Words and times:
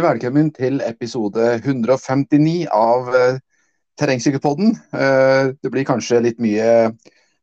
Hjertelig 0.00 0.22
velkommen 0.24 0.46
til 0.56 0.78
episode 0.80 1.46
159 1.58 2.70
av 2.72 3.08
uh, 3.12 3.34
Terrengsykkelpodden. 4.00 4.70
Uh, 4.94 5.52
det 5.60 5.68
blir 5.74 5.84
kanskje 5.84 6.22
litt 6.24 6.40
mye 6.40 6.94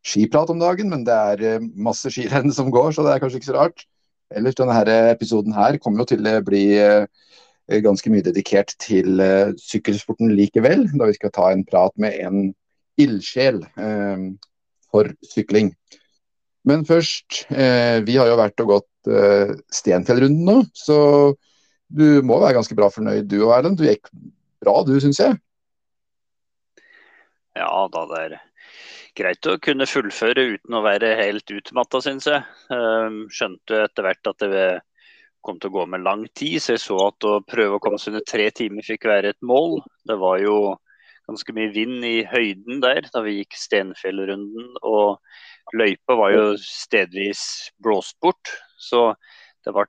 skiprat 0.02 0.50
om 0.50 0.58
dagen, 0.58 0.90
men 0.90 1.04
det 1.06 1.14
er 1.14 1.44
uh, 1.60 1.68
masse 1.78 2.10
skirenn 2.10 2.50
som 2.50 2.74
går, 2.74 2.96
så 2.96 3.06
det 3.06 3.14
er 3.14 3.22
kanskje 3.22 3.44
ikke 3.44 3.50
så 3.52 3.60
rart. 3.60 3.86
Ellers 4.34 4.58
denne 4.58 4.98
episoden 5.12 5.54
her 5.54 5.78
kommer 5.78 6.02
jo 6.02 6.10
til 6.16 6.26
å 6.26 6.34
bli 6.50 6.64
ganske 7.86 8.10
mye 8.10 8.26
dedikert 8.26 8.74
til 8.82 9.22
sykkelsporten 9.62 10.34
likevel, 10.34 10.88
da 10.98 11.12
vi 11.12 11.20
skal 11.20 11.38
ta 11.38 11.54
en 11.54 11.62
prat 11.68 11.94
med 12.02 12.18
en 12.26 12.44
ildsjel 12.98 13.62
for 14.90 15.14
sykling. 15.30 15.76
Men 16.66 16.90
først, 16.90 17.44
vi 17.54 18.18
har 18.18 18.34
jo 18.34 18.42
vært 18.42 18.66
og 18.66 18.80
gått 18.80 19.12
Stenfjellrunden 19.78 20.48
nå, 20.50 20.64
så 20.74 20.98
du 21.88 22.22
må 22.26 22.40
være 22.42 22.58
ganske 22.60 22.76
bra 22.78 22.90
fornøyd 22.92 23.30
du 23.32 23.40
og 23.46 23.54
Erlend. 23.58 23.80
Du 23.80 23.88
gikk 23.88 24.10
bra 24.64 24.82
du, 24.88 24.96
syns 25.02 25.22
jeg. 25.22 25.38
Ja 27.58 27.72
da, 27.92 28.04
det 28.12 28.20
er 28.26 28.36
greit 29.18 29.50
å 29.50 29.58
kunne 29.64 29.88
fullføre 29.90 30.44
uten 30.54 30.78
å 30.78 30.84
være 30.86 31.16
helt 31.18 31.50
utmatta, 31.54 32.02
syns 32.04 32.28
jeg. 32.30 32.44
Ehm, 32.74 33.24
skjønte 33.34 33.86
etter 33.88 34.06
hvert 34.06 34.30
at 34.30 34.46
det 34.46 34.68
kom 35.46 35.62
til 35.62 35.72
å 35.72 35.78
gå 35.78 35.86
med 35.90 36.04
lang 36.04 36.26
tid, 36.38 36.60
så 36.62 36.76
jeg 36.76 36.84
så 36.84 36.98
at 37.08 37.26
å 37.26 37.40
prøve 37.48 37.78
å 37.78 37.82
komme 37.82 38.00
seg 38.02 38.14
under 38.14 38.26
tre 38.28 38.50
timer 38.52 38.86
fikk 38.86 39.08
være 39.10 39.34
et 39.34 39.42
mål. 39.46 39.80
Det 40.10 40.18
var 40.20 40.42
jo 40.44 40.58
ganske 41.28 41.56
mye 41.56 41.72
vind 41.76 42.06
i 42.08 42.18
høyden 42.28 42.82
der 42.84 43.08
da 43.14 43.24
vi 43.26 43.40
gikk 43.40 43.58
Stenfjellrunden. 43.60 44.76
Og 44.84 45.78
løypa 45.78 46.18
var 46.20 46.36
jo 46.36 46.46
stedvis 46.62 47.42
blåst 47.84 48.18
bort. 48.24 48.54
Så 48.78 49.10
det 49.66 49.74
ble 49.76 49.88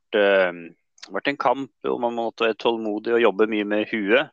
det 1.08 1.14
har 1.14 1.20
vært 1.22 1.30
en 1.32 1.40
kamp 1.40 1.88
og 1.88 2.00
man 2.02 2.16
måtte 2.18 2.44
være 2.44 2.58
tålmodig 2.60 3.14
og 3.16 3.22
jobbe 3.22 3.46
mye 3.48 3.64
med 3.64 3.88
huet. 3.88 4.28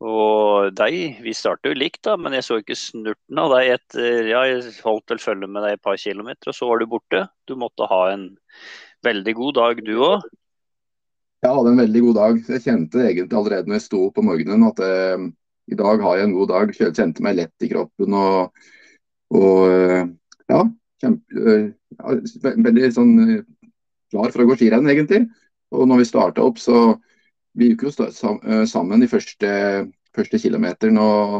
Og 0.00 0.72
deg, 0.76 1.20
vi 1.24 1.32
startet 1.36 1.70
jo 1.70 1.76
likt, 1.76 2.02
da, 2.04 2.16
men 2.20 2.34
jeg 2.36 2.44
så 2.44 2.58
ikke 2.60 2.76
snurten 2.76 3.40
av 3.40 3.52
deg 3.54 3.70
etter 3.78 4.28
Ja, 4.28 4.42
jeg 4.48 4.74
holdt 4.84 5.12
vel 5.12 5.20
følge 5.20 5.48
med 5.48 5.64
deg 5.64 5.76
et 5.76 5.84
par 5.84 5.96
kilometer, 6.00 6.52
og 6.52 6.56
så 6.56 6.68
var 6.68 6.80
du 6.80 6.88
borte. 6.88 7.22
Du 7.48 7.54
måtte 7.60 7.88
ha 7.88 8.00
en 8.12 8.26
veldig 9.04 9.34
god 9.38 9.56
dag, 9.60 9.80
du 9.84 9.94
òg? 9.96 10.26
Jeg 11.44 11.52
hadde 11.52 11.72
en 11.72 11.80
veldig 11.80 12.02
god 12.08 12.18
dag. 12.20 12.40
Jeg 12.48 12.64
kjente 12.64 13.04
egentlig 13.04 13.38
allerede 13.40 13.70
når 13.70 13.78
jeg 13.78 13.86
sto 13.86 14.02
opp 14.08 14.20
om 14.20 14.28
morgenen 14.32 14.68
at 14.68 14.84
eh, 14.84 15.26
i 15.72 15.80
dag 15.80 16.04
har 16.04 16.20
jeg 16.20 16.28
en 16.28 16.36
god 16.36 16.52
dag. 16.52 16.76
Jeg 16.80 16.96
kjente 16.96 17.24
meg 17.24 17.40
lett 17.40 17.64
i 17.64 17.72
kroppen 17.72 18.16
og, 18.20 18.62
og 19.36 19.64
eh, 19.70 20.12
ja, 20.52 20.62
kjempe, 21.04 21.44
eh, 21.52 21.66
ja, 21.96 22.16
veldig 22.68 22.92
sånn 22.96 23.16
eh, 23.24 23.42
klar 24.12 24.32
for 24.32 24.44
å 24.44 24.48
gå 24.50 24.60
skirenn, 24.60 24.88
egentlig. 24.92 25.24
Og 25.74 25.88
når 25.88 26.02
vi 26.02 26.08
starta 26.08 26.44
opp, 26.46 26.60
så 26.62 26.96
vi 27.56 27.72
gikk 27.72 27.86
jo 27.88 27.92
eh, 28.06 28.64
sammen 28.68 29.02
de 29.02 29.10
første, 29.10 29.50
første 30.16 30.40
kilometeren. 30.40 30.98
Og 31.00 31.38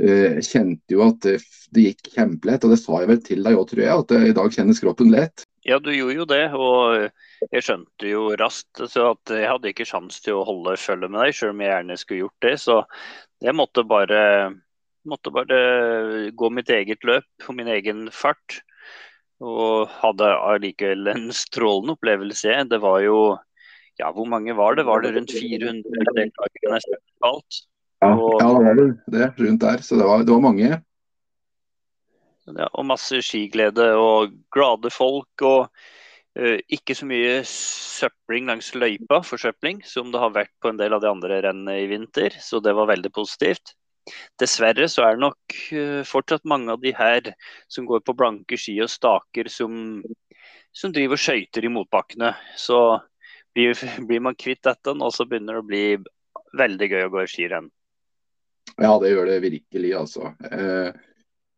eh, 0.00 0.40
kjente 0.44 0.94
jo 0.94 1.04
at 1.06 1.24
det, 1.24 1.40
gikk 1.74 2.12
kjempelett. 2.14 2.66
Og 2.66 2.74
det 2.74 2.80
sa 2.82 3.00
jeg 3.02 3.10
vel 3.10 3.22
til 3.24 3.46
deg 3.46 3.58
òg, 3.58 3.68
tror 3.70 3.84
jeg, 3.84 4.04
at 4.04 4.14
uh, 4.16 4.26
i 4.28 4.36
dag 4.36 4.54
kjennes 4.54 4.82
kroppen 4.82 5.12
lett. 5.14 5.46
Ja, 5.66 5.78
du 5.80 5.90
gjorde 5.92 6.16
jo 6.16 6.28
det. 6.28 6.44
Og 6.56 7.50
jeg 7.50 7.66
skjønte 7.66 8.08
jo 8.08 8.30
raskt 8.40 8.82
så 8.92 9.12
at 9.14 9.34
jeg 9.34 9.48
hadde 9.48 9.72
ikke 9.72 9.88
sjans 9.88 10.20
til 10.24 10.38
å 10.38 10.46
holde 10.48 10.78
følge 10.80 11.10
med 11.10 11.22
deg, 11.24 11.36
selv 11.36 11.56
om 11.56 11.62
jeg 11.64 11.72
gjerne 11.72 12.00
skulle 12.00 12.24
gjort 12.24 12.46
det. 12.46 12.56
Så 12.62 12.80
jeg 13.44 13.56
måtte 13.56 13.86
bare, 13.88 14.22
måtte 15.08 15.32
bare 15.32 15.60
gå 16.36 16.52
mitt 16.52 16.72
eget 16.74 17.06
løp 17.08 17.28
på 17.44 17.56
min 17.56 17.70
egen 17.72 18.08
fart. 18.12 18.60
Og 19.40 19.88
hadde 20.02 20.28
allikevel 20.36 21.08
en 21.14 21.30
strålende 21.32 21.96
opplevelse. 21.96 22.58
Det 22.70 22.80
var 22.82 23.00
jo 23.06 23.20
Ja, 24.00 24.08
hvor 24.16 24.24
mange 24.24 24.54
var 24.56 24.78
det? 24.78 24.86
Var 24.88 25.02
det 25.04 25.10
rundt 25.12 25.32
400 25.36 26.12
deltakere 26.16 26.70
nesten 26.72 26.96
totalt? 26.96 27.58
Ja, 28.00 28.14
og, 28.16 28.38
ja, 28.40 28.46
det 28.48 28.64
var 28.64 28.78
det, 28.78 28.86
det 29.12 29.26
rundt 29.44 29.60
der. 29.60 29.82
Så 29.84 29.98
det 30.00 30.06
var, 30.08 30.22
det 30.24 30.32
var 30.32 30.40
mange. 30.40 30.68
Ja, 32.48 32.68
og 32.72 32.86
masse 32.88 33.20
skiglede 33.24 33.90
og 34.00 34.32
glade 34.54 34.88
folk. 34.94 35.44
og 35.44 35.68
uh, 36.38 36.58
ikke 36.72 36.96
så 36.96 37.08
mye 37.10 37.42
søpling 37.44 38.48
langs 38.48 38.72
løypa, 38.74 39.20
forsøpling, 39.26 39.82
som 39.84 40.08
det 40.14 40.22
har 40.22 40.32
vært 40.32 40.54
på 40.62 40.72
en 40.72 40.80
del 40.80 40.96
av 40.96 41.04
de 41.04 41.10
andre 41.10 41.42
rennene 41.44 41.76
i 41.82 41.90
vinter. 41.90 42.36
Så 42.40 42.62
det 42.64 42.72
var 42.78 42.88
veldig 42.88 43.12
positivt. 43.12 43.74
Dessverre 44.40 44.88
så 44.90 45.04
er 45.06 45.16
det 45.16 45.24
nok 45.24 45.58
uh, 45.76 46.00
fortsatt 46.08 46.48
mange 46.48 46.72
av 46.74 46.82
de 46.82 46.94
her 46.96 47.32
som 47.70 47.88
går 47.88 48.02
på 48.06 48.16
blanke 48.18 48.58
ski 48.60 48.78
og 48.84 48.90
staker, 48.92 49.50
som, 49.52 50.00
som 50.72 50.94
driver 50.94 51.20
skøyter 51.20 51.66
i 51.66 51.72
motbakkene. 51.72 52.32
Så 52.58 52.80
blir, 53.54 53.74
blir, 54.06 54.22
man 54.24 54.38
kvitt 54.38 54.62
dette, 54.66 54.94
og 54.94 55.12
så 55.14 55.26
begynner 55.28 55.58
det 55.58 55.64
å 55.64 55.68
bli 55.68 55.84
veldig 56.58 56.90
gøy 56.90 57.06
å 57.06 57.12
gå 57.12 57.24
i 57.24 57.30
skirenn. 57.30 57.70
Ja, 58.80 58.94
det 59.02 59.12
gjør 59.12 59.28
det 59.28 59.40
virkelig, 59.42 59.94
altså. 59.98 60.32
Eh, 60.46 60.90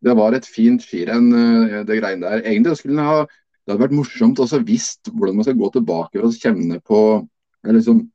det 0.03 0.15
var 0.17 0.35
et 0.35 0.47
fint 0.49 0.83
skirenn, 0.83 1.29
eh, 1.37 1.83
det 1.87 1.99
greiene 1.99 2.25
der. 2.25 2.43
Egentlig 2.43 2.77
skulle 2.79 3.05
ha, 3.05 3.21
det 3.23 3.73
hadde 3.73 3.83
vært 3.85 3.95
morsomt 3.95 4.41
å 4.43 4.47
visst 4.65 5.11
hvordan 5.11 5.37
man 5.39 5.47
skal 5.47 5.59
gå 5.59 5.69
tilbake 5.75 6.23
og 6.23 6.35
kjenne 6.35 6.81
på 6.83 6.99
liksom, 7.69 8.09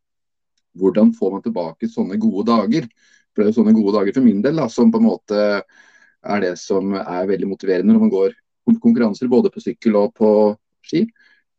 Hvordan 0.79 1.09
får 1.17 1.31
man 1.33 1.43
tilbake 1.43 1.89
sånne 1.91 2.19
gode 2.23 2.45
dager? 2.47 2.85
Er 3.39 3.55
sånne 3.55 3.77
gode 3.77 3.95
dager 3.95 4.17
for 4.17 4.27
min 4.27 4.43
del 4.43 4.59
da, 4.59 4.67
som 4.73 4.91
på 4.93 4.99
en 4.99 5.09
måte 5.09 5.43
er 6.29 6.41
det 6.43 6.57
som 6.59 6.95
er 6.99 7.29
veldig 7.31 7.49
motiverende 7.49 7.95
når 7.95 8.03
man 8.03 8.13
går 8.13 8.37
konkurranser 8.77 9.31
både 9.31 9.51
på 9.55 9.63
sykkel 9.63 9.97
og 9.97 10.15
på 10.19 10.31
ski. 10.85 11.07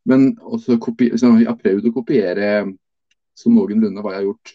Men 0.09 0.33
også 0.39 0.77
jeg 0.77 1.47
har 1.47 1.57
prøvd 1.59 1.89
å 1.89 1.95
kopiere 1.95 2.49
som 3.37 3.55
noenlunde 3.55 4.03
hva 4.03 4.13
jeg 4.13 4.21
har 4.21 4.27
gjort 4.27 4.53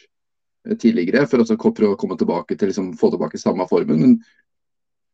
eh, 0.68 0.76
tidligere, 0.76 1.26
for 1.30 1.42
å 1.42 1.92
å 1.94 1.98
komme 2.00 2.18
tilbake 2.20 2.56
til 2.56 2.70
liksom, 2.70 2.92
få 3.00 3.10
tilbake 3.14 3.40
samme 3.40 3.66
formen. 3.70 4.00
Men 4.00 4.16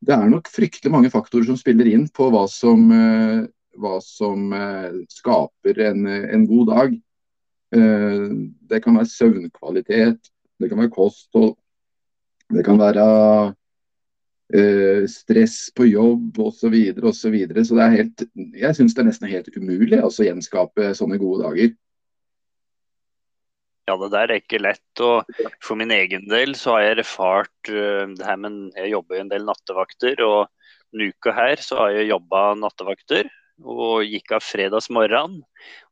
det 0.01 0.17
er 0.17 0.33
nok 0.33 0.49
fryktelig 0.51 0.93
mange 0.93 1.13
faktorer 1.13 1.47
som 1.49 1.59
spiller 1.61 1.91
inn 1.91 2.09
på 2.09 2.31
hva 2.33 2.47
som, 2.51 2.87
eh, 2.95 3.45
hva 3.81 3.99
som 4.05 4.53
eh, 4.57 5.01
skaper 5.13 5.81
en, 5.91 6.07
en, 6.09 6.49
god 6.51 6.75
dag. 6.75 6.99
Det 7.71 8.81
kan 8.83 8.97
være 8.99 9.07
søvnkvalitet, 9.07 10.25
det 10.59 10.69
kan 10.73 10.81
være 10.81 10.91
kosthold, 10.91 11.53
det 12.51 12.65
kan 12.67 12.81
være 12.81 13.05
uh, 14.55 15.05
stress 15.11 15.59
på 15.77 15.87
jobb 15.91 16.41
osv. 16.43 16.59
Så, 16.61 16.73
videre, 16.73 17.07
og 17.11 17.15
så, 17.17 17.31
videre. 17.33 17.65
så 17.65 17.79
det 17.79 17.85
er 17.85 17.97
helt, 18.01 18.27
jeg 18.59 18.79
syns 18.79 18.97
det 18.97 19.05
er 19.05 19.11
nesten 19.11 19.31
helt 19.31 19.55
umulig 19.57 20.03
å 20.03 20.11
gjenskape 20.11 20.93
sånne 20.99 21.21
gode 21.23 21.47
dager. 21.47 21.73
Ja, 23.89 23.97
det 23.99 24.13
der 24.13 24.31
er 24.31 24.39
ikke 24.39 24.63
lett. 24.63 25.03
og 25.03 25.27
For 25.65 25.79
min 25.79 25.91
egen 25.95 26.29
del 26.31 26.55
så 26.59 26.77
har 26.77 26.87
jeg 26.87 27.01
erfart 27.01 27.73
uh, 27.73 28.07
det 28.15 28.27
her, 28.27 28.39
men 28.39 28.63
jeg 28.77 28.95
jobber 28.95 29.19
jo 29.19 29.27
en 29.27 29.35
del 29.35 29.47
nattevakter. 29.49 30.25
og 30.27 30.49
Denne 30.91 31.13
uka 31.15 31.35
her 31.35 31.63
så 31.63 31.85
har 31.85 31.95
jeg 31.99 32.11
jobba 32.11 32.51
nattevakter 32.59 33.31
og 33.61 34.07
gikk 34.09 34.33
av 34.37 34.45
fredagsmorgenen. 34.45 35.43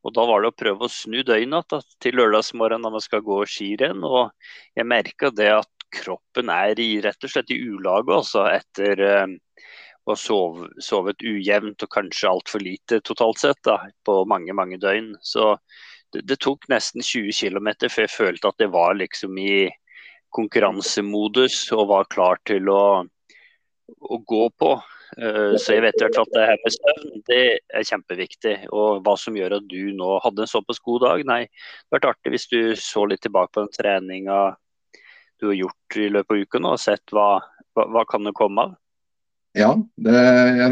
Og 0.03 0.13
da 0.15 0.25
var 0.25 0.41
det 0.41 0.51
å 0.51 0.57
prøve 0.57 0.87
å 0.87 0.91
snu 0.91 1.21
døgnet 1.25 1.75
til 2.01 2.17
lørdagsmorgen 2.17 2.81
når 2.81 2.95
man 2.97 3.03
skal 3.03 3.21
gå 3.25 3.43
skirenn. 3.49 4.01
Og 4.03 4.31
jeg 4.77 4.89
merka 4.89 5.29
det 5.35 5.51
at 5.59 5.69
kroppen 5.93 6.51
er 6.53 6.79
i, 6.79 6.89
rett 7.03 7.23
og 7.25 7.31
slett 7.31 7.51
i 7.53 7.59
ulage 7.59 8.15
også, 8.15 8.45
etter 8.53 9.03
uh, 9.03 9.37
å 10.05 10.13
ha 10.13 10.17
sov, 10.17 10.63
sovet 10.81 11.21
ujevnt 11.25 11.85
og 11.85 11.93
kanskje 11.93 12.29
altfor 12.31 12.63
lite 12.63 13.01
totalt 13.05 13.41
sett 13.41 13.61
da, 13.67 13.77
på 14.05 14.23
mange, 14.29 14.55
mange 14.57 14.79
døgn. 14.81 15.13
Så 15.21 15.55
det, 16.13 16.25
det 16.29 16.39
tok 16.43 16.69
nesten 16.71 17.05
20 17.05 17.35
km 17.37 17.71
før 17.87 18.05
jeg 18.05 18.15
følte 18.15 18.51
at 18.51 18.63
jeg 18.63 18.73
var 18.73 18.97
liksom 18.97 19.37
i 19.41 19.69
konkurransemodus 20.35 21.63
og 21.77 21.89
var 21.89 22.09
klar 22.09 22.39
til 22.45 22.69
å, 22.73 22.85
å 23.05 24.21
gå 24.33 24.45
på. 24.61 24.77
Uh, 25.17 25.55
så 25.57 25.75
jeg 25.75 25.83
vet 25.87 25.97
i 25.97 26.05
hvert 26.05 26.17
fall 26.19 26.27
at 26.29 26.35
det 26.35 26.47
her 26.51 26.59
med 26.63 26.75
søvn 26.75 27.23
det 27.29 27.43
er 27.81 27.89
kjempeviktig. 27.91 28.55
Og 28.69 29.03
hva 29.05 29.15
som 29.19 29.37
gjør 29.37 29.59
at 29.59 29.69
du 29.69 29.93
nå 29.97 30.15
hadde 30.23 30.45
en 30.45 30.51
såpass 30.51 30.81
god 30.85 31.05
dag, 31.07 31.27
nei. 31.27 31.43
Det 31.45 31.89
hadde 31.89 31.99
vært 31.99 32.09
artig 32.13 32.33
hvis 32.35 32.49
du 32.51 32.59
så 32.79 33.05
litt 33.09 33.23
tilbake 33.25 33.53
på 33.55 33.65
den 33.65 33.77
treninga 33.77 34.41
du 35.39 35.49
har 35.51 35.57
gjort 35.57 35.97
i 35.97 36.09
løpet 36.11 36.35
av 36.35 36.45
uken, 36.45 36.69
og 36.69 36.79
sett 36.81 37.15
hva, 37.15 37.31
hva, 37.75 37.87
hva 37.95 38.05
kan 38.09 38.27
det 38.27 38.35
komme 38.37 38.67
av? 38.67 38.77
Ja, 39.57 39.73
det, 39.97 40.15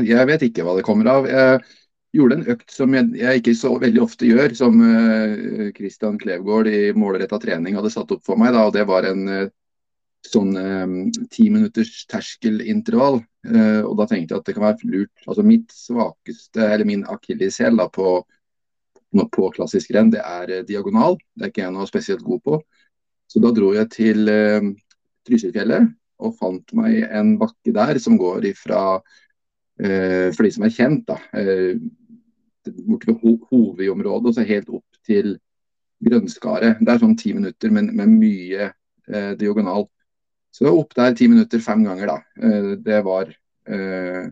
jeg, 0.06 0.26
vet 0.30 0.48
ikke 0.48 0.66
hva 0.68 0.76
det 0.78 0.86
kommer 0.86 1.10
av. 1.10 1.28
Jeg 1.28 1.62
gjorde 2.18 2.38
en 2.38 2.50
økt 2.54 2.74
som 2.74 2.94
jeg, 2.94 3.10
jeg 3.18 3.42
ikke 3.42 3.56
så 3.58 3.74
veldig 3.82 4.04
ofte 4.04 4.30
gjør, 4.30 4.54
som 4.58 4.78
uh, 4.82 5.70
Christian 5.78 6.20
Klevgård 6.22 6.70
i 6.70 6.92
målretta 6.98 7.40
trening 7.42 7.78
hadde 7.78 7.92
satt 7.94 8.14
opp 8.14 8.24
for 8.28 8.40
meg. 8.40 8.54
Da, 8.56 8.68
og 8.68 8.76
Det 8.76 8.86
var 8.90 9.08
en 9.10 9.26
uh, 9.32 9.50
sånn 10.28 10.54
ti 11.34 11.48
uh, 11.50 11.54
minutters 11.58 12.06
terskelintervall. 12.12 13.22
Uh, 13.48 13.82
og 13.82 13.98
da 14.00 14.08
tenkte 14.12 14.36
jeg 14.36 14.44
at 14.44 14.50
det 14.50 14.58
kan 14.58 14.68
være 14.70 14.94
lurt. 14.94 15.26
Altså 15.26 15.46
Mitt 15.48 15.74
svakeste, 15.74 16.62
eller 16.68 16.86
min 16.88 17.06
akilleshæl 17.10 17.82
på, 17.98 18.20
på 19.34 19.54
klassisk 19.58 19.96
renn, 19.96 20.14
det 20.14 20.22
er 20.22 20.60
diagonal. 20.70 21.18
Det 21.34 21.48
er 21.48 21.56
ikke 21.56 21.66
jeg 21.66 21.76
noe 21.80 21.90
spesielt 21.90 22.26
god 22.28 22.46
på. 22.46 22.62
Så 23.28 23.42
da 23.44 23.52
dro 23.56 23.74
jeg 23.76 23.90
til 23.94 24.30
eh, 24.32 24.74
Trysilfjellet 25.28 25.90
og 26.24 26.36
fant 26.40 26.74
meg 26.78 27.04
en 27.14 27.36
bakke 27.38 27.74
der 27.76 28.00
som 28.02 28.18
går 28.18 28.48
ifra, 28.54 29.00
eh, 29.82 30.30
for 30.34 30.48
de 30.48 30.54
som 30.56 30.66
er 30.66 30.74
kjent, 30.74 31.04
da, 31.10 31.20
eh, 31.38 31.76
borte 32.88 33.12
ved 33.12 33.20
ho 33.22 33.36
hovedområdet 33.52 34.32
og 34.32 34.36
så 34.36 34.48
helt 34.48 34.72
opp 34.74 35.04
til 35.06 35.36
grønnskaret. 36.04 36.82
Det 36.82 36.94
er 36.94 37.04
sånn 37.04 37.18
ti 37.20 37.34
minutter, 37.36 37.72
men 37.74 37.92
med 37.96 38.12
mye 38.12 38.72
eh, 38.72 39.34
diagonal. 39.40 39.88
Så 40.54 40.72
opp 40.72 40.96
der 40.98 41.16
ti 41.18 41.28
minutter 41.30 41.62
fem 41.64 41.86
ganger, 41.86 42.14
da. 42.14 42.18
Eh, 42.42 42.74
det 42.82 43.00
var 43.06 43.30
eh, 43.30 44.28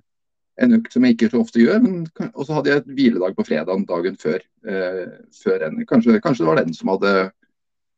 en 0.61 0.77
økt 0.77 0.93
som 0.93 1.05
jeg 1.05 1.17
ikke 1.17 1.31
så 1.33 1.41
ofte 1.43 1.61
gjør. 1.61 1.87
Og 2.33 2.43
så 2.45 2.57
hadde 2.57 2.71
jeg 2.71 2.83
et 2.83 2.93
hviledag 2.97 3.37
på 3.37 3.45
fredag 3.47 3.87
dagen 3.89 4.19
før. 4.21 4.43
Eh, 4.65 5.01
før 5.43 5.65
kanskje, 5.89 6.21
kanskje, 6.23 6.43
det 6.43 6.51
var 6.51 6.61
den 6.61 6.77
som 6.77 6.93
hadde 6.95 7.15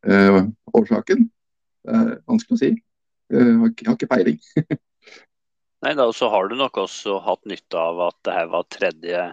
eh, 0.08 0.42
årsaken. 0.74 1.26
Det 1.88 1.98
er 2.02 2.14
vanskelig 2.28 2.58
å 2.58 2.62
si. 2.62 2.74
Jeg 3.34 3.58
har, 3.60 3.72
jeg 3.74 3.90
har 3.90 3.98
ikke 3.98 4.12
peiling. 4.12 4.40
Nei, 5.86 5.94
da, 6.00 6.08
så 6.16 6.30
har 6.34 6.48
du 6.50 6.56
nok 6.58 6.80
også 6.82 7.20
hatt 7.24 7.44
nytte 7.48 7.78
av 7.80 8.00
at 8.08 8.18
det 8.26 8.34
her 8.34 8.48
var 8.52 8.66
tredje 8.74 9.28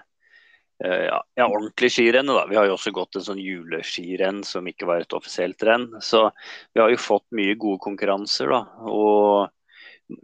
Eh, 0.84 1.04
ja, 1.06 1.24
ja, 1.34 1.46
ordentlig 1.46 1.92
skirenn. 1.92 2.30
Vi 2.50 2.56
har 2.58 2.66
jo 2.66 2.74
også 2.76 2.92
gått 2.94 3.16
en 3.16 3.24
sånn 3.24 3.40
juleskirenn 3.40 4.42
som 4.46 4.66
ikke 4.66 4.88
var 4.90 5.04
et 5.04 5.16
offisielt 5.16 5.62
renn. 5.66 5.86
Så 6.02 6.26
vi 6.74 6.82
har 6.82 6.90
jo 6.90 7.00
fått 7.00 7.26
mye 7.36 7.54
gode 7.54 7.80
konkurranser. 7.84 8.50
da, 8.50 8.64
og 8.90 9.50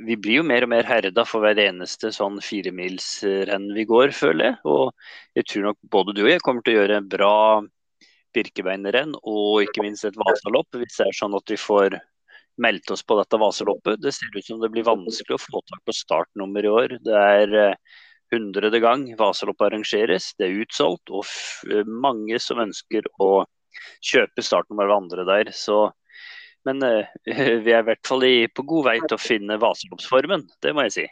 vi 0.05 0.17
blir 0.21 0.41
jo 0.41 0.45
mer 0.45 0.67
og 0.67 0.73
mer 0.75 0.85
herda 0.85 1.25
for 1.25 1.41
hver 1.41 1.59
eneste 1.63 2.11
sånn 2.13 2.41
firemilsrenn 2.45 3.71
vi 3.77 3.87
går, 3.89 4.13
føler 4.17 4.51
jeg. 4.51 4.57
Og 4.69 5.39
jeg 5.39 5.47
tror 5.49 5.69
nok 5.71 5.79
både 5.97 6.17
du 6.17 6.25
og 6.27 6.33
jeg 6.35 6.45
kommer 6.45 6.67
til 6.67 6.77
å 6.77 6.81
gjøre 6.83 6.99
en 7.01 7.13
bra 7.15 7.37
Birkebeinerrenn 8.37 9.17
og 9.21 9.65
ikke 9.65 9.85
minst 9.85 10.07
et 10.07 10.19
Vasalopp, 10.19 10.71
hvis 10.77 10.99
det 10.99 11.09
er 11.09 11.19
sånn 11.19 11.37
at 11.39 11.51
vi 11.51 11.59
får 11.61 11.99
meldt 12.61 12.93
oss 12.93 13.03
på 13.07 13.17
dette 13.19 13.39
Vasaloppet. 13.41 14.01
Det 14.03 14.13
ser 14.15 14.37
ut 14.37 14.47
som 14.47 14.61
det 14.63 14.71
blir 14.75 14.87
vanskelig 14.87 15.37
å 15.37 15.43
få 15.43 15.63
tak 15.71 15.83
på 15.87 15.97
startnummer 15.97 16.67
i 16.67 16.73
år. 16.73 16.97
Det 17.05 17.17
er 17.17 17.55
eh, 17.59 18.01
hundrede 18.35 18.81
gang 18.83 19.07
Vasaloppet 19.19 19.71
arrangeres. 19.71 20.33
Det 20.39 20.49
er 20.49 20.61
utsolgt, 20.65 21.11
og 21.11 21.27
mange 21.87 22.39
som 22.43 22.63
ønsker 22.63 23.07
å 23.23 23.47
kjøpe 24.05 24.45
startnummer 24.45 24.91
ved 24.91 24.97
andre 24.97 25.27
der. 25.29 25.53
Så, 25.57 25.83
men 26.69 26.85
uh, 26.85 27.17
vi 27.65 27.73
er 27.75 27.81
i 27.81 27.89
hvert 27.89 28.07
fall 28.07 28.27
på 28.55 28.67
god 28.75 28.91
vei 28.91 28.99
til 29.07 29.17
å 29.17 29.23
finne 29.23 29.61
Vasaloppsformen, 29.63 30.47
det 30.63 30.75
må 30.77 30.87
jeg 30.89 30.97
si. 30.99 31.09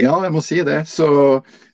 Ja, 0.00 0.14
jeg 0.24 0.32
må 0.34 0.42
si 0.42 0.58
det. 0.66 0.80
Så 0.90 1.06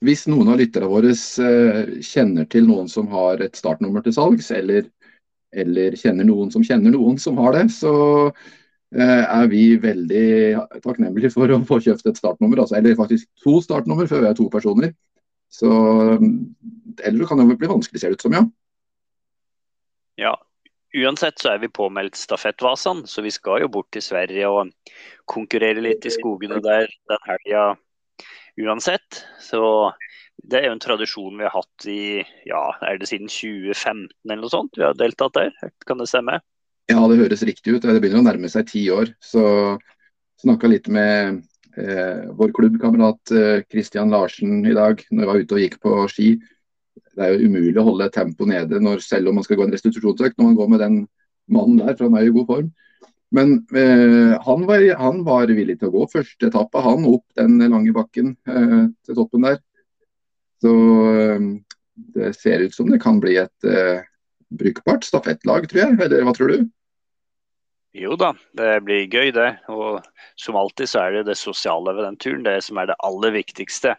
hvis 0.05 0.27
noen 0.29 0.53
av 0.53 0.61
lytterne 0.61 0.91
våre 0.91 1.15
uh, 1.15 1.93
kjenner 2.05 2.49
til 2.53 2.67
noen 2.69 2.91
som 2.93 3.09
har 3.13 3.41
et 3.41 3.57
startnummer 3.57 4.05
til 4.05 4.17
salgs, 4.17 4.51
eller, 4.53 4.89
eller 5.57 5.97
kjenner 5.97 6.29
noen 6.29 6.53
som 6.53 6.65
kjenner 6.67 6.93
noen 6.93 7.17
som 7.21 7.41
har 7.41 7.57
det, 7.57 7.71
så 7.73 7.95
Eh, 8.91 9.25
er 9.39 9.47
vi 9.47 9.77
veldig 9.79 10.81
takknemlige 10.83 11.31
for 11.31 11.51
å 11.55 11.61
få 11.67 11.79
kjøpt 11.85 12.09
et 12.11 12.19
startnummer. 12.19 12.59
Altså, 12.59 12.75
eller 12.79 12.99
faktisk 12.99 13.29
to 13.45 13.61
startnummer, 13.63 14.09
før 14.11 14.25
vi 14.25 14.31
er 14.31 14.39
to 14.39 14.49
personer. 14.51 14.95
Så, 15.51 15.71
eller 17.07 17.29
kan 17.31 17.43
jo 17.43 17.55
bli 17.55 17.71
vanskelig, 17.71 18.03
ser 18.03 18.11
det 18.11 18.19
ut 18.19 18.27
som, 18.27 18.35
ja. 18.35 18.43
Ja, 20.19 20.35
uansett 21.03 21.39
så 21.43 21.53
er 21.55 21.63
vi 21.63 21.71
påmeldt 21.71 22.19
stafettvasene, 22.19 23.07
så 23.11 23.23
vi 23.23 23.33
skal 23.35 23.63
jo 23.65 23.71
bort 23.73 23.91
til 23.95 24.03
Sverige 24.05 24.51
og 24.51 24.75
konkurrere 25.31 25.83
litt 25.83 26.07
i 26.07 26.13
skogene 26.15 26.59
der 26.63 26.91
den 26.91 27.25
helga 27.27 27.65
uansett. 28.63 29.25
Så 29.43 29.61
det 30.41 30.61
er 30.61 30.71
jo 30.71 30.77
en 30.77 30.83
tradisjon 30.83 31.37
vi 31.37 31.47
har 31.47 31.55
hatt 31.55 31.89
i 31.91 32.23
ja, 32.49 32.63
er 32.87 33.01
det 33.01 33.11
siden 33.11 33.29
2015 33.29 34.09
eller 34.29 34.43
noe 34.43 34.53
sånt 34.53 34.79
vi 34.79 34.87
har 34.87 34.97
deltatt 34.97 35.37
der, 35.37 35.53
kan 35.87 36.01
det 36.01 36.09
stemme? 36.11 36.39
Ja, 36.91 37.03
det 37.07 37.21
høres 37.21 37.45
riktig 37.47 37.77
ut. 37.77 37.85
Det 37.85 38.01
begynner 38.03 38.23
å 38.23 38.27
nærme 38.27 38.49
seg 38.51 38.67
ti 38.71 38.83
år. 38.91 39.13
Så 39.23 39.43
snakka 40.43 40.71
litt 40.71 40.89
med 40.91 41.43
eh, 41.79 42.25
vår 42.35 42.55
klubbkamerat 42.57 43.35
eh, 43.37 44.09
Larsen 44.11 44.65
i 44.67 44.75
dag 44.75 45.05
når 45.11 45.23
jeg 45.23 45.31
var 45.31 45.45
ute 45.45 45.55
og 45.57 45.63
gikk 45.63 45.79
på 45.85 45.95
ski. 46.11 46.31
Det 47.15 47.27
er 47.27 47.37
jo 47.37 47.47
umulig 47.51 47.79
å 47.79 47.87
holde 47.87 48.11
tempoet 48.11 48.51
nede 48.51 48.81
når, 48.83 49.05
selv 49.05 49.31
om 49.31 49.39
man 49.39 49.47
skal 49.47 49.61
gå 49.61 49.69
en 49.69 49.75
restitusjonsøkt 49.75 50.39
når 50.39 50.51
man 50.51 50.59
går 50.59 50.73
med 50.73 50.83
den 50.83 50.99
mannen 51.51 51.79
der, 51.83 51.95
for 51.95 52.09
han 52.09 52.19
er 52.19 52.27
i 52.27 52.35
god 52.35 52.49
form. 52.49 52.73
Men 53.31 53.53
eh, 53.77 54.35
han, 54.43 54.67
var, 54.67 54.85
han, 54.99 55.25
var, 55.25 55.51
villig 55.55 55.79
til 55.79 55.91
å 55.91 55.95
gå 56.01 56.07
første 56.11 56.49
etappe, 56.51 56.83
han 56.83 57.07
opp 57.07 57.27
den 57.39 57.61
lange 57.63 57.93
bakken 57.95 58.35
eh, 58.51 58.89
til 59.07 59.19
toppen 59.19 59.47
der. 59.47 59.61
Så 60.61 60.73
eh, 61.15 61.47
det 62.17 62.35
ser 62.39 62.67
ut 62.67 62.75
som 62.75 62.91
det 62.91 63.01
kan 63.03 63.21
bli 63.23 63.37
et 63.41 63.69
eh, 63.69 64.03
brukbart 64.51 65.07
stafettlag, 65.07 65.69
tror 65.71 65.85
jeg. 65.85 65.97
Eller 66.07 66.27
hva 66.27 66.35
tror 66.37 66.53
du? 66.53 66.69
Jo 67.97 68.15
da, 68.19 68.33
det 68.55 68.83
blir 68.87 69.11
gøy 69.11 69.33
det. 69.35 69.51
Og 69.73 70.03
som 70.39 70.59
alltid 70.59 70.91
så 70.91 71.05
er 71.05 71.19
det 71.19 71.31
det 71.31 71.39
sosiale 71.39 71.95
ved 71.97 72.07
den 72.07 72.19
turen 72.23 72.45
det 72.47 72.61
som 72.67 72.79
er 72.79 72.91
det 72.91 72.99
aller 73.07 73.35
viktigste. 73.35 73.97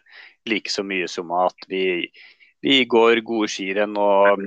Like 0.48 0.72
så 0.72 0.84
mye 0.86 1.08
som 1.10 1.32
at 1.36 1.68
vi, 1.70 2.08
vi 2.64 2.82
går 2.88 3.20
gode 3.26 3.50
skirenn 3.52 3.98
og, 4.00 4.46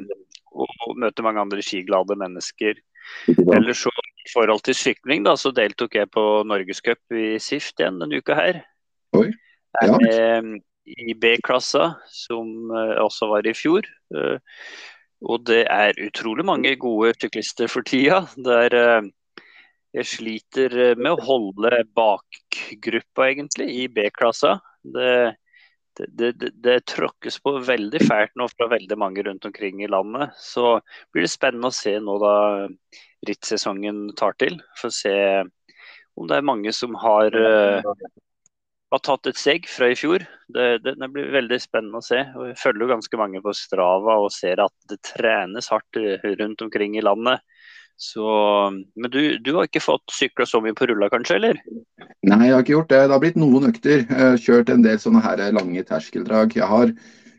og, 0.56 0.98
møter 0.98 1.26
mange 1.26 1.46
andre 1.46 1.66
skiglade 1.66 2.18
mennesker. 2.20 2.82
Eller 3.36 3.78
så 3.78 3.94
i 4.26 4.32
forhold 4.34 4.64
til 4.66 4.78
sykling, 4.78 5.26
da, 5.28 5.36
så 5.38 5.52
deltok 5.56 5.98
jeg 6.00 6.10
på 6.14 6.24
Norgescup 6.50 7.16
i 7.16 7.36
Sift 7.42 7.80
igjen 7.82 8.00
denne 8.02 8.22
uka 8.22 8.38
her. 8.38 8.62
Oi. 9.18 9.30
Ja. 9.82 9.98
Med, 10.02 10.64
I 10.86 11.16
B-klassa, 11.18 11.96
som 12.14 12.72
uh, 12.72 12.98
også 13.04 13.30
var 13.32 13.48
i 13.48 13.54
fjor. 13.58 13.86
Uh, 14.14 14.38
og 15.26 15.46
det 15.48 15.64
er 15.72 15.98
utrolig 16.06 16.46
mange 16.46 16.74
gode 16.82 17.14
syklister 17.18 17.70
for 17.72 17.86
tida. 17.88 18.24
Er 18.46 18.76
uh, 18.78 19.12
jeg 19.96 20.08
sliter 20.10 20.74
eh, 20.76 20.98
med 21.00 21.14
å 21.14 21.24
holde 21.24 21.84
bakgruppa, 21.96 23.30
egentlig, 23.30 23.70
i 23.72 23.86
B-klassa. 23.88 24.58
Det, 24.84 25.36
det, 25.96 26.32
det, 26.40 26.50
det, 26.64 26.76
tråkkes 26.92 27.40
på 27.44 27.56
veldig 27.66 28.02
fælt 28.04 28.36
nå 28.40 28.48
fra 28.52 28.68
veldig 28.72 28.98
mange 29.00 29.24
rundt 29.26 29.46
omkring 29.48 29.84
i 29.84 29.90
landet. 29.92 30.36
Så 30.40 30.80
blir 31.14 31.26
det 31.26 31.32
spennende 31.34 31.72
å 31.72 31.76
se 31.76 31.96
nå 32.04 32.18
da 32.22 32.36
rittsesongen 33.28 34.08
tar 34.20 34.38
til. 34.42 34.60
For 34.80 34.92
å 34.92 34.96
se 34.96 35.16
om 36.16 36.30
det 36.30 36.38
er 36.38 36.48
mange 36.48 36.72
som 36.76 36.96
har, 37.00 37.36
uh, 37.36 38.08
har 38.94 39.04
tatt 39.04 39.32
et 39.32 39.40
steg 39.40 39.68
fra 39.72 39.90
i 39.92 39.98
fjor. 40.00 40.24
Det, 40.52 40.68
det, 40.86 40.96
blir 41.12 41.34
veldig 41.36 41.60
spennende 41.64 42.00
å 42.00 42.06
se. 42.06 42.22
og 42.36 42.52
Jeg 42.52 42.60
følger 42.62 42.86
jo 42.86 42.94
ganske 42.94 43.20
mange 43.20 43.44
på 43.44 43.56
Strava 43.58 44.20
og 44.24 44.32
ser 44.36 44.64
at 44.64 44.76
det 44.92 45.02
trenes 45.16 45.72
hardt 45.74 46.00
rundt 46.42 46.66
omkring 46.68 47.00
i 47.00 47.04
landet. 47.04 47.44
Så, 47.98 48.28
men 48.96 49.12
du, 49.12 49.38
du, 49.40 49.54
har 49.56 49.70
ikke 49.70 49.84
fått 49.84 50.12
sykla 50.12 50.46
så 50.48 50.60
mye 50.64 50.76
på 50.76 50.88
rulla 50.90 51.08
kanskje, 51.12 51.38
eller? 51.40 51.60
Nei, 52.28 52.50
jeg 52.50 52.56
har 52.56 52.66
ikke 52.66 52.74
gjort 52.74 52.90
det. 52.92 53.00
Det 53.06 53.16
har 53.16 53.22
blitt 53.24 53.40
noen 53.40 53.70
økter. 53.70 54.04
Jeg 54.04 54.20
har 54.20 54.42
kjørt 54.42 54.72
en 54.74 54.84
del 54.84 55.00
sånne 55.00 55.22
her 55.24 55.44
lange 55.56 55.86
terskeldrag. 55.88 56.58
Jeg 56.60 56.68
har, 56.68 56.92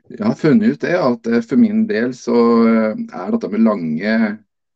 jeg 0.09 0.25
har 0.25 0.39
funnet 0.41 0.73
ut 0.73 0.87
det 0.87 0.95
at 0.97 1.29
eh, 1.29 1.45
for 1.45 1.61
min 1.61 1.85
del 1.91 2.15
så 2.17 2.39
eh, 2.71 3.05
er 3.05 3.37
dette 3.37 3.53
med 3.53 3.67
lange, 3.69 4.17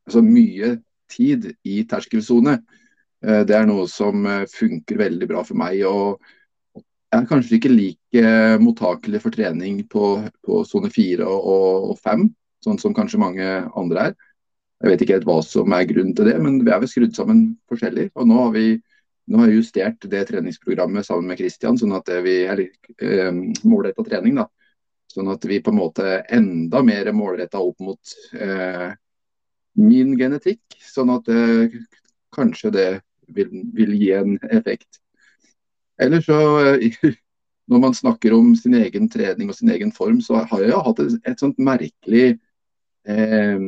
altså 0.09 0.25
mye 0.27 0.75
tid 1.11 1.49
i 1.65 1.81
terskelsone, 1.89 2.59
eh, 3.25 3.43
det 3.49 3.57
er 3.57 3.71
noe 3.71 3.89
som 3.91 4.29
funker 4.53 5.01
veldig 5.01 5.33
bra 5.33 5.47
for 5.47 5.61
meg. 5.61 5.81
og 5.89 6.21
jeg 7.11 7.25
er 7.25 7.27
kanskje 7.27 7.57
ikke 7.57 7.73
like 7.73 8.35
mottakelig 8.63 9.19
for 9.25 9.35
trening 9.35 9.81
på, 9.91 10.21
på 10.47 10.61
sone 10.63 10.93
fire 10.95 11.27
og 11.27 11.97
fem, 11.99 12.29
sånn 12.63 12.79
som 12.79 12.95
kanskje 12.95 13.19
mange 13.19 13.49
andre 13.75 14.05
er. 14.11 14.15
Jeg 14.81 14.93
vet 14.95 15.03
ikke 15.05 15.19
helt 15.19 15.29
hva 15.29 15.41
som 15.45 15.75
er 15.77 15.89
grunnen 15.89 16.15
til 16.17 16.31
det, 16.31 16.39
men 16.41 16.63
vi 16.65 16.73
er 16.73 16.81
vel 16.81 16.89
skrudd 16.89 17.13
sammen 17.17 17.43
forskjellig. 17.69 18.09
Og 18.17 18.29
nå 18.29 18.39
har 18.41 18.55
vi 18.55 18.69
nå 19.31 19.39
har 19.39 19.51
jeg 19.51 19.61
justert 19.61 20.07
det 20.11 20.25
treningsprogrammet 20.27 21.07
sammen 21.07 21.29
med 21.31 21.39
Kristian, 21.39 21.77
sånn 21.79 21.93
at 21.95 22.09
vi 22.25 22.33
er 22.51 22.65
eh, 22.65 23.29
målretta 23.69 24.03
trening. 24.07 24.41
da. 24.41 24.49
Sånn 25.11 25.31
at 25.31 25.45
vi 25.47 25.61
på 25.63 25.71
en 25.71 25.79
måte 25.79 26.17
enda 26.31 26.83
mer 26.87 27.13
målretta 27.15 27.61
opp 27.63 27.79
mot 27.83 28.15
eh, 28.35 28.91
min 29.79 30.17
genetikk. 30.19 30.63
Sånn 30.83 31.13
at 31.15 31.31
eh, 31.31 31.77
kanskje 32.35 32.73
det 32.75 32.89
vil, 33.31 33.53
vil, 33.77 33.95
gi 34.01 34.13
en 34.19 34.37
effekt. 34.51 35.01
Ellers 36.01 36.27
så 36.31 36.41
eh, 36.77 37.03
Når 37.71 37.79
man 37.79 37.93
snakker 37.95 38.33
om 38.35 38.49
sin 38.59 38.73
egen 38.75 39.05
trening 39.07 39.47
og 39.53 39.55
sin 39.55 39.69
egen 39.71 39.93
form, 39.95 40.17
så 40.19 40.41
har 40.51 40.63
jeg 40.65 40.75
hatt 40.75 41.03
et, 41.05 41.13
et 41.31 41.39
sånt 41.39 41.61
merkelig 41.63 42.25
eh, 43.07 43.61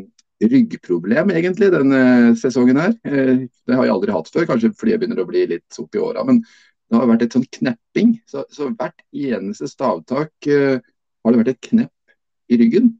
ryggproblem 0.50 1.30
egentlig 1.34 1.70
denne 1.72 2.02
sesongen 2.38 2.80
her. 2.80 2.94
Eh, 3.06 3.44
det 3.68 3.76
har 3.76 3.86
jeg 3.86 3.94
aldri 3.94 4.14
hatt 4.14 4.30
før, 4.32 4.46
kanskje 4.50 4.72
fordi 4.78 4.94
jeg 4.94 5.02
begynner 5.02 5.22
å 5.22 5.28
bli 5.28 5.44
litt 5.54 5.80
opp 5.80 5.96
i 5.96 6.02
åra. 6.02 6.24
Men 6.28 6.42
det 6.42 6.98
har 6.98 7.10
vært 7.10 7.26
et 7.26 7.36
sånn 7.36 7.48
knepping. 7.58 8.16
Så, 8.30 8.44
så 8.52 8.70
hvert 8.70 9.04
eneste 9.12 9.68
stavtak 9.70 10.48
uh, 10.50 10.76
har 10.78 11.32
det 11.32 11.40
vært 11.40 11.52
et 11.54 11.68
knepp 11.70 12.52
i 12.52 12.58
ryggen. 12.60 12.90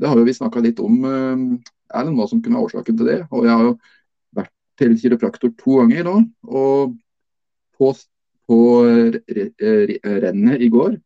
Det 0.00 0.10
har 0.10 0.20
jo 0.20 0.26
vi 0.26 0.36
snakka 0.36 0.62
litt 0.64 0.80
om, 0.84 0.98
uh, 1.06 1.94
Erlend, 1.96 2.18
hva 2.18 2.28
som 2.30 2.42
kunne 2.42 2.58
være 2.58 2.68
årsaken 2.68 2.98
til 3.00 3.08
det. 3.08 3.20
Og 3.32 3.48
jeg 3.48 3.54
har 3.54 3.68
jo 3.70 3.76
vært 4.36 4.52
til 4.80 4.96
kiropraktor 5.00 5.54
to 5.60 5.78
ganger 5.80 6.08
nå. 6.10 6.16
Og 6.52 6.96
på, 7.80 7.94
på 8.50 8.60
rennet 9.24 10.60
i 10.60 10.68
går 10.72 10.98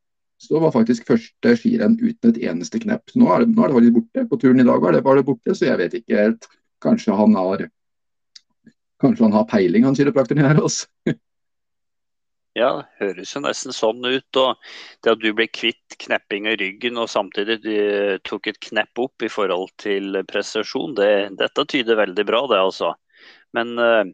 så 0.45 0.61
var 0.63 0.75
faktisk 0.75 1.09
første 1.09 1.55
skirenn 1.59 1.97
uten 2.01 2.33
et 2.33 2.43
eneste 2.51 2.81
knepp. 2.83 3.15
Nå 3.19 3.31
er, 3.33 3.45
det, 3.45 3.55
nå 3.57 3.67
er 3.67 3.75
det 3.75 3.95
borte. 3.97 4.27
På 4.31 4.39
turen 4.41 4.63
i 4.63 4.67
dag 4.69 4.83
var 4.83 4.97
det, 4.97 5.05
bare 5.07 5.25
borte, 5.27 5.57
så 5.57 5.71
jeg 5.71 5.81
vet 5.81 5.99
ikke 6.01 6.21
helt. 6.21 6.49
Kanskje 6.85 7.17
han 7.17 7.37
har 7.39 7.69
Kanskje 9.03 9.27
han 9.27 9.35
har 9.35 9.45
peiling, 9.51 9.85
han 9.85 9.97
kiropraktoren 9.99 10.47
her. 10.47 10.61
Altså. 10.63 10.87
Ja, 12.55 12.69
det 12.79 13.01
høres 13.01 13.33
jo 13.35 13.41
nesten 13.43 13.75
sånn 13.75 14.05
ut. 14.07 14.39
og 14.39 14.61
Det 15.03 15.11
at 15.11 15.23
du 15.23 15.33
ble 15.35 15.49
kvitt 15.51 15.97
knepping 15.99 16.47
i 16.47 16.55
ryggen 16.61 17.01
og 17.03 17.11
samtidig 17.11 17.57
uh, 17.67 18.15
tok 18.23 18.47
et 18.53 18.61
knepp 18.63 19.03
opp 19.03 19.25
i 19.27 19.31
forhold 19.33 19.73
til 19.83 20.21
prestasjon, 20.31 20.95
det, 20.95 21.35
dette 21.41 21.67
tyder 21.67 21.99
veldig 21.99 22.27
bra, 22.29 22.45
det 22.53 22.61
altså. 22.63 22.93
Men 23.59 23.75
uh, 23.75 24.07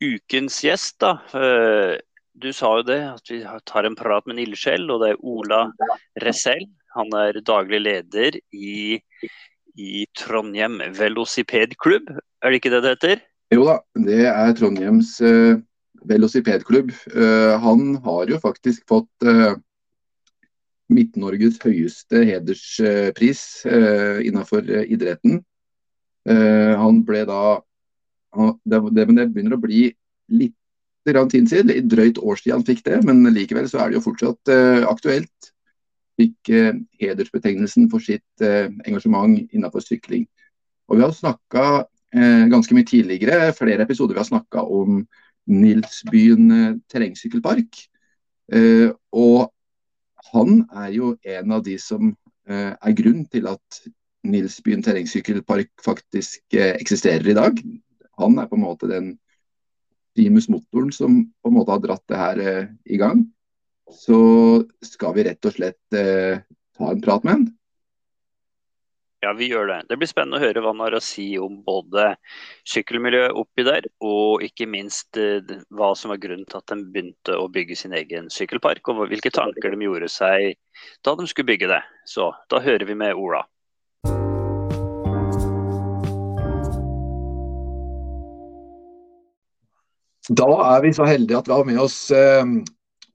ukens 0.00 0.62
gjest, 0.64 0.96
da. 1.04 1.18
Uh, 1.36 2.00
du 2.42 2.52
sa 2.52 2.72
jo 2.78 2.84
det, 2.86 3.00
at 3.16 3.30
vi 3.30 3.40
tar 3.68 3.88
en 3.88 3.96
prat 3.96 4.26
med 4.26 4.36
en 4.36 4.42
ildsjel, 4.44 4.88
og 4.92 5.02
det 5.02 5.14
er 5.14 5.22
Ola 5.24 5.62
Resell. 6.24 6.66
Han 6.96 7.12
er 7.16 7.40
daglig 7.44 7.80
leder 7.84 8.38
i, 8.52 8.98
i 9.76 10.04
Trondheim 10.16 10.80
velocipedklubb, 10.96 12.12
er 12.42 12.52
det 12.52 12.60
ikke 12.60 12.72
det 12.74 12.82
det 12.84 12.94
heter? 12.96 13.24
Jo 13.54 13.66
da, 13.68 13.76
det 14.06 14.22
er 14.28 14.54
Trondheims 14.58 15.16
uh, 15.22 15.58
velocipedklubb. 16.08 16.92
Uh, 17.14 17.56
han 17.62 17.96
har 18.04 18.32
jo 18.32 18.40
faktisk 18.42 18.84
fått 18.90 19.26
uh, 19.26 19.54
Midt-Norges 20.92 21.60
høyeste 21.62 22.24
hederspris 22.26 23.42
uh, 23.66 24.22
innenfor 24.22 24.66
idretten. 24.86 25.42
han 26.26 26.96
ble 27.06 27.20
da 27.22 27.40
det, 28.66 28.80
det, 28.96 29.04
det, 29.14 29.26
begynner 29.30 29.54
å 29.54 29.62
bli 29.62 29.82
litt 30.34 30.56
tid 31.06 31.48
siden, 31.48 31.70
i 31.70 31.82
drøyt 31.86 32.18
år 32.18 32.38
siden 32.40 32.58
han 32.58 32.66
fikk 32.66 32.84
det, 32.86 33.02
men 33.06 33.22
likevel 33.34 33.68
så 33.70 33.78
er 33.82 33.90
det 33.90 33.98
jo 34.00 34.06
fortsatt 34.06 34.50
aktuelt. 34.90 35.50
Fikk 36.16 36.50
hedersbetegnelsen 37.00 37.90
for 37.92 38.00
sitt 38.00 38.42
engasjement 38.42 39.36
innenfor 39.52 39.84
sykling. 39.84 40.26
Og 40.88 40.96
Vi 40.96 41.04
har 41.04 41.12
snakka 41.12 41.64
ganske 42.50 42.74
mye 42.74 42.88
tidligere, 42.88 43.52
flere 43.52 43.84
episoder 43.84 44.16
vi 44.16 44.22
har 44.22 44.30
snakka 44.30 44.62
om 44.62 45.02
Nilsbyen 45.46 46.80
terrengsykkelpark. 46.90 47.82
Og 49.12 49.52
han 50.32 50.64
er 50.72 50.90
jo 50.94 51.12
en 51.22 51.52
av 51.52 51.62
de 51.66 51.76
som 51.78 52.14
er 52.46 52.96
grunn 52.98 53.26
til 53.30 53.46
at 53.50 53.82
Nilsbyen 54.26 54.82
terrengsykkelpark 54.82 55.70
faktisk 55.84 56.56
eksisterer 56.56 57.28
i 57.30 57.36
dag. 57.36 57.60
Han 58.18 58.38
er 58.40 58.48
på 58.48 58.56
en 58.56 58.64
måte 58.64 58.90
den 58.90 59.14
primus-motoren 60.16 60.90
som 60.94 61.20
på 61.28 61.52
en 61.52 61.56
måte 61.58 61.74
har 61.74 61.84
dratt 61.84 62.04
det 62.10 62.20
her 62.20 62.40
i 62.84 62.98
gang. 63.00 63.22
Så 63.92 64.18
skal 64.82 65.14
vi 65.14 65.28
rett 65.28 65.46
og 65.46 65.54
slett 65.54 65.78
ta 65.92 66.88
en 66.90 67.04
prat 67.04 67.22
med 67.22 67.36
han. 67.36 67.46
Ja, 69.26 69.32
vi 69.32 69.48
gjør 69.48 69.66
det. 69.66 69.78
Det 69.88 69.96
blir 69.98 70.06
spennende 70.06 70.38
å 70.38 70.44
høre 70.44 70.60
hva 70.62 70.70
han 70.70 70.82
har 70.84 70.94
å 70.94 71.02
si 71.02 71.24
om 71.40 71.56
både 71.66 72.12
sykkelmiljøet 72.68 73.34
oppi 73.40 73.64
der, 73.66 73.88
og 74.04 74.44
ikke 74.44 74.68
minst 74.70 75.18
eh, 75.18 75.40
hva 75.74 75.88
som 75.98 76.12
var 76.12 76.20
grunnen 76.22 76.44
til 76.46 76.60
at 76.60 76.70
de 76.70 76.84
begynte 76.84 77.34
å 77.34 77.48
bygge 77.50 77.78
sin 77.80 77.96
egen 77.96 78.28
sykkelpark, 78.30 78.86
og 78.92 79.08
hvilke 79.10 79.32
tanker 79.34 79.72
de 79.72 79.88
gjorde 79.88 80.10
seg 80.12 80.54
da 81.02 81.16
de 81.18 81.26
skulle 81.26 81.48
bygge 81.48 81.72
det. 81.72 81.80
Så 82.06 82.28
da 82.52 82.60
hører 82.62 82.86
vi 82.86 82.98
med 82.98 83.16
Ola. 83.16 83.42
Da 90.28 90.48
er 90.74 90.82
vi 90.82 90.94
så 90.94 91.06
heldige 91.06 91.38
at 91.38 91.48
vi 91.48 91.54
har 91.54 91.68
med 91.68 91.78
oss 91.78 91.98
eh, 92.10 92.48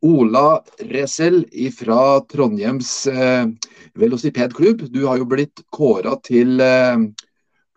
Ola 0.02 0.62
Resel 0.90 1.44
fra 1.76 2.22
Trondheims 2.32 2.94
eh, 3.12 3.50
velocipedklubb. 4.00 4.88
Du 4.94 5.04
har 5.06 5.20
jo 5.20 5.28
blitt 5.28 5.64
kåra 5.76 6.16
til 6.24 6.62
eh, 6.64 7.04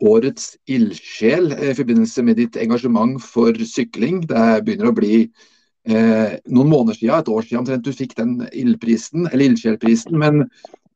årets 0.05 0.55
ildsjel 0.71 1.51
eh, 1.57 1.73
i 1.73 1.75
forbindelse 1.81 2.25
med 2.27 2.39
ditt 2.41 2.57
engasjement 2.61 3.19
for 3.23 3.59
sykling. 3.67 4.23
Det 4.31 4.47
begynner 4.65 4.93
å 4.93 4.97
bli 4.97 5.17
eh, 5.25 6.39
noen 6.47 6.71
måneder 6.71 7.01
siden, 7.01 7.19
et 7.19 7.35
år 7.35 7.43
siden 7.43 7.65
omtrent, 7.65 7.85
du 7.85 7.93
fikk 7.93 8.15
den 8.21 8.39
ildprisen, 8.53 9.29
ildsjelprisen. 9.35 10.15
Men 10.21 10.47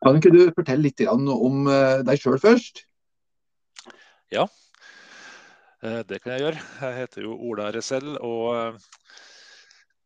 kan 0.04 0.21
ikke 0.21 0.33
du 0.35 0.45
fortelle 0.54 0.87
litt 0.87 1.02
om 1.11 1.66
eh, 1.66 2.07
deg 2.07 2.23
sjøl 2.23 2.38
først? 2.42 2.85
Ja, 4.30 4.47
det 5.80 6.18
kan 6.23 6.35
jeg 6.35 6.42
gjøre. 6.42 6.62
Jeg 6.82 6.97
heter 7.02 7.26
jo 7.26 7.37
Ola 7.49 7.68
Resell 7.75 8.16
og 8.18 8.78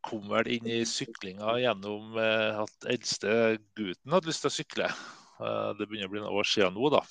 kom 0.02 0.26
vel 0.32 0.50
inn 0.56 0.66
i 0.66 0.82
syklinga 0.88 1.56
gjennom 1.62 2.18
eh, 2.18 2.58
at 2.58 2.90
eldste 2.90 3.56
gutten 3.78 4.14
hadde 4.14 4.28
lyst 4.28 4.44
til 4.44 4.50
å 4.50 4.56
sykle. 4.56 4.88
Eh, 4.88 5.70
det 5.78 5.86
begynner 5.86 6.10
å 6.10 6.12
bli 6.12 6.22
noen 6.22 6.40
år 6.40 6.48
siden 6.48 6.76
nå, 6.76 6.90
da. 6.92 7.02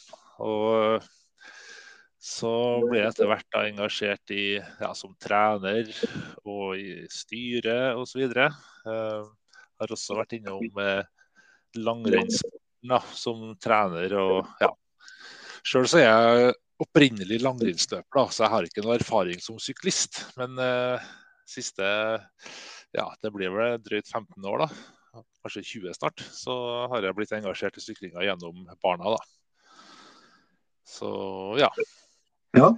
Og 0.44 1.08
så 2.22 2.54
ble 2.84 3.00
jeg 3.00 3.14
etter 3.14 3.30
hvert 3.32 3.48
da 3.54 3.64
engasjert 3.66 4.34
i, 4.36 4.46
ja, 4.60 4.92
som 4.98 5.16
trener 5.22 5.90
og 6.44 6.76
i 6.78 7.08
styret 7.10 7.98
osv. 7.98 8.28
Har 8.38 9.96
også 9.96 10.20
vært 10.20 10.36
innom 10.38 10.68
eh, 10.84 11.02
langrennssporten 11.80 13.08
som 13.18 13.48
trener. 13.62 14.14
og 14.20 14.62
ja. 14.62 14.70
Sjøl 15.66 15.88
er 15.98 16.06
jeg 16.06 16.54
opprinnelig 16.82 17.42
langrennsløper, 17.44 18.32
så 18.32 18.46
jeg 18.46 18.54
har 18.56 18.68
ikke 18.68 18.84
noe 18.86 18.98
erfaring 18.98 19.42
som 19.44 19.60
syklist. 19.62 20.24
Men 20.40 20.58
eh, 20.62 21.12
siste 21.50 21.86
ja, 22.92 23.06
det 23.24 23.32
blir 23.34 23.54
vel 23.54 23.78
drøyt 23.84 24.10
15 24.10 24.50
år, 24.52 24.66
da. 24.66 25.22
Kanskje 25.44 25.64
20 25.84 25.96
snart. 25.96 26.24
Så 26.36 26.56
har 26.92 27.06
jeg 27.06 27.16
blitt 27.18 27.34
engasjert 27.36 27.78
i 27.80 27.84
syklinga 27.84 28.26
gjennom 28.26 28.66
barna, 28.84 29.16
da. 29.16 29.22
Så 30.88 31.12
ja. 31.60 31.70
Ja, 32.58 32.74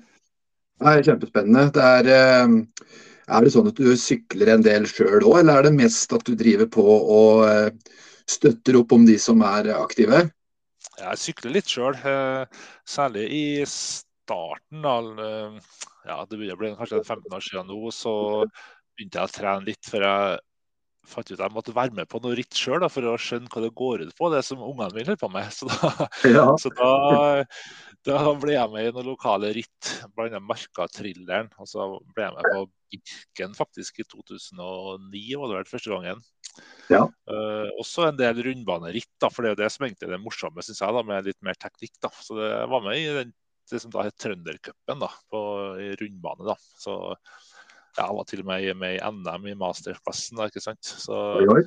det 0.84 0.92
er 0.92 1.08
kjempespennende. 1.08 1.72
Det 1.74 1.88
er, 1.98 2.12
eh, 2.14 2.94
er 3.34 3.46
det 3.46 3.54
sånn 3.56 3.72
at 3.72 3.80
du 3.80 3.90
sykler 3.98 4.54
en 4.54 4.66
del 4.66 4.86
sjøl 4.90 5.24
òg, 5.24 5.40
eller 5.42 5.62
er 5.62 5.70
det 5.70 5.76
mest 5.80 6.14
at 6.14 6.26
du 6.28 6.36
driver 6.38 6.70
på 6.70 6.86
og 6.86 7.46
eh, 7.48 7.98
støtter 8.30 8.78
opp 8.84 8.94
om 8.94 9.08
de 9.08 9.18
som 9.22 9.42
er 9.48 9.74
aktive? 9.80 10.28
Jeg 11.00 11.20
sykler 11.22 11.56
litt 11.56 11.72
sjøl, 11.72 11.98
eh, 12.06 12.62
særlig 12.86 13.26
i 13.34 13.46
starten. 13.70 14.84
Ja, 16.06 16.20
det 16.28 16.38
begynner 16.38 16.58
å 16.58 16.62
bli 16.62 16.74
kanskje 16.78 17.02
15 17.04 17.34
år 17.34 17.46
siden 17.46 17.70
nå. 17.72 17.80
Så 17.96 18.14
begynte 18.98 19.22
jeg 19.22 19.30
å 19.30 19.34
trene 19.34 19.68
litt, 19.68 19.90
for 19.90 20.06
jeg 20.06 20.40
fant 21.08 21.30
ut 21.30 21.36
at 21.36 21.44
jeg 21.44 21.54
måtte 21.54 21.76
være 21.76 21.96
med 21.98 22.10
på 22.10 22.20
noe 22.24 22.36
ritt 22.38 22.56
sjøl 22.58 22.86
for 22.92 23.08
å 23.10 23.16
skjønne 23.20 23.52
hva 23.52 23.64
det 23.64 23.72
går 23.76 24.06
ut 24.06 24.14
på, 24.18 24.30
det 24.34 24.44
som 24.48 24.62
ungene 24.64 24.94
mine 24.96 25.12
holder 25.12 25.20
på 25.22 25.30
med. 25.34 25.50
Så 25.54 25.68
da, 25.70 26.08
ja. 26.30 26.46
så 26.62 26.72
da, 26.78 26.92
da, 28.08 28.22
ble 28.40 28.56
jeg 28.56 28.72
med 28.74 28.88
i 28.88 28.94
noen 28.96 29.10
lokale 29.12 29.52
ritt, 29.56 29.92
bl.a. 30.16 30.42
Markatrilleren. 30.44 31.52
Og 31.60 31.70
så 31.70 31.90
ble 32.16 32.28
jeg 32.28 32.38
med 32.38 32.50
på 32.50 32.64
Birken 32.94 33.56
faktisk 33.58 34.04
i 34.04 34.08
2009, 34.08 35.24
var 35.42 35.52
det 35.52 35.60
vel 35.60 35.72
første 35.72 35.94
gangen. 35.94 36.26
Ja. 36.92 37.06
Uh, 37.30 37.70
også 37.82 38.08
en 38.08 38.20
del 38.20 38.44
rundbaneritt, 38.46 39.12
da, 39.22 39.32
for 39.34 39.44
det 39.44 39.52
er 39.52 39.58
jo 39.58 39.64
det 39.64 39.72
som 39.74 39.88
egentlig 39.88 40.10
er 40.10 40.16
det 40.16 40.24
morsomme, 40.24 40.66
synes 40.66 40.84
jeg, 40.84 40.98
da, 40.98 41.08
med 41.10 41.30
litt 41.32 41.42
mer 41.46 41.58
teknikk. 41.60 41.96
da. 42.04 42.14
Så 42.24 42.38
det 42.40 42.52
var 42.72 42.86
med 42.86 43.00
i 43.00 43.08
den, 43.22 43.34
det 43.72 43.80
som 43.82 43.94
da 43.94 44.06
het 44.06 44.20
Trøndercupen 44.22 45.08
i 45.82 45.94
rundbane. 46.00 46.54
da. 46.54 46.58
Så 46.80 47.00
ja, 47.98 48.08
jeg 48.08 48.18
var 48.18 48.28
til 48.30 48.44
og 48.44 48.50
med 48.50 48.70
med 48.80 48.96
i 48.98 49.02
NM 49.14 49.48
i 49.52 49.58
masterklassen, 49.60 50.40
da, 50.40 50.50
ikke 50.50 50.64
sant. 50.64 50.82
Så, 50.84 51.18
oi, 51.40 51.48
oi. 51.54 51.64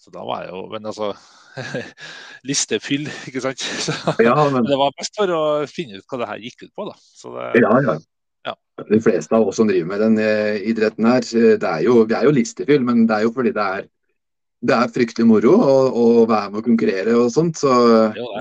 så 0.00 0.12
da 0.14 0.24
var 0.24 0.44
jeg 0.44 0.54
jo 0.54 0.62
Men 0.72 0.88
altså 0.90 1.12
Listefyll, 2.48 3.08
ikke 3.28 3.42
sant. 3.44 3.64
Så, 3.86 3.94
ja, 4.22 4.36
men... 4.52 4.64
Det 4.68 4.78
var 4.78 4.94
best 4.98 5.18
for 5.18 5.32
å 5.34 5.42
finne 5.70 5.98
ut 5.98 6.06
hva 6.06 6.22
det 6.22 6.30
her 6.30 6.46
gikk 6.46 6.68
ut 6.68 6.72
på, 6.76 6.86
da. 6.88 6.96
Det, 7.24 7.64
ja, 7.64 7.74
ja. 7.86 7.98
Ja. 8.46 8.54
De 8.88 9.00
fleste 9.02 9.34
av 9.34 9.48
oss 9.50 9.58
som 9.58 9.68
driver 9.68 9.88
med 9.90 10.02
den 10.04 10.18
uh, 10.22 10.56
idretten 10.70 11.08
her, 11.08 11.24
det 11.60 11.68
er 11.68 11.82
jo, 11.84 12.04
vi 12.08 12.16
er 12.16 12.28
jo 12.28 12.34
listefyll, 12.36 12.84
men 12.86 13.02
det 13.08 13.16
er 13.16 13.26
jo 13.26 13.32
fordi 13.34 13.52
det 13.56 13.64
er, 13.64 13.88
det 14.68 14.76
er 14.76 14.92
fryktelig 14.94 15.26
moro 15.28 15.56
å, 15.58 15.74
å 15.90 16.06
være 16.22 16.52
med 16.52 16.62
og 16.62 16.70
konkurrere 16.70 17.16
og 17.18 17.32
sånt. 17.34 17.58
Så, 17.60 17.74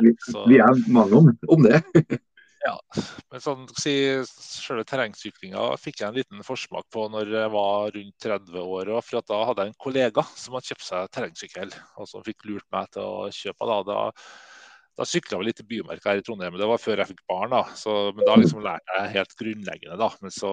vi, 0.05 0.13
vi, 0.53 0.61
er 0.61 0.79
mange 0.93 1.23
om, 1.23 1.33
om 1.57 1.65
det. 1.65 1.81
Ja, 2.67 2.75
men 3.31 3.39
sånn, 3.43 3.63
si, 3.79 3.93
Selve 4.27 4.83
terrengsyklinga 4.87 5.69
fikk 5.79 6.01
jeg 6.01 6.09
en 6.09 6.17
liten 6.17 6.43
forsmak 6.43 6.87
på 6.91 7.05
når 7.13 7.31
jeg 7.31 7.51
var 7.53 7.95
rundt 7.95 8.25
30 8.25 8.59
år. 8.59 8.91
For 9.07 9.23
da 9.23 9.39
hadde 9.47 9.63
jeg 9.65 9.71
en 9.71 9.81
kollega 9.85 10.25
som 10.33 10.57
hadde 10.57 10.73
kjøpt 10.73 10.87
seg 10.89 11.11
terrengsykkel, 11.15 11.73
og 11.95 12.09
som 12.11 12.25
fikk 12.25 12.43
lurt 12.49 12.67
meg 12.75 12.89
til 12.91 13.07
å 13.07 13.29
kjøpe. 13.31 13.69
Da, 13.71 13.77
da, 13.87 13.99
da 14.99 15.07
sykla 15.07 15.39
vi 15.39 15.47
litt 15.47 15.63
i 15.63 15.67
bymarka 15.69 16.11
her 16.11 16.19
i 16.19 16.25
Trondheim, 16.27 16.59
det 16.59 16.67
var 16.67 16.83
før 16.83 17.03
jeg 17.03 17.13
fikk 17.13 17.23
barn. 17.31 17.55
da, 17.55 17.63
så, 17.79 17.97
Men 18.17 18.27
da 18.27 18.37
liksom 18.41 18.63
lærte 18.65 18.99
jeg 18.99 19.13
helt 19.15 19.37
grunnleggende. 19.39 19.99
da, 20.03 20.11
Men 20.25 20.35
så 20.35 20.51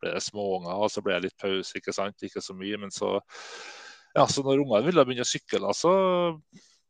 ble 0.00 0.16
det 0.16 0.24
småunger, 0.24 0.76
og 0.76 0.92
så 0.92 1.04
ble 1.04 1.16
det 1.16 1.30
litt 1.30 1.40
pause, 1.40 1.76
ikke 1.78 1.96
sant, 1.96 2.26
ikke 2.26 2.44
så 2.44 2.56
mye. 2.56 2.84
Men 2.84 2.92
så, 2.92 3.14
ja, 4.12 4.26
så 4.28 4.44
når 4.44 4.60
ungene 4.66 4.84
ville 4.90 5.08
begynne 5.08 5.24
å 5.24 5.32
sykle, 5.32 5.72
så 5.76 5.94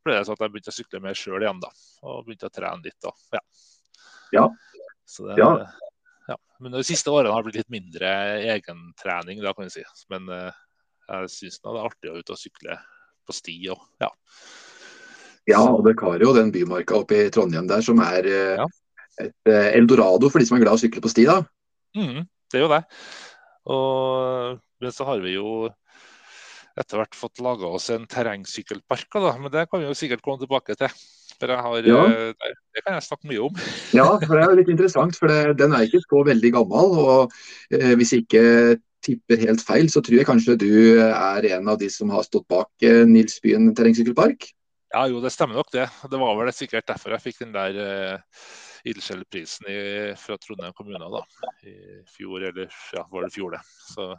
ble 0.02 0.16
det 0.16 0.26
sånn 0.26 0.38
at 0.38 0.42
jeg 0.42 0.54
begynte 0.57 0.75
å 0.75 0.78
sykle 0.80 1.07
mer 1.07 1.19
sjøl 1.19 1.45
igjen. 1.45 1.62
da, 1.62 1.71
Og 2.02 2.25
begynte 2.26 2.50
å 2.50 2.57
trene 2.59 2.83
litt. 2.83 2.99
da, 3.04 3.14
ja. 3.37 3.45
Ja. 4.35 4.47
Det, 5.11 5.37
ja. 5.41 5.51
ja. 6.31 6.39
Men 6.63 6.77
de 6.77 6.85
siste 6.87 7.13
årene 7.13 7.35
har 7.35 7.43
det 7.43 7.51
blitt 7.51 7.61
litt 7.63 7.75
mindre 7.75 8.11
egentrening, 8.55 9.43
da 9.43 9.55
kan 9.57 9.69
jeg 9.69 9.81
si. 9.81 9.85
Men 10.13 10.31
uh, 10.31 10.51
jeg 11.11 11.33
syns 11.35 11.61
det 11.61 11.73
er 11.73 11.89
artig 11.89 12.13
å 12.13 12.19
ut 12.21 12.35
og 12.35 12.41
sykle 12.41 12.79
på 13.27 13.37
sti 13.37 13.57
og 13.75 13.85
ja. 14.03 14.11
Ja, 15.49 15.65
og 15.65 15.83
dere 15.87 16.05
har 16.05 16.23
jo 16.23 16.35
den 16.37 16.53
bymarka 16.55 17.01
oppe 17.01 17.25
i 17.25 17.31
Trondheim 17.33 17.67
der 17.71 17.83
som 17.83 17.99
er 18.05 18.27
uh, 18.29 18.63
ja. 18.63 18.71
et 19.25 19.51
uh, 19.51 19.69
eldorado 19.73 20.31
for 20.31 20.39
de 20.39 20.47
som 20.49 20.59
er 20.59 20.65
glad 20.67 20.79
i 20.79 20.83
å 20.83 20.85
sykle 20.85 21.03
på 21.03 21.11
sti, 21.11 21.27
da. 21.31 21.41
Mm, 21.99 22.27
det 22.53 22.61
er 22.61 22.67
jo 22.67 22.71
det. 22.71 22.83
Og 23.71 24.61
men 24.81 24.93
så 24.93 25.05
har 25.05 25.21
vi 25.21 25.35
jo 25.37 25.69
etter 26.81 27.01
hvert 27.01 27.17
fått 27.19 27.43
laga 27.45 27.69
oss 27.69 27.91
en 27.93 28.07
terrengsykkelpark. 28.09 29.11
Da. 29.13 29.35
Men 29.37 29.53
det 29.53 29.67
kan 29.69 29.83
vi 29.83 29.91
jo 29.91 29.97
sikkert 29.97 30.23
komme 30.25 30.41
tilbake 30.41 30.77
til. 30.81 30.95
Jeg 31.49 31.59
har, 31.64 31.76
Ja. 31.88 32.02
det, 32.09 32.52
det 32.76 32.85
kan 32.85 32.94
jeg 32.94 33.02
snakke 33.02 33.28
mye 33.30 33.40
om. 33.49 33.56
Ja, 33.97 34.06
for 34.18 34.37
det 34.37 34.44
er 34.44 34.50
jo 34.50 34.59
litt 34.61 34.68
interessant, 34.68 35.16
for 35.16 35.26
det, 35.32 35.56
den 35.59 35.73
er 35.73 35.87
ikke 35.87 36.02
så 36.04 36.23
veldig 36.26 36.52
gammel. 36.52 36.94
og 37.00 37.32
eh, 37.73 37.94
Hvis 37.97 38.12
jeg 38.12 38.26
ikke 38.26 38.80
tipper 39.02 39.40
helt 39.40 39.62
feil, 39.64 39.88
så 39.88 40.02
tror 40.04 40.18
jeg 40.20 40.28
kanskje 40.28 40.59
du 40.61 40.73
er 41.00 41.47
en 41.56 41.68
av 41.73 41.78
de 41.80 41.88
som 41.90 42.11
har 42.12 42.23
stått 42.26 42.49
bak 42.52 42.68
eh, 42.85 43.06
Nilsbyen 43.09 43.70
terrengsykkelpark? 43.75 44.50
Ja, 44.92 45.06
jo, 45.09 45.20
det 45.23 45.30
stemmer 45.32 45.54
nok 45.56 45.70
det. 45.73 45.87
Det 46.11 46.18
var 46.20 46.37
vel 46.37 46.52
sikkert 46.52 46.88
derfor 46.90 47.14
jeg 47.14 47.23
fikk 47.25 47.44
den 47.44 47.54
der 47.54 47.76
eh, 47.80 48.42
ildsjelprisen 48.90 49.68
fra 50.18 50.37
Trondheim 50.40 50.73
kommune 50.76 51.09
da, 51.12 51.20
i 51.68 51.75
fjor, 52.09 52.42
eller 52.49 52.68
ja, 52.97 53.04
var 53.12 53.26
det 53.26 53.35
fjor 53.35 53.52
det. 53.54 53.61
Så, 53.92 54.14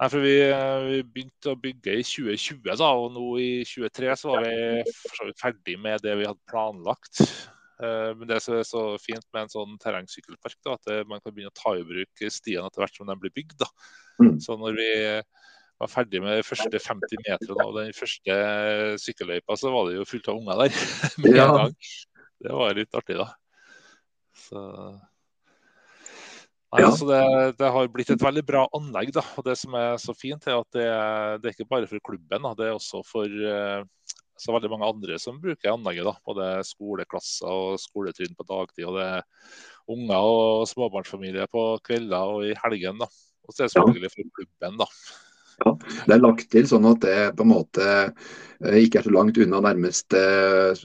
nei, 0.00 0.08
for 0.08 0.24
vi, 0.24 0.34
eh, 0.48 0.82
vi 0.86 0.98
begynte 1.04 1.52
å 1.52 1.60
bygge 1.60 1.98
i 2.00 2.04
2020, 2.06 2.76
da, 2.80 2.90
og 2.96 3.12
nå 3.14 3.26
i 3.40 3.50
2023 3.68 4.16
så 4.18 4.34
var 4.34 4.46
vi 4.48 5.34
ferdig 5.40 5.76
med 5.80 6.04
det 6.04 6.16
vi 6.20 6.28
hadde 6.28 6.50
planlagt. 6.50 7.22
Eh, 7.80 8.10
Men 8.16 8.28
det 8.28 8.40
som 8.44 8.56
er 8.56 8.64
så 8.68 8.84
fint 9.02 9.24
med 9.32 9.44
en 9.44 9.52
sånn 9.52 9.76
terrengsykkelpark, 9.82 10.58
da, 10.64 10.78
at 10.78 11.08
man 11.08 11.20
kan 11.20 11.34
begynne 11.36 11.52
å 11.52 11.60
ta 11.60 11.76
i 11.76 11.86
bruk 11.86 12.24
stiene 12.28 12.66
etter 12.68 12.84
hvert 12.84 12.96
som 12.96 13.08
de 13.08 13.18
blir 13.20 13.34
bygd. 13.36 13.58
da. 13.60 13.68
Mm. 14.20 14.34
Så 14.40 14.56
når 14.60 14.76
vi 14.76 14.90
var 15.80 15.88
ferdig 15.88 16.20
med 16.20 16.36
de 16.36 16.44
første 16.44 16.80
50 16.84 17.22
meterne 17.24 17.64
av 17.64 17.76
den 17.78 17.94
første 17.96 18.34
sykkelløypa, 19.00 19.56
så 19.56 19.72
var 19.72 19.88
det 19.88 19.96
jo 19.96 20.08
fullt 20.08 20.28
av 20.28 20.40
unger 20.40 20.64
der 20.64 20.80
med 21.24 21.38
en 21.40 21.54
gang. 21.56 21.78
Det 22.40 22.56
var 22.56 22.76
litt 22.76 22.96
artig, 22.96 23.16
da. 23.20 23.30
Så, 24.36 24.60
Nei, 26.70 26.82
Ja. 26.84 26.90
altså 26.92 27.06
det, 27.08 27.56
det 27.58 27.70
har 27.74 27.88
blitt 27.90 28.10
et 28.14 28.22
veldig 28.22 28.44
bra 28.46 28.64
anlegg. 28.78 29.12
da, 29.16 29.24
og 29.36 29.44
Det 29.44 29.56
som 29.58 29.74
er 29.74 29.96
så 29.98 30.14
fint, 30.14 30.46
er 30.46 30.60
at 30.60 30.68
det, 30.76 30.86
det 31.42 31.50
er 31.50 31.56
ikke 31.56 31.68
bare 31.70 31.88
for 31.90 31.98
klubben, 32.06 32.42
da, 32.46 32.52
det 32.54 32.68
er 32.68 32.76
også 32.76 33.00
for 33.06 33.26
eh, 33.26 33.82
så 34.40 34.54
veldig 34.54 34.70
mange 34.72 34.86
andre 34.88 35.18
som 35.18 35.40
bruker 35.42 35.72
anlegget. 35.74 36.06
da, 36.06 36.14
Både 36.24 36.46
skoleklasser 36.64 37.50
og 37.50 37.80
skoletrinn 37.82 38.36
på 38.38 38.46
dagtid. 38.46 38.86
og 38.86 39.00
det 39.00 39.08
er 39.18 39.26
Unger 39.90 40.22
og 40.22 40.68
småbarnsfamilier 40.70 41.50
på 41.50 41.64
kvelder 41.82 42.36
og 42.36 42.46
i 42.46 42.54
helgen. 42.62 43.02
da. 43.02 43.10
Og 43.48 43.50
så 43.54 43.64
er 43.64 43.66
det 43.66 43.74
selvfølgelig 43.74 44.12
for 44.14 44.30
klubben, 44.38 44.78
da. 44.78 44.86
Det 45.60 46.14
er 46.14 46.22
lagt 46.22 46.48
til 46.52 46.66
sånn 46.68 46.88
at 46.88 47.02
det 47.04 47.16
på 47.36 47.44
en 47.44 47.50
måte 47.52 47.84
eh, 47.84 48.76
ikke 48.80 49.00
er 49.00 49.06
så 49.06 49.12
langt 49.12 49.38
unna 49.40 49.60
nærmeste 49.64 50.20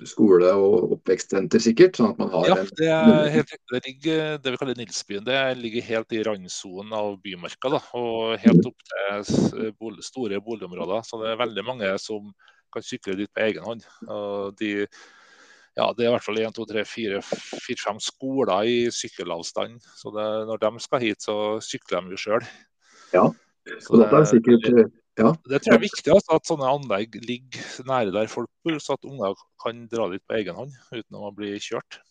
skole- 0.07 0.51
og 0.51 0.95
oppvekstsenter, 0.97 1.63
sikkert. 1.63 1.99
Sånn 1.99 2.11
at 2.13 2.21
man 2.21 2.31
har 2.33 2.49
Ja, 2.51 2.57
det 2.79 2.89
er 2.91 3.29
helt. 3.37 3.55
Det 3.71 3.81
ligger 3.87 4.39
det 4.43 4.53
vi 4.53 4.61
kaller 4.61 4.79
Nilsbyen. 4.79 5.25
Det 5.27 5.39
ligger 5.61 5.89
helt 5.89 6.15
i 6.15 6.23
randsonen 6.27 6.95
av 6.97 7.15
Bymarka. 7.23 7.71
Da, 7.77 7.81
og 7.99 8.35
helt 8.43 8.71
opp 8.71 8.87
til 8.91 10.01
store 10.05 10.41
boligområder. 10.43 11.07
Så 11.07 11.21
det 11.23 11.31
er 11.31 11.43
veldig 11.43 11.67
mange 11.67 11.93
som 12.01 12.33
kan 12.75 12.83
sykle 12.83 13.15
dit 13.19 13.31
på 13.31 13.45
egen 13.47 13.63
hånd. 13.63 13.87
Og 14.11 14.59
de, 14.59 14.73
ja, 15.77 15.87
det 15.95 16.03
er 16.03 16.11
i 16.11 16.13
hvert 16.17 16.27
fall 16.27 16.43
1, 16.43 16.51
2, 16.59 16.67
3, 16.73 16.85
4, 16.91 17.23
4 17.23 17.81
5 17.87 18.03
skoler 18.11 18.67
i 18.67 18.77
sykkelavstand. 18.91 19.79
Så 19.95 20.11
det, 20.15 20.29
når 20.51 20.63
de 20.67 20.83
skal 20.83 21.07
hit, 21.07 21.23
så 21.23 21.39
sykler 21.63 22.03
de 22.03 22.17
jo 22.17 22.23
sjøl. 22.27 22.47
Ja, 23.15 23.29
Og 23.65 24.01
dette 24.01 24.21
er 24.21 24.29
sikkert 24.29 24.67
eh, 24.71 24.89
ja, 25.15 25.29
det 25.47 25.61
tror 25.63 25.75
jeg 25.75 25.79
er 25.79 25.85
viktig 25.85 26.11
altså, 26.11 26.35
at 26.35 26.49
sånne 26.49 26.67
anlegg 26.67 27.13
ligger 27.23 27.85
nære 27.87 28.11
der 28.11 28.27
folk 28.31 28.49
bor, 28.65 28.75
så 28.83 28.97
at 28.97 29.07
unger 29.07 29.37
kan 29.63 29.85
dra 29.91 30.09
dit 30.11 30.23
på 30.27 30.35
egen 30.41 30.57
hånd 30.57 30.75
uten 30.91 31.21
å 31.21 31.31
bli 31.35 31.55
kjørt. 31.63 32.01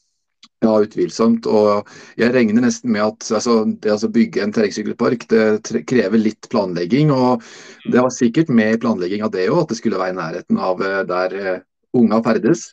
ja, 0.64 0.72
utvilsomt. 0.80 1.44
Og 1.44 1.90
jeg 2.20 2.32
regner 2.32 2.64
nesten 2.64 2.94
med 2.94 3.04
at 3.04 3.28
altså, 3.36 3.58
det 3.84 3.92
å 3.92 4.12
bygge 4.12 4.40
en 4.44 4.54
terrengsykkelpark 4.56 5.28
det 5.28 5.84
krever 5.90 6.20
litt 6.20 6.48
planlegging. 6.52 7.12
Og 7.12 7.44
det 7.84 8.00
var 8.00 8.12
sikkert 8.14 8.48
med 8.48 8.72
i 8.72 8.80
planlegging 8.80 9.24
av 9.26 9.34
det 9.36 9.50
òg, 9.50 9.66
at 9.66 9.74
det 9.74 9.80
skulle 9.82 10.00
være 10.00 10.16
i 10.16 10.20
nærheten 10.22 10.64
av 10.70 10.80
eh, 10.84 11.02
der 11.10 11.36
eh, 11.40 11.64
unga 12.00 12.22
ferdes. 12.24 12.70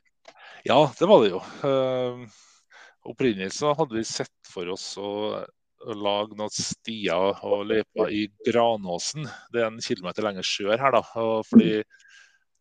Ja, 0.63 0.85
det 0.95 1.09
var 1.09 1.23
det 1.23 1.33
jo. 1.33 1.41
Uh, 1.65 2.23
opprinnelig 3.09 3.51
så 3.57 3.73
hadde 3.75 3.97
vi 3.97 4.07
sett 4.07 4.51
for 4.51 4.69
oss 4.71 4.93
å 5.01 5.41
lage 5.87 6.37
noen 6.37 6.53
stier 6.53 7.41
og 7.47 7.65
løyper 7.69 8.13
i 8.13 8.25
Granåsen. 8.45 9.27
Det 9.53 9.63
er 9.63 9.69
en 9.69 9.81
kilometer 9.83 10.25
lenger 10.25 10.47
sør 10.47 10.77
her, 10.77 10.95
da. 10.95 11.01
Og 11.21 11.45
fordi 11.49 11.81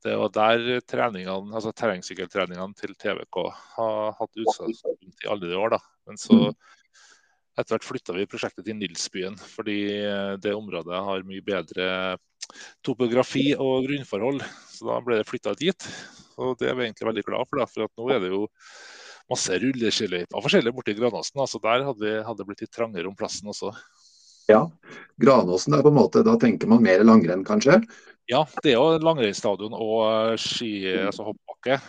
det 0.04 0.16
var 0.16 0.32
der 0.32 0.80
treningene, 0.88 1.52
altså 1.52 1.74
terrengsykkeltreningene 1.76 2.76
til 2.78 2.94
TVK 2.96 3.40
har 3.76 4.14
hatt 4.16 4.44
utsalgspunkt 4.44 5.24
i 5.26 5.28
alle 5.28 5.50
de 5.50 5.58
år. 5.60 5.76
da. 5.76 5.80
Men 6.08 6.20
så 6.20 6.40
etter 7.60 7.74
hvert 7.74 7.84
flytta 7.84 8.16
vi 8.16 8.28
prosjektet 8.30 8.64
til 8.64 8.78
Nilsbyen, 8.78 9.36
fordi 9.36 9.80
eh, 9.98 10.36
det 10.40 10.56
området 10.56 11.02
har 11.04 11.26
mye 11.28 11.44
bedre 11.44 11.90
topografi 12.86 13.50
og 13.52 13.84
grunnforhold. 13.86 14.40
Så 14.72 14.88
da 14.88 14.96
ble 15.04 15.20
det 15.20 15.28
flytta 15.28 15.52
dit. 15.60 15.90
Og 16.40 16.56
det 16.60 16.70
er 16.70 16.78
vi 16.78 16.86
egentlig 16.88 17.10
veldig 17.10 17.26
glad 17.26 17.50
for, 17.50 17.60
da, 17.60 17.68
for 17.68 17.84
at 17.84 18.00
nå 18.00 18.08
er 18.14 18.24
det 18.24 18.32
jo 18.32 18.46
masse 19.30 19.58
rulleskiløyper 19.62 20.44
forskjellig 20.44 20.74
borti 20.74 20.94
Granåsen. 20.98 21.38
da, 21.38 21.46
Så 21.46 21.60
der 21.62 21.86
hadde, 21.86 22.14
det 22.36 22.46
blitt 22.48 22.64
litt 22.64 22.74
trangere 22.74 23.08
om 23.08 23.16
plassen 23.16 23.50
også. 23.52 23.72
Ja. 24.50 24.64
Granåsen 25.22 25.76
er 25.76 25.84
på 25.86 25.92
en 25.92 25.98
måte, 26.00 26.24
da 26.26 26.36
tenker 26.40 26.70
man 26.70 26.82
mer 26.82 27.04
langrenn, 27.06 27.44
kanskje? 27.46 27.80
Ja, 28.30 28.44
det 28.62 28.74
er 28.74 28.78
jo 28.78 28.98
langrennsstadion 29.02 29.74
og 29.74 30.00
eh, 30.06 30.36
ski, 30.38 30.72
altså 31.06 31.30
hoppbakke. 31.30 31.80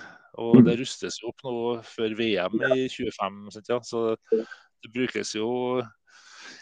Og 0.41 0.61
det 0.65 0.77
rustes 0.79 1.19
jo 1.21 1.31
opp 1.33 1.41
nå 1.43 1.55
før 1.85 2.13
VM 2.17 2.61
i 2.71 2.85
25. 2.89 3.41
Ja. 3.67 3.81
Så 3.83 4.03
det 4.81 4.93
brukes 4.93 5.35
jo 5.35 5.49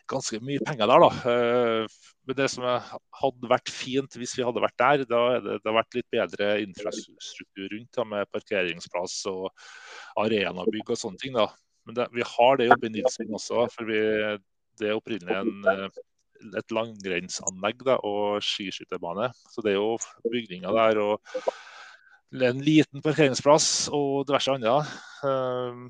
ganske 0.09 0.39
mye 0.41 0.63
penger 0.65 0.89
der, 0.89 1.03
da. 1.05 1.09
Eh, 1.31 1.99
Men 2.29 2.37
det 2.37 2.49
som 2.53 2.65
hadde 2.65 3.49
vært 3.49 3.71
fint 3.73 4.13
hvis 4.19 4.35
vi 4.37 4.43
hadde 4.45 4.61
vært 4.61 4.77
der, 4.77 5.03
da 5.09 5.21
hadde 5.35 5.55
det 5.63 5.73
vært 5.73 5.95
litt 5.97 6.09
bedre 6.13 6.49
infrastruktur 6.61 7.71
rundt 7.71 7.95
da, 7.97 8.05
med 8.05 8.29
parkeringsplass 8.33 9.15
og 9.31 9.47
arenabygg 10.25 10.93
og 10.93 10.99
sånne 10.99 11.21
ting. 11.21 11.35
da. 11.37 11.47
Men 11.87 11.97
det, 11.97 12.09
vi 12.13 12.25
har 12.25 12.59
det 12.59 12.69
oppe 12.73 12.89
i 12.89 12.93
Nilsen 12.93 13.33
også, 13.33 13.65
for 13.73 13.89
vi, 13.89 13.99
det 14.79 14.89
er 14.89 14.97
opprinnelig 14.97 15.39
en, 15.39 15.55
eh, 15.71 16.03
et 16.59 16.75
langrennsanlegg 16.75 17.81
da, 17.87 17.97
og 18.05 18.43
skiskytterbane. 18.45 19.31
Så 19.49 19.65
det 19.65 19.73
er 19.73 19.79
jo 19.79 19.97
bygninger 20.29 20.75
der 20.79 21.01
og 21.03 21.49
en 22.29 22.61
liten 22.61 23.01
parkeringsplass 23.01 23.89
og 23.95 24.27
diverse 24.29 24.53
andre. 24.53 24.79
Um, 25.25 25.87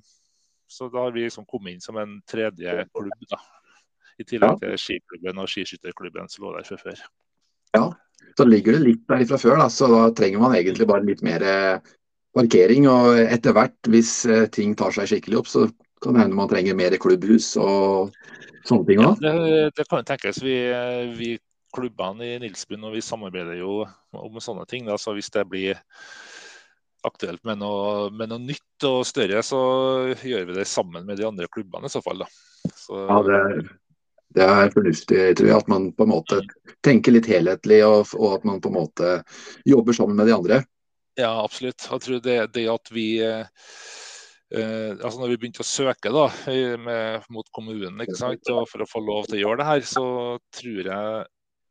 så 0.69 0.87
da 0.93 1.03
har 1.03 1.11
vi 1.15 1.25
liksom 1.25 1.47
kommet 1.49 1.75
inn 1.75 1.83
som 1.83 1.97
en 1.99 2.19
tredje 2.29 2.85
klubb, 2.93 3.25
da. 3.31 3.41
I 4.19 4.25
tillegg 4.27 4.59
til 4.61 4.75
skiklubben 4.79 5.39
og 5.39 5.47
skiskytterklubben 5.47 6.27
som 6.31 6.45
lå 6.45 6.53
der 6.57 6.67
fra 6.67 6.77
før. 6.79 7.03
Ja. 7.75 7.85
Så 8.37 8.45
ligger 8.45 8.75
det 8.75 8.83
litt 8.83 9.05
der 9.07 9.23
fra 9.29 9.39
før, 9.39 9.57
da, 9.61 9.69
så 9.71 9.87
da 9.91 10.01
trenger 10.15 10.41
man 10.43 10.55
egentlig 10.57 10.87
bare 10.89 11.07
litt 11.07 11.21
mer 11.25 11.43
eh, 11.43 11.93
parkering. 12.37 12.87
Og 12.91 13.19
etter 13.23 13.55
hvert, 13.55 13.77
hvis 13.91 14.13
eh, 14.29 14.47
ting 14.53 14.75
tar 14.79 14.93
seg 14.95 15.09
skikkelig 15.11 15.41
opp, 15.41 15.49
så 15.51 15.67
kan 16.03 16.15
det 16.15 16.23
hende 16.25 16.37
man 16.39 16.49
trenger 16.51 16.77
mer 16.79 16.95
klubbhus 17.01 17.51
og 17.59 18.13
sånne 18.67 18.85
ting 18.87 19.01
Ja, 19.03 19.13
det, 19.19 19.33
det 19.75 19.87
kan 19.89 20.01
jo 20.03 20.07
tenkes. 20.07 20.41
Vi, 20.43 20.55
vi 21.19 21.33
klubbene 21.75 22.25
i 22.25 22.37
Nilsbyen 22.41 22.87
og 22.87 22.95
vi 22.95 23.01
samarbeider 23.05 23.59
jo 23.59 23.83
om 24.15 24.39
sånne 24.41 24.65
ting. 24.69 24.87
Da. 24.87 24.95
Så 24.97 25.13
hvis 25.17 25.29
det 25.33 25.43
blir 25.51 25.79
aktuelt 27.07 27.43
med 27.47 27.61
noe, 27.61 28.09
med 28.11 28.31
noe 28.31 28.41
nytt 28.43 28.87
og 28.87 29.03
større, 29.07 29.43
så 29.45 29.59
gjør 30.19 30.47
vi 30.49 30.57
det 30.57 30.65
sammen 30.67 31.05
med 31.07 31.19
de 31.19 31.27
andre 31.27 31.47
klubbene 31.51 31.87
i 31.87 31.93
så 31.93 32.01
fall. 32.03 32.23
Da. 32.25 32.31
Så, 32.75 33.05
Ja, 33.07 33.19
det, 33.27 33.37
er- 33.43 33.69
det 34.35 34.45
er 34.45 34.73
fornuftig, 34.73 35.21
tror 35.39 35.47
jeg. 35.49 35.57
At 35.57 35.69
man 35.71 35.87
på 35.97 36.05
en 36.05 36.11
måte 36.11 36.41
tenker 36.85 37.15
litt 37.15 37.29
helhetlig, 37.31 37.79
og, 37.87 38.11
og 38.19 38.35
at 38.39 38.43
man 38.45 38.59
på 38.61 38.69
en 38.69 38.75
måte 38.77 39.13
jobber 39.65 39.95
sammen 39.97 40.19
med 40.19 40.29
de 40.29 40.35
andre. 40.35 40.59
Ja, 41.17 41.31
absolutt. 41.43 41.87
Jeg 41.89 42.05
tror 42.05 42.21
det, 42.23 42.37
det 42.55 42.67
at 42.71 42.91
vi 42.93 43.07
eh, 43.23 43.47
altså 44.53 45.17
når 45.19 45.33
vi 45.33 45.39
begynte 45.41 45.65
å 45.65 45.67
søke 45.67 46.13
da, 46.13 46.27
med, 46.85 47.27
mot 47.33 47.49
kommunen 47.55 48.05
sant, 48.17 48.53
for 48.71 48.83
å 48.83 48.89
få 48.89 49.01
lov 49.03 49.27
til 49.29 49.39
å 49.39 49.43
gjøre 49.43 49.61
det 49.61 49.69
her, 49.69 49.83
så 49.89 50.05
tror 50.55 50.91
jeg 50.93 51.27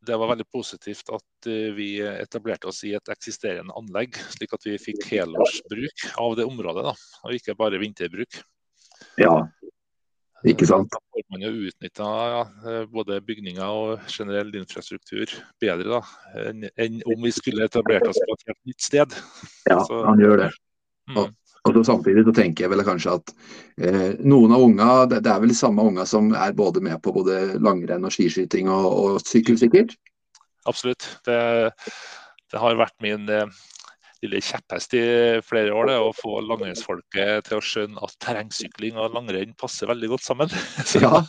det 0.07 0.17
var 0.17 0.31
veldig 0.31 0.47
positivt 0.55 1.11
at 1.15 1.49
eh, 1.51 1.71
vi 1.75 1.89
etablerte 2.01 2.71
oss 2.71 2.85
i 2.87 2.95
et 2.97 3.11
eksisterende 3.13 3.75
anlegg, 3.79 4.19
slik 4.35 4.55
at 4.55 4.67
vi 4.67 4.77
fikk 4.81 5.09
helårsbruk 5.11 6.07
av 6.23 6.37
det 6.39 6.47
området, 6.49 6.87
da, 6.91 6.95
og 7.25 7.35
ikke 7.35 7.57
bare 7.59 7.81
vinterbruk. 7.83 8.41
Ja, 9.19 9.35
ikke 10.47 10.69
sant. 10.69 10.93
Da 10.93 11.01
får 11.15 11.25
man 11.35 11.43
jo 11.43 11.51
utnytta 11.67 12.09
ja, 12.35 12.43
eh, 12.71 12.85
både 12.93 13.19
bygninger 13.27 13.65
og 13.67 14.07
generell 14.13 14.53
infrastruktur 14.55 15.33
bedre 15.63 15.99
da, 15.99 16.01
enn 16.79 17.01
om 17.03 17.27
vi 17.27 17.33
skulle 17.35 17.67
etablert 17.67 18.07
oss 18.07 18.21
på 18.23 18.37
et 18.37 18.47
helt 18.53 18.63
nytt 18.71 18.87
sted. 18.87 19.19
Ja, 19.67 19.83
Så- 19.85 20.05
han 20.07 20.19
gjør 20.23 20.45
det. 20.45 20.51
Mm. 21.09 21.35
Og 21.69 21.75
så 21.75 21.85
Samtidig 21.85 22.25
så 22.25 22.33
tenker 22.33 22.65
jeg 22.65 22.71
vel 22.71 22.85
kanskje 22.87 23.15
at 23.19 23.33
eh, 23.83 24.15
noen 24.25 24.53
av 24.55 24.63
unga, 24.63 25.07
det, 25.11 25.23
det 25.25 25.33
er 25.33 25.41
vel 25.41 25.51
de 25.53 25.59
samme 25.59 25.83
unga 25.83 26.07
som 26.07 26.31
er 26.33 26.53
både 26.57 26.81
med 26.81 27.03
på 27.03 27.13
både 27.13 27.59
langrenn 27.61 28.07
og 28.07 28.15
skiskyting 28.15 28.71
og, 28.73 28.87
og 28.87 29.21
sykkel, 29.27 29.59
sikkert? 29.59 29.97
Absolutt. 30.71 31.05
Det, 31.27 31.73
det 32.53 32.63
har 32.63 32.79
vært 32.79 32.97
min 33.05 33.29
eh, 33.29 33.51
lille 34.25 34.41
kjepphest 34.43 34.95
i 34.99 35.03
flere 35.47 35.75
år, 35.75 35.91
det 35.91 35.97
å 36.03 36.11
få 36.17 36.41
langrennsfolket 36.47 37.47
til 37.47 37.59
å 37.59 37.65
skjønne 37.65 38.03
at 38.03 38.17
terrengsykling 38.25 38.99
og 38.99 39.15
langrenn 39.15 39.55
passer 39.59 39.91
veldig 39.91 40.11
godt 40.15 40.27
sammen. 40.27 40.51
Så, 40.91 41.03
ja, 41.05 41.23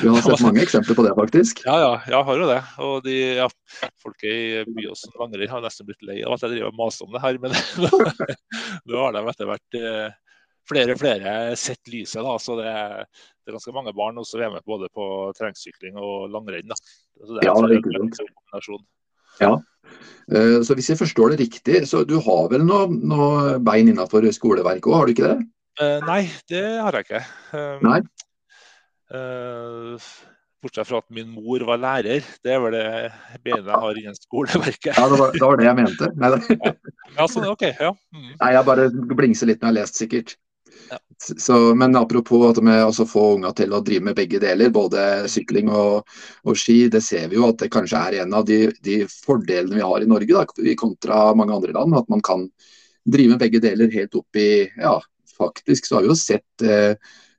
vi 0.00 0.10
har 0.10 0.24
sett 0.26 0.44
mange 0.46 0.64
eksempler 0.64 0.98
på 0.98 1.06
det, 1.06 1.14
faktisk. 1.18 1.62
Ja, 1.68 1.76
ja, 1.82 1.92
jeg 2.10 2.28
har 2.28 2.42
jo 2.42 2.48
det. 2.50 2.58
Og 2.86 2.96
de, 3.06 3.18
ja, 3.42 3.48
folket 4.02 4.32
i 4.32 4.64
Byåsen 4.74 5.14
langrenn 5.20 5.54
har 5.54 5.62
nesten 5.64 5.88
blitt 5.88 6.02
lei 6.08 6.18
av 6.26 6.34
at 6.36 6.46
jeg 6.46 6.56
driver 6.56 6.72
og 6.72 6.80
maser 6.80 7.06
om 7.06 7.14
det 7.14 7.22
her, 7.22 7.38
men 7.42 7.54
nå 8.90 9.04
har 9.04 9.14
de 9.14 9.24
etter 9.32 9.50
hvert 9.52 9.78
eh, 9.78 10.18
flere 10.68 10.96
og 10.96 11.02
flere 11.02 11.36
sett 11.58 11.92
lyset. 11.92 12.22
da, 12.24 12.34
så 12.42 12.56
det 12.58 12.66
er, 12.70 13.06
det 13.42 13.52
er 13.52 13.58
ganske 13.58 13.76
mange 13.76 13.94
barn 13.96 14.18
som 14.26 14.42
er 14.42 14.50
med 14.54 14.66
både 14.66 14.90
på 14.94 15.06
terrengsykling 15.38 15.98
og 16.00 16.26
langrenn. 16.34 16.74
da. 16.74 16.78
Så 17.22 17.36
det 17.36 17.44
er, 17.44 17.52
ja, 17.52 17.54
det 17.62 17.78
er 17.78 18.02
en 18.02 18.12
kombinasjon. 18.18 18.84
Ja. 19.40 19.54
Eh, 20.32 20.58
så 20.66 20.76
hvis 20.78 20.90
jeg 20.92 21.00
forstår 21.00 21.32
det 21.32 21.40
riktig, 21.46 21.82
så 21.88 22.04
du 22.08 22.18
har 22.22 22.50
vel 22.52 22.66
noe, 22.66 22.88
noe 22.90 23.56
bein 23.64 23.90
innenfor 23.90 24.26
skoleverket 24.34 24.90
òg, 24.90 24.98
har 24.98 25.08
du 25.08 25.14
ikke 25.14 25.30
det? 25.30 25.38
Uh, 25.80 25.98
nei, 26.04 26.26
det 26.52 26.66
har 26.84 26.98
jeg 26.98 27.06
ikke. 27.06 27.22
Um, 27.56 27.86
nei. 27.86 28.00
Uh, 29.12 30.10
bortsett 30.62 30.88
fra 30.88 31.00
at 31.00 31.08
min 31.14 31.30
mor 31.32 31.64
var 31.66 31.80
lærer. 31.80 32.26
Det 32.44 32.52
er 32.52 32.60
vel 32.62 32.76
det 32.76 32.84
beinet 33.42 33.70
jeg 33.70 33.80
har 33.86 34.00
innen 34.02 34.18
skoleverket. 34.18 34.92
Ja, 34.92 35.08
det 35.08 35.18
var, 35.20 35.32
det 35.34 35.42
var, 35.42 35.58
det 35.58 35.68
jeg 35.68 35.78
mente. 35.80 36.10
Nei, 36.20 36.32
ja. 36.36 36.74
ja, 37.16 37.26
sånn, 37.26 37.48
ok, 37.50 37.66
ja. 37.72 37.90
Mm. 38.14 38.30
Nei, 38.36 38.52
jeg 38.58 38.68
bare 38.68 38.88
blingser 38.92 39.50
litt 39.50 39.62
når 39.62 39.68
jeg 39.68 39.72
har 39.72 39.78
lest, 39.80 40.00
sikkert. 40.04 40.36
Så, 41.22 41.74
men 41.78 41.96
apropos 41.96 42.48
at 42.50 42.58
med 42.64 42.82
å 42.82 43.06
få 43.06 43.22
unger 43.36 43.54
til 43.54 43.72
å 43.72 43.80
drive 43.84 44.08
med 44.08 44.16
begge 44.18 44.40
deler, 44.42 44.72
både 44.74 45.28
sykling 45.30 45.70
og, 45.70 46.08
og, 46.42 46.56
ski, 46.58 46.88
det 46.90 47.02
ser 47.06 47.28
vi 47.30 47.38
jo 47.38 47.46
at 47.46 47.60
det 47.62 47.70
kanskje 47.72 48.00
er 48.00 48.16
en 48.24 48.34
av 48.34 48.46
de, 48.48 48.64
de 48.82 49.02
fordelene 49.06 49.78
vi 49.78 49.84
har 49.86 50.02
i 50.02 50.08
Norge 50.10 50.34
da, 50.34 50.74
kontra 50.80 51.20
mange 51.38 51.54
andre 51.54 51.76
land. 51.76 51.94
At 51.98 52.10
man 52.10 52.24
kan 52.26 52.48
drive 53.06 53.36
med 53.36 53.42
begge 53.42 53.62
deler 53.62 53.92
helt 53.94 54.18
opp 54.18 54.40
i 54.40 54.66
Ja, 54.80 54.96
faktisk 55.38 55.86
så 55.86 55.98
har 55.98 56.06
vi 56.06 56.10
jo 56.10 56.18
sett 56.18 56.66
eh, 56.66 56.98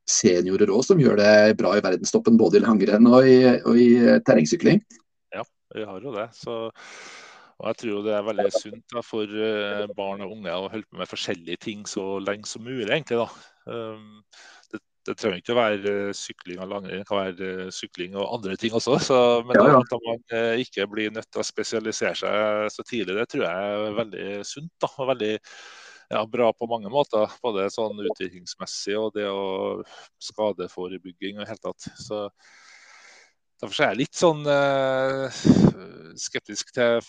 seniorer 0.09 0.71
òg 0.71 0.85
som 0.87 0.99
gjør 1.03 1.19
det 1.19 1.57
bra 1.59 1.75
i 1.75 1.83
verdenstoppen, 1.83 2.39
både 2.39 2.59
i 2.59 2.63
langrenn 2.63 3.11
og 3.11 3.27
i, 3.27 3.37
og 3.63 3.79
i 3.79 3.89
terrengsykling. 4.23 4.79
Ja, 5.35 5.43
vi 5.75 5.85
har 5.87 5.99
jo 5.99 6.15
det. 6.15 6.29
så 6.39 6.71
og 7.63 7.69
Jeg 7.71 7.79
tror 7.79 7.99
det 8.03 8.11
er 8.11 8.25
veldig 8.27 8.49
sunt 8.51 8.91
da, 8.91 9.01
for 9.07 9.29
uh, 9.39 9.85
barn 9.95 10.23
og 10.25 10.33
unge 10.35 10.51
å 10.51 10.67
holde 10.67 10.87
på 10.89 10.97
med 10.99 11.07
forskjellige 11.07 11.61
ting 11.63 11.85
så 11.87 12.17
lenge 12.19 12.49
som 12.49 12.65
mulig. 12.65 12.89
egentlig 12.91 13.21
da. 13.21 13.27
Um, 13.71 14.17
det, 14.73 14.81
det, 15.07 15.13
trenger 15.15 15.39
ikke 15.39 15.53
å 15.53 15.59
være 15.61 15.93
uh, 16.09 16.15
sykling 16.17 16.59
og 16.59 16.73
langrenn, 16.73 16.99
det 16.99 17.07
kan 17.07 17.21
være 17.21 17.51
uh, 17.61 17.69
sykling 17.71 18.17
og 18.17 18.33
andre 18.35 18.57
ting 18.59 18.75
også. 18.75 18.97
Så, 19.05 19.19
men 19.47 19.55
ja, 19.55 19.69
ja. 19.71 19.77
at 19.79 19.95
man 20.03 20.59
ikke 20.59 20.89
blir 20.91 21.13
nødt 21.15 21.29
til 21.31 21.39
å 21.39 21.45
spesialisere 21.47 22.19
seg 22.19 22.73
så 22.75 22.85
tidlig, 22.89 23.15
det 23.15 23.29
tror 23.31 23.45
jeg 23.47 23.77
er 23.77 23.95
veldig 24.01 24.25
sunt. 24.49 24.73
da, 24.83 24.89
og 24.97 25.07
veldig 25.13 25.29
ja, 26.11 26.25
bra 26.33 26.49
på 26.57 26.67
mange 26.67 26.91
måter. 26.91 27.31
Både 27.45 27.69
sånn 27.71 28.01
utviklingsmessig 28.09 28.97
og 28.99 29.15
det 29.15 29.29
å 29.31 29.45
skadeforebygging 30.19 31.39
og 31.39 31.47
helt 31.47 31.63
tatt. 31.63 31.87
Så 31.95 32.25
Derfor 33.63 33.85
er 33.85 33.93
jeg 33.93 34.01
litt 34.01 34.19
sånn 34.19 34.43
skeptisk 36.19 36.73
til 36.75 36.99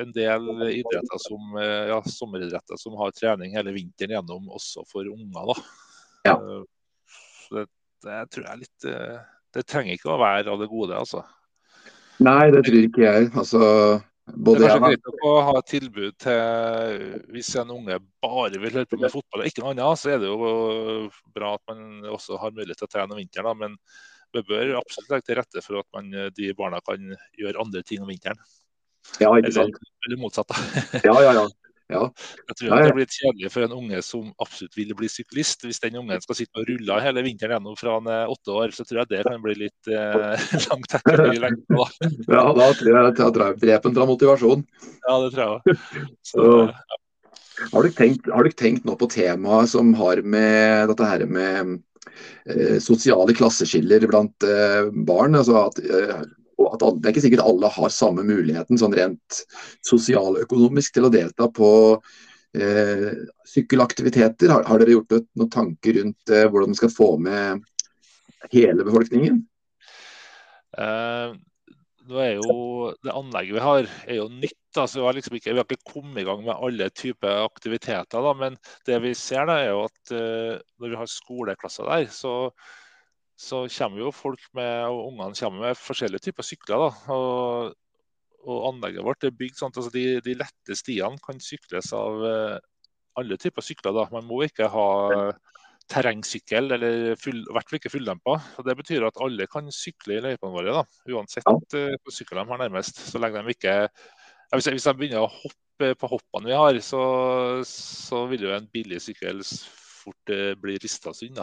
en 0.00 0.12
del 0.12 0.48
idretter 0.72 1.20
som 1.20 1.56
eh, 1.60 1.88
ja, 1.90 1.98
sommeridretter 2.06 2.78
som 2.80 2.96
har 3.00 3.12
trening 3.16 3.56
hele 3.56 3.74
vinteren 3.74 4.16
gjennom, 4.16 4.48
også 4.52 4.84
for 4.88 5.08
unger. 5.08 5.52
da. 5.52 5.56
Ja. 6.28 6.36
Eh, 6.36 6.62
det, 7.52 7.66
det, 8.06 8.20
tror 8.32 8.46
jeg 8.46 8.62
litt 8.62 8.86
eh, 8.88 9.18
Det 9.52 9.66
trenger 9.68 9.98
ikke 9.98 10.14
å 10.14 10.20
være 10.22 10.52
av 10.52 10.62
det 10.62 10.70
gode, 10.70 10.96
altså. 10.96 11.24
Nei, 12.22 12.52
det 12.54 12.62
tror 12.68 12.86
ikke 12.86 13.02
jeg. 13.04 13.28
Altså, 13.34 13.60
det 14.30 14.54
er 14.54 14.62
kanskje 14.62 14.92
greit 14.92 15.26
å 15.26 15.32
ha 15.48 15.56
et 15.58 15.68
tilbud 15.72 16.16
til 16.22 17.02
hvis 17.34 17.50
en 17.58 17.74
unge 17.74 17.98
bare 18.22 18.60
vil 18.62 18.78
holde 18.78 18.88
på 18.88 19.00
med 19.02 19.12
fotball 19.12 19.42
og 19.42 19.50
ikke 19.50 19.64
noe 19.64 19.74
annet, 19.74 20.00
så 20.00 20.14
er 20.14 20.22
det 20.22 20.30
jo 20.30 21.10
bra 21.34 21.56
at 21.58 21.72
man 21.72 22.06
også 22.14 22.38
har 22.40 22.54
mulighet 22.54 22.78
til 22.84 22.88
å 22.88 22.94
trene 22.94 23.16
om 23.16 23.20
vinteren. 23.20 23.50
Da. 23.50 23.66
Men 23.66 23.76
vi 24.32 24.44
bør 24.48 24.78
absolutt 24.78 25.10
legge 25.12 25.28
til 25.28 25.40
rette 25.40 25.64
for 25.66 25.82
at 25.82 25.88
man, 25.98 26.14
de 26.38 26.52
barna 26.56 26.80
kan 26.86 27.02
gjøre 27.36 27.60
andre 27.60 27.82
ting 27.84 28.04
om 28.04 28.12
vinteren. 28.12 28.38
Ja, 29.20 29.32
ikke 29.38 29.52
sant. 29.54 29.76
Eller, 29.76 29.98
eller 30.08 30.22
motsatt. 30.22 30.54
ja, 31.08 31.16
ja, 31.24 31.34
ja. 31.40 31.48
Ja. 31.92 32.06
Jeg 32.48 32.56
tror 32.56 32.80
det 32.80 32.94
blir 32.96 33.10
kjedelig 33.10 33.50
for 33.52 33.66
en 33.66 33.74
unge 33.76 33.98
som 34.06 34.30
absolutt 34.40 34.76
vil 34.78 34.94
bli 34.96 35.10
syklist. 35.12 35.66
Hvis 35.66 35.82
den 35.82 35.98
ungen 36.00 36.22
skal 36.24 36.38
sitte 36.38 36.62
og 36.62 36.68
rulle 36.70 36.98
hele 37.04 37.24
vinteren 37.26 37.58
gjennom 37.58 37.76
fra 37.76 37.98
han 37.98 38.08
er 38.08 38.32
åtte 38.32 38.54
år, 38.54 38.72
så 38.72 38.86
tror 38.88 39.02
jeg 39.02 39.10
det 39.12 39.22
kan 39.26 39.44
bli 39.44 39.56
litt 39.66 39.92
eh, 39.92 40.48
langt 40.70 40.96
etter 40.98 41.24
lengden. 41.28 41.84
ja, 42.32 42.46
da 42.56 42.70
tror 42.78 42.88
jeg 42.88 43.12
jeg 43.12 43.28
er 43.28 43.62
drepen 43.66 43.96
fra 43.98 44.08
motivasjon. 44.08 44.66
Ja, 45.04 45.20
det 45.24 45.32
tror 45.34 45.42
jeg 45.42 45.52
òg. 45.52 45.86
Ja. 46.32 46.98
Har, 47.72 47.86
har 48.32 48.46
du 48.46 48.54
tenkt 48.56 48.86
nå 48.88 48.94
på 48.98 49.06
temaet 49.12 49.70
som 49.70 49.92
har 49.94 50.22
med 50.24 50.88
dette 50.90 51.06
her 51.06 51.24
med 51.28 51.74
eh, 52.48 52.78
sosiale 52.82 53.36
klasseskiller 53.36 54.06
blant 54.08 54.46
eh, 54.48 54.88
barn? 55.06 55.36
altså 55.38 55.66
at 55.68 55.82
eh, 55.84 56.22
at 56.72 56.82
alle, 56.82 57.00
Det 57.00 57.08
er 57.08 57.14
ikke 57.14 57.24
sikkert 57.26 57.46
alle 57.46 57.70
har 57.76 57.94
samme 57.94 58.24
muligheten 58.26 58.80
sånn 58.80 58.96
rent 58.96 59.42
sosialøkonomisk 59.86 60.96
til 60.96 61.08
å 61.08 61.12
delta 61.12 61.48
på 61.52 61.70
eh, 62.56 63.12
sykkelaktiviteter. 63.48 64.52
Har, 64.52 64.66
har, 64.68 64.82
dere 64.82 64.96
gjort 64.96 65.16
noen 65.38 65.52
tanker 65.52 66.00
rundt 66.00 66.34
eh, 66.34 66.48
hvordan 66.48 66.72
man 66.72 66.80
skal 66.80 66.92
få 66.92 67.14
med 67.22 67.62
hele 68.52 68.84
befolkningen? 68.88 69.42
Uh, 70.72 71.36
jo 72.08 72.92
Det 73.04 73.12
anlegget 73.12 73.56
vi 73.56 73.62
har, 73.62 73.88
er 74.08 74.18
jo 74.18 74.28
nytt. 74.32 74.58
Altså, 74.72 75.00
vi, 75.00 75.06
har 75.06 75.16
liksom 75.16 75.36
ikke, 75.36 75.52
vi 75.52 75.60
har 75.60 75.66
ikke 75.68 75.92
kommet 75.92 76.22
i 76.22 76.26
gang 76.26 76.44
med 76.44 76.56
alle 76.56 76.88
typer 76.90 77.44
aktiviteter. 77.44 78.24
Da, 78.24 78.32
men 78.32 78.56
det 78.88 79.02
vi 79.04 79.12
ser, 79.14 79.44
da, 79.48 79.58
er 79.60 79.74
jo 79.74 79.82
at 79.84 80.14
uh, 80.16 80.54
når 80.80 80.94
vi 80.94 81.02
har 81.02 81.12
skoleklasser 81.12 81.90
der, 81.92 82.08
så 82.12 82.36
så 83.42 83.62
kommer 83.74 84.04
jo 84.04 84.10
folk 84.14 84.42
med, 84.56 84.88
og 84.88 85.08
ungene 85.10 85.38
kommer 85.38 85.68
med 85.68 85.78
forskjellige 85.80 86.28
typer 86.28 86.46
sykler. 86.46 86.84
da, 86.84 87.14
og, 87.14 87.72
og 88.42 88.66
Anlegget 88.70 89.06
vårt 89.06 89.26
er 89.26 89.34
bygd 89.38 89.58
sånn 89.58 89.72
at 89.74 89.80
altså, 89.82 89.94
de, 89.94 90.04
de, 90.24 90.36
lette 90.38 90.76
stiene 90.78 91.18
kan 91.24 91.40
sykles 91.42 91.90
av 91.96 92.22
uh, 92.22 92.58
alle 93.18 93.38
typer 93.40 93.64
sykler. 93.66 93.96
da, 93.96 94.06
Man 94.14 94.28
må 94.28 94.44
ikke 94.46 94.70
ha 94.72 94.88
terrengsykkel, 95.90 96.70
eller 96.76 97.16
full, 97.20 97.42
i 97.42 97.54
hvert 97.54 97.68
fall 97.68 97.80
ikke 97.80 97.92
fulldempa. 97.92 98.36
Det 98.64 98.76
betyr 98.78 99.06
at 99.08 99.18
alle 99.24 99.48
kan 99.50 99.70
sykle 99.74 100.18
i 100.18 100.24
løypene 100.24 100.54
våre, 100.54 100.76
da, 100.78 100.84
uansett 101.12 101.48
uh, 101.48 101.96
hvor 101.98 102.14
sykkel 102.14 102.40
de 102.40 102.46
har 102.52 102.62
nærmest. 102.62 103.02
Så 103.10 103.20
lenge 103.22 103.42
de 103.42 103.56
ikke 103.56 103.74
ja, 103.82 104.58
hvis, 104.58 104.68
hvis 104.68 104.86
de 104.86 104.94
begynner 104.98 105.24
å 105.24 105.32
hoppe 105.32 105.94
på 105.98 106.12
hoppene 106.12 106.52
vi 106.52 106.56
har, 106.56 106.78
så, 106.84 107.02
så 107.66 108.26
vil 108.30 108.46
jo 108.46 108.54
en 108.54 108.68
billig 108.70 109.00
sykkel 109.02 109.42
fort 109.42 110.34
uh, 110.34 110.52
bli 110.62 110.78
rista 110.82 111.14
sund. 111.16 111.42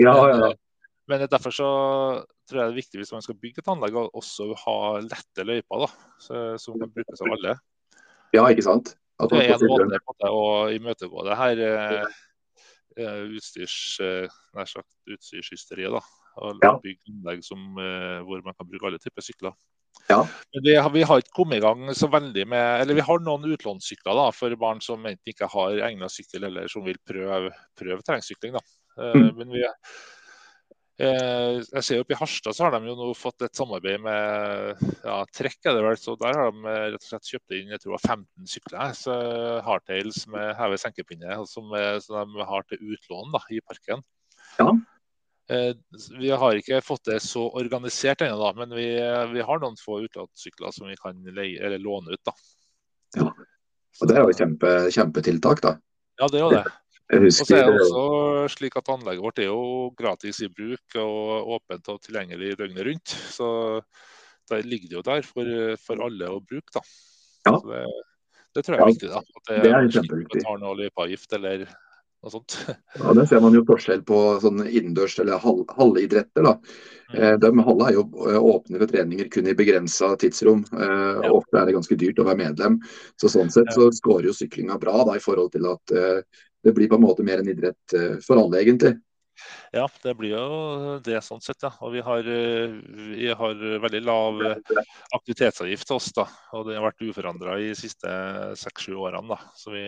Ja, 0.00 0.18
ja. 0.28 0.52
Men 1.12 1.26
derfor 1.28 1.54
så 1.54 1.68
tror 2.48 2.58
jeg 2.58 2.64
det 2.64 2.72
er 2.72 2.80
viktig 2.80 3.02
hvis 3.02 3.12
man 3.12 3.24
skal 3.24 3.36
bygge 3.36 3.60
et 3.60 3.70
anlegg, 3.70 3.98
å 4.00 4.08
også 4.16 4.48
ha 4.64 4.76
lette 5.04 5.46
løyper 5.46 5.84
da, 5.84 5.92
som 6.24 6.80
kan 6.80 6.92
brukes 6.96 7.20
av 7.20 7.36
alle. 7.36 7.56
Ja, 8.32 8.48
ikke 8.48 8.64
sant? 8.64 8.94
det 9.28 9.44
er 9.44 9.54
en 9.54 9.68
måte, 9.68 10.00
måte 10.08 10.28
å 10.34 10.44
imøtegå 10.74 11.24
det 11.28 11.38
her 11.38 11.66
eh 11.68 12.04
utstyrs, 12.96 14.00
eh, 14.04 14.28
nær 14.56 14.68
sagt 14.68 14.90
utstyrshysteriet. 15.08 15.92
da, 15.92 16.00
og 16.40 16.58
ja. 16.62 16.72
Bygge 16.82 17.12
anlegg 17.12 17.44
som, 17.44 17.78
eh, 17.78 18.20
hvor 18.24 18.42
man 18.44 18.54
kan 18.54 18.68
bruke 18.68 18.86
alle 18.86 18.98
typer 18.98 19.22
sykler. 19.22 19.52
Ja. 20.08 20.26
Men 20.54 20.64
vi 20.64 20.74
har, 20.74 20.90
vi 20.90 21.02
har, 21.02 21.18
ikke 21.20 21.36
kommet 21.36 21.58
i 21.58 21.60
gang 21.60 21.94
så 21.94 22.08
veldig 22.08 22.46
med 22.48 22.80
Eller 22.80 22.94
vi 22.94 23.04
har 23.04 23.20
noen 23.20 23.44
utlånssykler 23.52 24.16
da, 24.16 24.30
for 24.32 24.54
barn 24.56 24.80
som 24.80 25.04
enten 25.04 25.32
ikke 25.32 25.48
har 25.52 25.82
egnet 25.84 26.10
sykkel 26.10 26.44
eller 26.48 26.68
som 26.68 26.84
vil 26.84 26.96
prøve, 27.06 27.52
prøve 27.76 28.00
terrengsykling. 28.00 28.56
da. 28.56 28.62
Eh, 28.98 29.16
mm. 29.20 29.30
Men 29.36 29.52
vi 29.52 29.64
jeg 31.00 31.82
ser 31.82 32.02
oppe 32.02 32.12
I 32.14 32.18
Harstad 32.20 32.54
så 32.54 32.66
har 32.66 32.74
de 32.74 32.90
jo 32.90 32.94
nå 32.98 33.08
fått 33.16 33.42
et 33.46 33.56
samarbeid 33.56 34.02
med 34.04 34.82
ja, 35.02 35.16
Trekk. 35.34 35.58
er 35.64 35.78
det 35.78 35.84
vel, 35.86 35.98
så 35.98 36.14
Der 36.20 36.36
har 36.36 36.52
de 36.52 36.66
eh, 36.68 36.86
rett 36.92 37.00
og 37.00 37.08
slett 37.08 37.30
kjøpt 37.32 37.54
inn 37.56 37.72
jeg 37.72 37.82
tror 37.82 37.98
15 37.98 38.50
sykler. 38.52 38.92
så 38.98 39.16
Hardtails 39.66 40.26
med 40.30 40.52
hevet 40.58 40.82
senkepinne 40.82 41.38
som, 41.48 41.72
som, 42.04 42.36
de 42.36 42.48
har 42.52 42.66
til 42.68 42.92
utlån 42.92 43.32
da, 43.34 43.40
i 43.50 43.62
parken. 43.64 44.04
Ja. 44.60 44.68
Eh, 45.50 45.72
vi 46.20 46.30
har 46.30 46.58
ikke 46.60 46.82
fått 46.84 47.08
det 47.08 47.18
så 47.24 47.48
organisert 47.58 48.22
ennå, 48.22 48.52
men 48.56 48.76
vi, 48.76 48.86
vi, 49.32 49.42
har 49.42 49.62
noen 49.62 49.80
få 49.80 50.02
utlånssykler 50.06 50.76
som 50.76 50.92
vi 50.92 50.98
kan 51.00 51.18
leie, 51.34 51.58
eller 51.58 51.82
låne 51.82 52.14
ut. 52.14 52.22
da. 52.28 52.36
Ja, 53.16 53.32
og 54.00 54.08
Det 54.08 54.16
er 54.16 54.24
jo 54.24 54.36
kjempe, 54.36 54.70
kjempetiltak, 54.94 55.64
da. 55.64 55.74
Ja, 56.20 56.28
det 56.30 56.38
er 56.38 56.46
jo 56.46 56.52
det. 56.54 56.64
Og 57.12 57.28
så 57.36 57.56
er 57.58 57.66
det 57.68 57.82
også 57.84 58.04
slik 58.56 58.76
at 58.80 58.88
Anlegget 58.92 59.22
vårt 59.24 59.38
er 59.42 59.50
jo 59.50 59.90
gratis 59.98 60.40
i 60.44 60.48
bruk 60.48 60.96
og 61.02 61.52
åpent 61.58 61.90
og 61.92 62.00
tilgjengelig 62.06 62.54
døgnet 62.60 62.86
rundt. 62.88 63.14
Så 63.34 63.48
der 64.50 64.64
ligger 64.64 64.88
det 64.88 64.96
jo 64.98 65.04
der 65.06 65.22
for, 65.26 65.52
for 65.84 66.02
alle 66.08 66.30
å 66.32 66.40
bruke. 66.40 66.72
da. 66.72 66.82
Ja. 67.46 67.56
Det, 67.58 67.84
det, 68.56 68.64
tror 68.64 68.76
jeg 68.78 68.82
er 68.82 68.92
viktig. 68.94 69.10
da. 69.12 69.20
At 69.22 69.48
det, 69.50 69.62
det 69.66 69.72
er 69.76 69.88
kjempeviktig. 69.98 70.40
Betaler 70.40 70.62
noe 70.64 70.78
løypeavgift 70.82 71.38
eller 71.40 71.66
Noe 72.22 72.30
sånt. 72.30 72.54
Ja, 73.00 73.12
Der 73.18 73.24
ser 73.26 73.40
man 73.42 73.50
jo 73.56 73.64
forskjell 73.66 74.04
på 74.06 74.16
sånn 74.38 74.60
innendørs- 74.62 75.16
eller 75.18 75.40
hall 75.42 75.64
halleidretter. 75.74 76.44
da. 76.46 76.52
Mm. 77.10 77.16
Eh, 77.18 77.32
de 77.42 77.48
halve 77.66 77.88
er 77.88 77.96
jo 77.96 78.04
eh, 78.30 78.38
åpne 78.38 78.78
for 78.78 78.92
treninger 78.92 79.26
kun 79.34 79.48
i 79.50 79.54
begrensa 79.58 80.12
tidsrom. 80.22 80.62
Eh, 80.70 81.18
Ja. 81.26 81.32
Ofte 81.34 81.58
er 81.58 81.66
det 81.66 81.74
ganske 81.74 81.98
dyrt 81.98 82.22
å 82.22 82.28
være 82.28 82.38
medlem. 82.44 82.78
Så 83.18 83.26
Sånn 83.32 83.50
sett 83.50 83.66
Ja. 83.72 83.74
så 83.74 83.88
scorer 83.90 84.30
jo 84.30 84.36
syklinga 84.38 84.78
bra 84.78 85.02
da, 85.02 85.16
i 85.18 85.24
forhold 85.24 85.50
til 85.56 85.66
at 85.66 85.96
det 86.62 86.74
blir 86.76 86.90
på 86.90 86.98
en 86.98 87.04
måte 87.06 87.24
mer 87.26 87.42
en 87.42 87.48
idrett 87.50 87.96
eh, 87.96 88.18
for 88.24 88.40
alle, 88.40 88.60
egentlig. 88.62 88.96
Ja, 89.72 89.86
det 90.02 90.12
blir 90.18 90.34
jo 90.36 90.98
det 91.04 91.22
sånn 91.24 91.40
sett, 91.42 91.62
ja. 91.64 91.72
Og 91.82 91.94
vi 91.94 92.02
har, 92.04 92.26
eh, 92.28 92.74
vi 93.16 93.30
har 93.32 93.64
veldig 93.84 94.02
lav 94.04 94.42
aktivitetsavgift 95.16 95.88
til 95.88 95.98
oss, 95.98 96.10
da. 96.16 96.26
Og 96.52 96.68
det 96.68 96.76
har 96.78 96.86
vært 96.86 97.04
uforandra 97.06 97.56
i 97.60 97.70
de 97.72 97.78
siste 97.78 98.12
seks-sju 98.60 98.94
årene, 99.00 99.32
da. 99.32 99.38
Så 99.58 99.72
vi, 99.74 99.86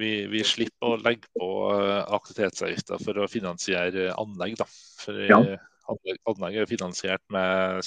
vi, 0.00 0.10
vi 0.30 0.42
slipper 0.46 0.94
å 0.94 1.00
legge 1.00 1.30
på 1.38 1.48
eh, 1.78 2.02
aktivitetsavgifter 2.18 3.00
for 3.02 3.22
å 3.24 3.30
finansiere 3.30 4.10
anlegg, 4.20 4.58
da. 4.60 4.68
For 5.00 5.24
Ja. 5.24 5.40
anlegg, 5.88 6.60
er 6.60 6.62
er 6.62 6.70
finansiert 6.70 7.24
med 7.32 7.80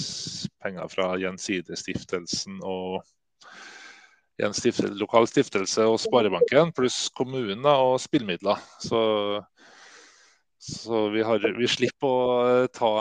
penger 0.61 0.89
fra 0.91 1.13
Gjensidigestiftelsen 1.21 2.59
og 2.65 3.05
en 4.43 4.53
stiftelse, 4.53 4.93
lokal 4.99 5.27
stiftelse 5.29 5.85
og 5.89 5.99
Sparebanken, 6.01 6.73
pluss 6.77 7.07
kommunen 7.17 7.65
og 7.65 7.95
spillmidler. 8.01 8.59
Så, 8.83 8.99
så 10.61 11.07
vi, 11.13 11.23
har, 11.25 11.41
vi 11.57 11.69
slipper 11.69 12.07
å 12.07 12.65
ta, 12.73 12.91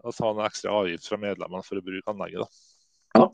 å 0.00 0.14
ta 0.16 0.30
en 0.32 0.44
ekstra 0.46 0.72
avgift 0.82 1.10
fra 1.10 1.20
medlemmene 1.20 1.64
for 1.66 1.80
å 1.80 1.84
bruke 1.84 2.14
anlegget. 2.14 2.46
Da. 3.12 3.28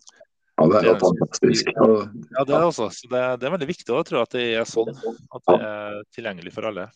Ja, 0.59 0.67
Det 0.67 0.81
er 0.81 0.89
jo 0.89 0.97
fantastisk. 1.05 1.69
Ja, 1.77 2.43
det 2.43 2.57
er, 2.57 2.65
også. 2.67 2.89
Så 2.91 3.11
det, 3.13 3.21
det 3.39 3.47
er 3.47 3.55
veldig 3.55 3.71
viktig 3.71 3.95
å 3.95 4.03
tro 4.07 4.25
at 4.25 4.35
det 4.35 4.49
er 4.59 4.67
sånn. 4.67 4.91
At 5.31 5.45
det 5.47 5.59
er 5.63 6.01
tilgjengelig 6.17 6.57
for 6.57 6.67
alle. 6.73 6.89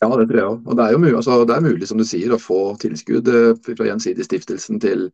ja, 0.00 0.08
det 0.08 0.24
tror 0.30 0.38
jeg 0.40 0.48
òg. 0.48 0.62
Og 0.64 0.78
det 0.78 0.86
er 0.86 0.94
jo 0.96 1.02
mulig, 1.02 1.16
altså, 1.18 1.42
det 1.44 1.56
er 1.58 1.66
mulig, 1.68 1.88
som 1.90 2.00
du 2.00 2.06
sier, 2.08 2.32
å 2.32 2.40
få 2.40 2.60
tilskudd 2.80 3.28
fra 3.28 3.76
fra 3.76 3.90
Gjensidigestiftelsen 3.90 4.80
til 4.80 5.10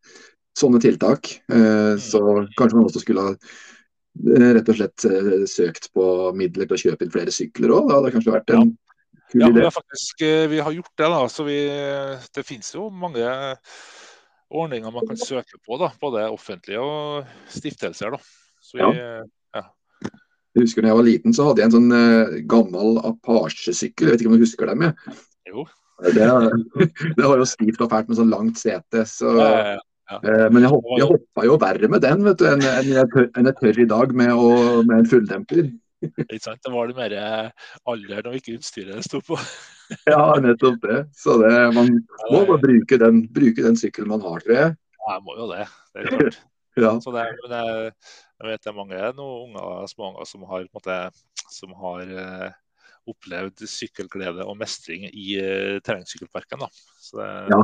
sånne 0.56 0.78
tiltak. 0.80 1.32
Eh, 1.50 1.96
Så 1.98 2.22
kanskje 2.56 2.78
man 2.78 2.86
også 2.86 3.02
skulle 3.02 3.24
ha 3.26 3.34
eh, 3.34 3.56
rett 4.56 4.68
og 4.72 4.78
slett 4.78 5.04
eh, 5.10 5.44
søkt 5.50 5.90
på 5.96 6.06
midler 6.36 6.66
til 6.70 6.76
å 6.76 6.82
kjøpe 6.84 7.06
inn 7.06 7.12
flere 7.14 7.34
sykler 7.34 7.74
òg. 7.76 7.88
Det 7.90 7.96
hadde 7.98 8.12
kanskje 8.16 8.34
vært 8.36 8.54
en 8.56 8.72
kul 9.32 9.40
Ja, 9.42 9.50
idé. 9.50 9.64
har 9.66 9.74
faktisk 9.74 10.22
eh, 10.26 10.46
vi 10.52 10.60
har 10.62 10.72
gjort 10.72 10.92
det. 10.96 11.10
da, 11.12 11.20
så 11.28 11.44
vi, 11.46 11.58
Det 12.34 12.46
finnes 12.46 12.72
jo 12.74 12.88
mange 12.90 13.26
ordninger 14.50 14.92
man 14.94 15.06
kan 15.08 15.18
søke 15.18 15.58
på, 15.66 15.78
da, 15.80 15.90
både 16.00 16.28
offentlige 16.30 16.78
og 16.82 17.26
stiftelser. 17.50 18.14
da. 18.14 18.20
Så 18.62 18.78
vi, 18.78 19.00
Jeg 20.56 20.62
husker 20.64 20.82
da 20.82 20.88
jeg 20.88 20.96
var 20.96 21.04
liten, 21.04 21.34
så 21.36 21.44
hadde 21.50 21.60
jeg 21.60 21.68
en 21.68 21.74
sånn 21.74 21.92
eh, 21.92 22.36
gammel 22.48 22.96
Apache-sykkel. 23.04 24.08
Jeg 24.08 24.14
vet 24.14 24.22
ikke 24.24 24.30
om 24.32 24.38
du 24.38 24.44
husker 24.46 24.70
dem? 24.70 24.86
jeg? 24.86 25.18
Jo. 25.50 25.66
Det, 26.16 26.24
det 27.18 27.24
var 27.26 27.36
jo 27.42 27.44
stivt 27.48 27.82
og 27.84 27.90
fælt 27.92 28.08
med 28.08 28.16
sånn 28.20 28.32
langt 28.32 28.56
sete. 28.60 29.02
Så, 29.10 29.34
eh, 29.42 29.76
eh, 30.14 30.46
men 30.52 30.62
jeg, 30.62 30.70
hopp, 30.72 30.90
jeg 31.00 31.08
hoppa 31.10 31.46
jo 31.48 31.56
verre 31.62 31.90
med 31.92 32.04
den 32.04 32.22
vet 32.26 32.40
du, 32.40 32.46
enn 32.50 32.62
jeg, 32.64 33.08
tør, 33.12 33.28
enn 33.36 33.50
jeg 33.50 33.58
tør 33.60 33.80
i 33.82 33.88
dag 33.90 34.14
med, 34.20 34.32
å, 34.34 34.50
med 34.86 35.00
en 35.00 35.10
fulldemper. 35.10 35.70
Ikke 36.06 36.42
sant? 36.42 36.60
Det 36.62 36.72
var 36.74 36.90
det 36.90 36.98
mer 36.98 37.14
alderen 37.88 38.30
og 38.30 38.36
ikke 38.38 38.58
utstyret 38.58 38.98
det 38.98 39.06
sto 39.06 39.22
på. 39.24 39.38
Ja, 40.10 40.34
nettopp 40.42 40.80
det. 40.82 40.96
Så 41.14 41.36
det, 41.38 41.52
man 41.76 41.92
må 42.32 42.40
bare 42.48 42.58
bruke 42.58 42.96
den, 42.98 43.20
bruke 43.30 43.62
den 43.62 43.76
sykkelen 43.78 44.10
man 44.10 44.24
har, 44.24 44.40
tror 44.42 44.56
jeg. 44.56 44.72
Ja, 44.98 45.12
jeg 45.12 45.22
må 45.22 45.36
jo 45.38 45.46
det. 45.52 45.66
det 45.94 46.02
er 46.04 46.12
klart. 46.12 46.38
Ja. 46.76 46.90
Så 47.00 47.08
det, 47.08 47.22
men 47.40 47.52
jeg, 47.56 47.92
jeg 48.42 48.48
vet 48.50 48.64
det 48.66 48.68
er 48.68 48.74
mange 48.76 48.96
noen 49.16 49.54
unger, 49.54 49.86
småunger 49.88 50.26
som 50.28 50.42
har, 50.44 50.66
måte, 50.76 50.96
som 51.48 51.70
har 51.80 52.02
eh, 52.04 52.50
opplevd 53.08 53.62
sykkelglede 53.70 54.44
og 54.44 54.58
mestring 54.60 55.06
i 55.08 55.38
uh, 55.40 55.78
terrengsykkelparken. 55.86 56.66
Da. 56.66 56.68
Så 57.00 57.20
det, 57.22 57.30
Ja. 57.54 57.60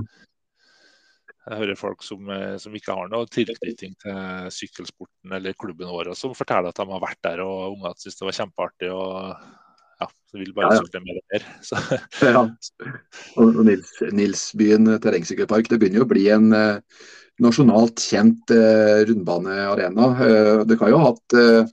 Jeg 1.42 1.59
hører 1.59 1.78
folk 1.78 2.05
som, 2.07 2.28
eh, 2.31 2.57
som 2.62 2.74
ikke 2.78 2.94
har 2.94 3.09
noe 3.11 3.26
tilknytning 3.26 3.96
til 4.02 4.50
sykkelsporten 4.55 5.33
eller 5.35 5.57
klubben 5.59 5.90
vår, 5.90 6.12
som 6.18 6.37
forteller 6.38 6.70
at 6.70 6.78
de 6.78 6.87
har 6.87 7.02
vært 7.02 7.22
der 7.26 7.42
og 7.42 7.72
ungene 7.74 7.98
syns 7.98 8.20
det 8.20 8.28
var 8.28 8.37
kjempeartig. 8.38 8.92
og 8.94 9.35
ja, 10.02 10.07
så 10.31 10.38
vil 10.38 10.52
bare 10.55 10.70
Ja, 10.70 10.76
ja. 10.76 10.85
sykle 10.85 11.00
mer 11.02 11.18
og 11.18 11.24
mer. 11.33 11.48
Så, 11.62 11.81
Ja. 12.22 12.44
Og 13.42 13.59
Nils, 13.66 13.90
Nilsbyen 14.12 14.87
terrengsykkelpark 15.02 15.68
det 15.70 15.78
begynner 15.83 16.02
jo 16.02 16.07
å 16.07 16.12
bli 16.12 16.28
en 16.35 16.52
eh, 16.52 16.78
nasjonalt 17.42 18.02
kjent 18.02 18.50
eh, 18.55 19.02
rundbanearena. 19.11 20.09
Eh, 20.26 20.64
det 20.70 20.78
kan 20.78 20.90
jo 20.92 21.00
ha 21.02 21.11
hatt 21.11 21.37
eh, 21.38 21.66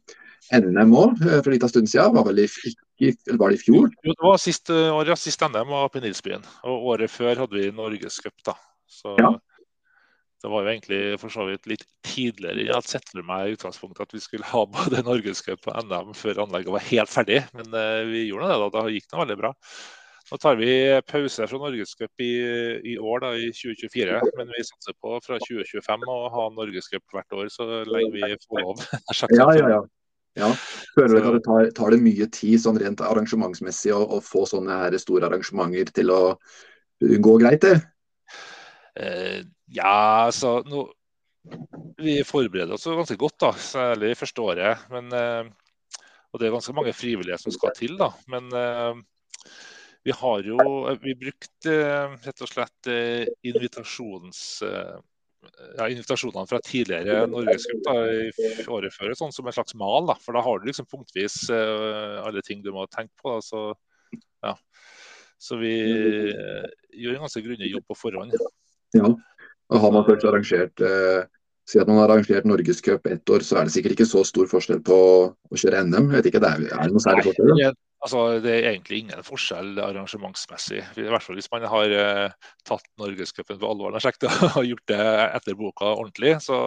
NM 0.60 0.94
òg 0.98 1.22
eh, 1.26 1.40
for 1.42 1.50
en 1.52 1.58
liten 1.58 1.70
stund 1.74 1.90
siden. 1.92 2.14
Var, 2.18 2.26
vel 2.30 2.42
i, 2.46 2.48
ikke, 2.50 3.14
eller 3.30 3.42
var 3.42 3.54
det 3.54 3.60
i 3.60 3.64
fjor? 3.68 3.90
Jo, 4.06 4.14
det 4.18 4.26
var 4.32 4.42
sist 4.42 4.74
året, 4.74 5.22
sist 5.22 5.46
NM 5.46 5.70
var 5.74 5.90
på 5.94 6.02
Nilsbyen. 6.04 6.46
Og 6.66 6.90
året 6.96 7.14
før 7.14 7.46
hadde 7.46 7.54
vi 7.58 7.70
Norgescup, 7.74 8.34
da. 8.46 8.58
Så 8.90 9.14
Ja. 9.22 9.36
Det 10.40 10.50
var 10.52 10.64
jo 10.64 10.72
egentlig 10.72 11.00
for 11.20 11.34
så 11.34 11.46
vidt 11.50 11.68
litt 11.68 11.86
tidligere. 12.08 12.64
Jeg 12.64 12.72
hadde 12.72 12.92
sett 12.92 13.10
for 13.12 13.26
meg 13.28 13.50
i 13.50 13.56
utgangspunktet 13.58 14.06
at 14.08 14.16
vi 14.16 14.22
skulle 14.24 14.48
ha 14.48 14.62
både 14.72 15.04
Norgescup 15.04 15.68
og 15.68 15.80
NM 15.90 16.14
før 16.16 16.46
anlegget 16.46 16.76
var 16.76 16.86
helt 16.88 17.12
ferdig, 17.12 17.42
men 17.58 17.76
eh, 17.76 18.04
vi 18.08 18.28
gjorde 18.30 18.52
det. 18.52 18.60
da, 18.62 18.70
Det 18.86 18.94
gikk 18.96 19.10
nå 19.12 19.24
veldig 19.26 19.40
bra. 19.42 19.52
Nå 20.30 20.38
tar 20.38 20.60
vi 20.60 20.72
pause 21.10 21.48
fra 21.50 21.60
Norgescup 21.60 22.22
i, 22.22 22.34
i 22.94 22.96
år, 23.02 23.24
da, 23.24 23.34
i 23.34 23.50
2024. 23.50 24.20
Men 24.38 24.52
vi 24.54 24.66
satser 24.68 24.96
på 25.02 25.18
fra 25.26 25.40
2025 25.42 26.06
å 26.06 26.18
ha 26.36 26.48
Norgescup 26.54 27.16
hvert 27.16 27.38
år 27.40 27.50
så 27.52 27.68
lenge 27.90 28.14
vi 28.14 28.36
får 28.46 28.64
lov. 28.64 28.84
Ja, 29.40 29.50
ja, 29.58 29.70
ja. 29.74 29.84
ja. 30.38 30.52
Føler 30.94 31.18
du 31.18 31.32
at 31.32 31.40
det 31.40 31.46
tar, 31.48 31.72
tar 31.82 31.96
det 31.96 32.04
mye 32.06 32.30
tid 32.36 32.62
sånn 32.62 32.78
rent 32.80 33.02
arrangementsmessig 33.04 33.96
å, 33.96 34.04
å 34.06 34.22
få 34.24 34.46
sånne 34.48 34.84
her 34.86 35.00
store 35.02 35.32
arrangementer 35.32 35.90
til 35.98 36.14
å 36.14 36.22
gå 37.00 37.40
greit? 37.42 37.66
det? 37.66 37.80
Eh, 39.00 39.42
ja, 39.76 40.26
altså 40.30 40.60
nå, 40.68 40.86
Vi 42.00 42.20
forbereder 42.28 42.76
oss 42.76 42.88
ganske 42.88 43.18
godt, 43.20 43.38
da, 43.42 43.52
særlig 43.54 44.16
første 44.20 44.44
året. 44.44 44.88
Men, 44.94 45.12
eh, 45.16 45.50
og 46.30 46.40
det 46.40 46.48
er 46.48 46.56
ganske 46.56 46.76
mange 46.78 46.94
frivillige 46.96 47.40
som 47.42 47.54
skal 47.56 47.76
til. 47.78 47.98
da, 48.00 48.12
Men 48.32 48.50
eh, 48.56 49.00
vi 50.08 50.16
har 50.16 50.44
jo 50.48 50.58
vi 51.04 51.16
brukte 51.20 51.76
eh, 51.76 52.18
rett 52.26 52.44
og 52.46 52.52
slett 52.52 52.92
eh, 52.92 53.30
invitasjons... 53.52 54.44
Eh, 54.68 55.00
ja, 55.78 55.86
invitasjonene 55.88 56.48
fra 56.50 56.60
tidligere 56.64 57.28
norgesgruppe 57.32 57.94
i 58.28 58.66
året 58.68 58.92
før 58.92 59.14
sånn 59.16 59.32
som 59.32 59.48
en 59.48 59.56
slags 59.56 59.76
mal. 59.80 60.08
da, 60.10 60.18
For 60.20 60.36
da 60.36 60.44
har 60.44 60.60
du 60.60 60.68
liksom 60.68 60.88
punktvis 60.92 61.46
eh, 61.54 62.18
alle 62.24 62.44
ting 62.46 62.64
du 62.64 62.74
må 62.76 62.84
tenke 62.92 63.14
på. 63.22 63.38
da, 63.38 63.40
så 63.44 64.20
ja. 64.44 64.56
Så 65.40 65.60
vi 65.62 65.74
eh, 66.34 66.68
gjør 66.92 67.16
en 67.16 67.24
ganske 67.24 67.44
grundig 67.46 67.72
jobb 67.72 67.88
på 67.88 67.98
forhånd. 68.02 68.36
Ja. 68.98 69.14
Og 69.70 69.84
har 69.84 69.94
man 69.94 70.08
først 70.08 70.26
arrangert 70.26 70.86
eh, 70.86 71.28
Si 71.70 71.78
at 71.78 71.86
man 71.86 72.00
har 72.00 72.10
arrangert 72.10 72.48
Norgescup 72.50 73.06
ett 73.06 73.30
år, 73.30 73.44
så 73.46 73.60
er 73.60 73.68
det 73.68 73.76
sikkert 73.76 73.94
ikke 73.94 74.08
så 74.10 74.24
stor 74.26 74.48
forskjell 74.50 74.80
på 74.82 74.96
å 75.30 75.60
kjøre 75.62 75.84
NM. 75.86 76.08
Jeg 76.10 76.16
vet 76.16 76.30
ikke, 76.32 76.42
det 76.42 76.50
er, 76.50 76.64
er 76.66 76.90
det 76.90 76.96
noe 76.96 77.04
særlig 77.04 77.26
forskjell? 77.28 77.52
da? 77.60 77.68
Altså, 78.00 78.24
det 78.42 78.54
er 78.56 78.68
egentlig 78.72 79.02
ingen 79.04 79.26
forskjell 79.28 79.70
arrangementsmessig. 79.84 80.80
I 80.98 81.06
hvert 81.12 81.26
fall 81.26 81.38
hvis 81.38 81.52
man 81.52 81.68
har 81.70 81.94
eh, 81.94 82.50
tatt 82.66 82.88
Norgescupen 82.98 83.60
på 83.62 83.70
alvor 83.70 83.94
og 84.00 84.66
gjort 84.66 84.86
det 84.90 85.08
etter 85.28 85.58
boka 85.60 85.92
ordentlig, 85.92 86.38
så, 86.42 86.62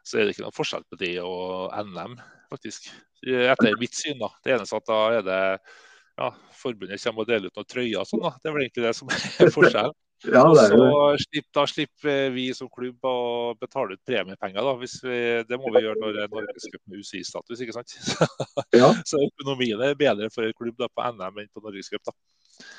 så 0.00 0.16
er 0.16 0.24
det 0.24 0.36
ikke 0.36 0.46
noen 0.46 0.56
forskjell 0.56 0.86
på 0.88 1.00
det 1.02 1.16
og 1.26 1.74
NM, 1.90 2.14
faktisk. 2.54 2.88
Etter 3.26 3.76
mitt 3.82 3.98
syn, 3.98 4.16
da. 4.22 4.30
Det 4.40 4.54
eneste 4.56 4.80
at 4.80 4.88
da 4.88 5.02
er 5.18 5.26
det 5.26 5.42
ja, 5.52 6.30
forbundet 6.56 7.04
kommer 7.04 7.26
og 7.26 7.34
deler 7.34 7.50
ut 7.50 7.60
noen 7.60 7.68
trøyer 7.68 8.00
og 8.00 8.08
sånn. 8.08 8.24
da. 8.24 8.32
Det 8.38 8.48
er 8.48 8.56
vel 8.56 8.64
egentlig 8.64 8.86
det 8.86 8.94
som 8.96 9.12
er 9.12 9.54
forskjellen. 9.58 9.98
Ja, 10.22 10.42
det 10.54 10.62
er 10.62 10.70
så 10.70 10.88
slipp, 11.18 11.46
da 11.56 11.62
slipper 11.66 12.28
vi 12.34 12.44
som 12.54 12.68
klubb 12.70 13.02
å 13.08 13.14
betale 13.58 13.96
ut 13.96 14.02
premiepenger. 14.06 14.62
da, 14.62 14.74
hvis 14.78 14.98
vi, 15.02 15.18
Det 15.48 15.58
må 15.58 15.72
vi 15.74 15.82
gjøre 15.82 15.98
når 15.98 16.18
Norgescupen 16.30 16.94
er 16.94 17.00
UCI-status. 17.02 17.62
ikke 17.64 17.74
sant? 17.74 17.96
ja, 18.80 18.92
Så 19.08 19.18
økonomien 19.26 19.82
er 19.82 19.96
bedre 19.98 20.28
for 20.30 20.46
en 20.46 20.54
klubb 20.54 20.76
da, 20.78 20.86
på 20.92 21.08
NM 21.16 21.42
enn 21.42 21.50
på 21.50 21.64
Norgescup. 21.64 22.12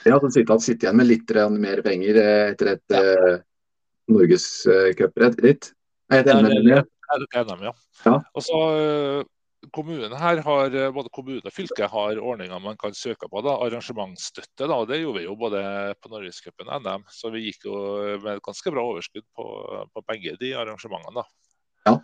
ja, 0.07 0.19
så 0.19 0.29
sitte, 0.31 0.59
sitte 0.63 0.87
igjen 0.87 0.97
med 1.01 1.09
litt 1.09 1.35
mer 1.59 1.81
penger 1.83 2.15
eh, 2.21 2.51
etter 2.53 2.75
et 2.77 2.83
Ja. 2.95 3.03
eh, 3.03 3.39
norgescuprett. 4.13 5.71
Nei, 6.11 6.19
et 6.19 6.27
NM, 6.27 6.67
ja. 7.63 7.73
Ja. 8.05 8.15
Og 8.33 8.41
så 8.43 8.57
øh, 8.73 9.23
Kommunen 9.71 10.11
her 10.19 10.41
har, 10.43 10.73
øh, 10.75 10.89
både 10.93 11.11
kommune 11.13 11.41
og 11.45 11.53
fylke 11.55 11.87
har 11.87 12.19
ordninger 12.19 12.59
man 12.59 12.77
kan 12.77 12.93
søke 12.97 13.29
på. 13.31 13.41
da, 13.45 13.53
Arrangementsstøtte. 13.65 14.67
da, 14.67 14.79
Det 14.89 14.99
gjorde 14.99 15.19
vi 15.19 15.25
jo 15.25 15.35
både 15.39 15.61
på 16.01 16.11
Norgescupen 16.11 16.67
og 16.67 16.81
NM. 16.83 17.05
Så 17.07 17.31
vi 17.31 17.45
gikk 17.45 17.65
jo 17.69 17.77
med 18.23 18.37
et 18.37 18.43
ganske 18.43 18.73
bra 18.73 18.83
overskudd 18.83 19.25
på, 19.35 19.45
på 19.93 20.03
begge 20.09 20.35
de 20.41 20.53
arrangementene. 20.55 21.21
da. 21.21 21.23
Ja, 21.87 21.97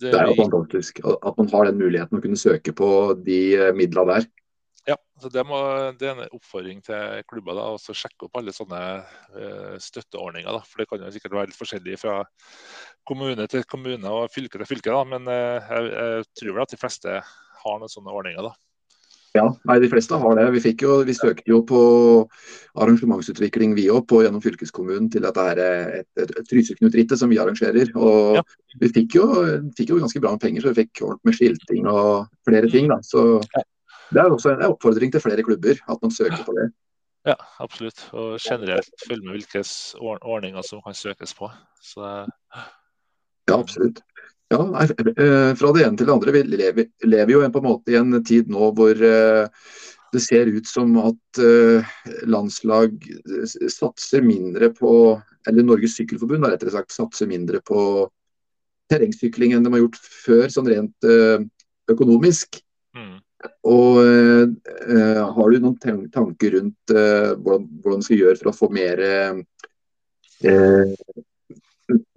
Det, 0.00 0.10
Det 0.10 0.18
er 0.18 0.30
jo 0.32 0.42
fantastisk 0.42 1.00
at 1.04 1.38
man 1.38 1.50
har 1.52 1.64
den 1.68 1.78
muligheten 1.78 2.18
å 2.18 2.22
kunne 2.24 2.40
søke 2.40 2.72
på 2.72 2.90
de 3.20 3.40
eh, 3.54 3.74
midlene 3.76 4.16
der. 4.16 4.28
Ja, 4.88 4.96
så 5.20 5.28
det, 5.28 5.42
må, 5.44 5.58
det 6.00 6.08
er 6.08 6.14
en 6.14 6.32
oppfordring 6.32 6.80
til 6.84 7.20
klubber 7.28 7.58
da, 7.58 7.66
å 7.74 7.94
sjekke 7.94 8.26
opp 8.26 8.38
alle 8.40 8.54
sånne 8.56 8.80
uh, 9.02 9.76
støtteordninger. 9.82 10.48
Da. 10.56 10.62
For 10.64 10.80
Det 10.80 10.88
kan 10.88 11.04
jo 11.04 11.12
sikkert 11.14 11.36
være 11.36 11.50
litt 11.50 11.58
forskjellig 11.58 11.98
fra 12.00 12.16
kommune 13.06 13.46
til 13.52 13.66
kommune 13.68 14.14
og 14.16 14.32
fylke 14.32 14.62
til 14.62 14.70
fylke. 14.70 14.94
Da. 14.94 15.04
Men 15.12 15.28
uh, 15.28 15.68
jeg, 15.68 15.92
jeg 15.92 16.26
tror 16.40 16.56
vel 16.56 16.64
at 16.64 16.74
de 16.74 16.80
fleste 16.80 17.20
har 17.60 17.80
noen 17.82 17.92
sånne 17.92 18.16
ordninger. 18.16 18.48
da. 18.48 18.56
Ja, 19.36 19.44
nei, 19.68 19.76
de 19.78 19.88
fleste 19.92 20.18
har 20.18 20.38
det. 20.38 20.46
Vi, 20.56 20.72
jo, 20.82 20.96
vi 21.06 21.14
søkte 21.14 21.52
jo 21.52 21.60
på 21.66 21.80
arrangementsutvikling 22.82 23.76
vi 23.76 23.86
òg, 23.92 24.10
gjennom 24.24 24.42
fylkeskommunen 24.42 25.06
til 25.12 25.22
dette 25.22 25.44
her, 25.46 25.60
et, 26.00 26.08
et, 26.18 26.32
et 26.40 26.48
Tryseknut-rittet 26.50 27.20
som 27.20 27.30
vi 27.30 27.38
arrangerer. 27.38 27.92
Og 27.94 28.40
ja. 28.40 28.44
vi 28.82 28.90
fikk 28.96 29.20
jo, 29.20 29.28
fikk 29.78 29.92
jo, 29.92 30.00
ganske 30.02 30.22
bra 30.24 30.34
med 30.34 30.42
penger, 30.42 30.64
så 30.64 30.72
vi 30.72 30.82
fikk 30.82 31.04
ordentlig 31.06 31.30
med 31.30 31.38
skilting 31.38 31.90
og 31.92 32.10
flere 32.48 32.72
ting. 32.72 32.90
da. 32.90 32.98
Så 33.06 33.44
det 34.10 34.22
er 34.22 34.30
også 34.30 34.54
en 34.54 34.68
oppfordring 34.70 35.12
til 35.12 35.22
flere 35.22 35.44
klubber, 35.46 35.78
at 35.88 36.02
man 36.02 36.14
søker 36.14 36.42
på 36.46 36.54
det. 36.58 36.70
Ja, 37.28 37.36
absolutt. 37.60 38.00
Og 38.16 38.38
generelt 38.40 38.90
følge 39.06 39.26
med 39.26 39.36
hvilke 39.36 39.62
ordninger 40.02 40.64
som 40.66 40.80
kan 40.84 40.96
søkes 40.96 41.34
på. 41.36 41.50
Så... 41.82 42.26
Ja, 43.48 43.58
absolutt. 43.58 44.00
Ja, 44.50 44.64
nei, 44.66 44.86
Fra 45.58 45.70
det 45.76 45.84
ene 45.84 45.98
til 45.98 46.08
det 46.08 46.14
andre. 46.14 46.34
Vi 46.34 46.42
lever, 46.48 46.90
lever 47.06 47.34
jo 47.34 47.42
på 47.52 47.62
en 47.62 47.68
måte 47.68 47.92
i 47.92 47.98
en 48.00 48.16
tid 48.26 48.50
nå 48.50 48.72
hvor 48.74 49.04
eh, 49.06 49.66
det 50.10 50.22
ser 50.24 50.50
ut 50.50 50.66
som 50.66 50.96
at 51.04 51.42
eh, 51.44 51.92
landslag 52.26 52.96
satser 53.70 54.26
mindre 54.26 54.72
på 54.74 54.92
Eller 55.46 55.66
Norges 55.66 55.94
Sykkelforbund 55.98 56.44
har 56.44 56.56
rettere 56.56 56.74
sagt 56.74 56.92
satser 56.92 57.30
mindre 57.30 57.62
på 57.62 58.08
terrengsykling 58.90 59.54
enn 59.54 59.64
de 59.64 59.70
har 59.70 59.84
gjort 59.84 60.00
før, 60.02 60.48
sånn 60.50 60.66
rent 60.68 61.06
økonomisk. 61.90 62.58
Mm. 62.96 63.20
Og 63.70 64.00
eh, 64.04 65.20
Har 65.36 65.50
du 65.50 65.62
noen 65.62 66.10
tanker 66.12 66.56
rundt 66.58 66.92
eh, 66.92 67.32
hvordan, 67.40 67.66
hvordan 67.80 68.02
du 68.02 68.06
skal 68.06 68.20
gjøre 68.20 68.40
for 68.40 68.50
å 68.50 68.56
få 68.56 68.68
mer 68.74 69.00
eh, 69.00 69.40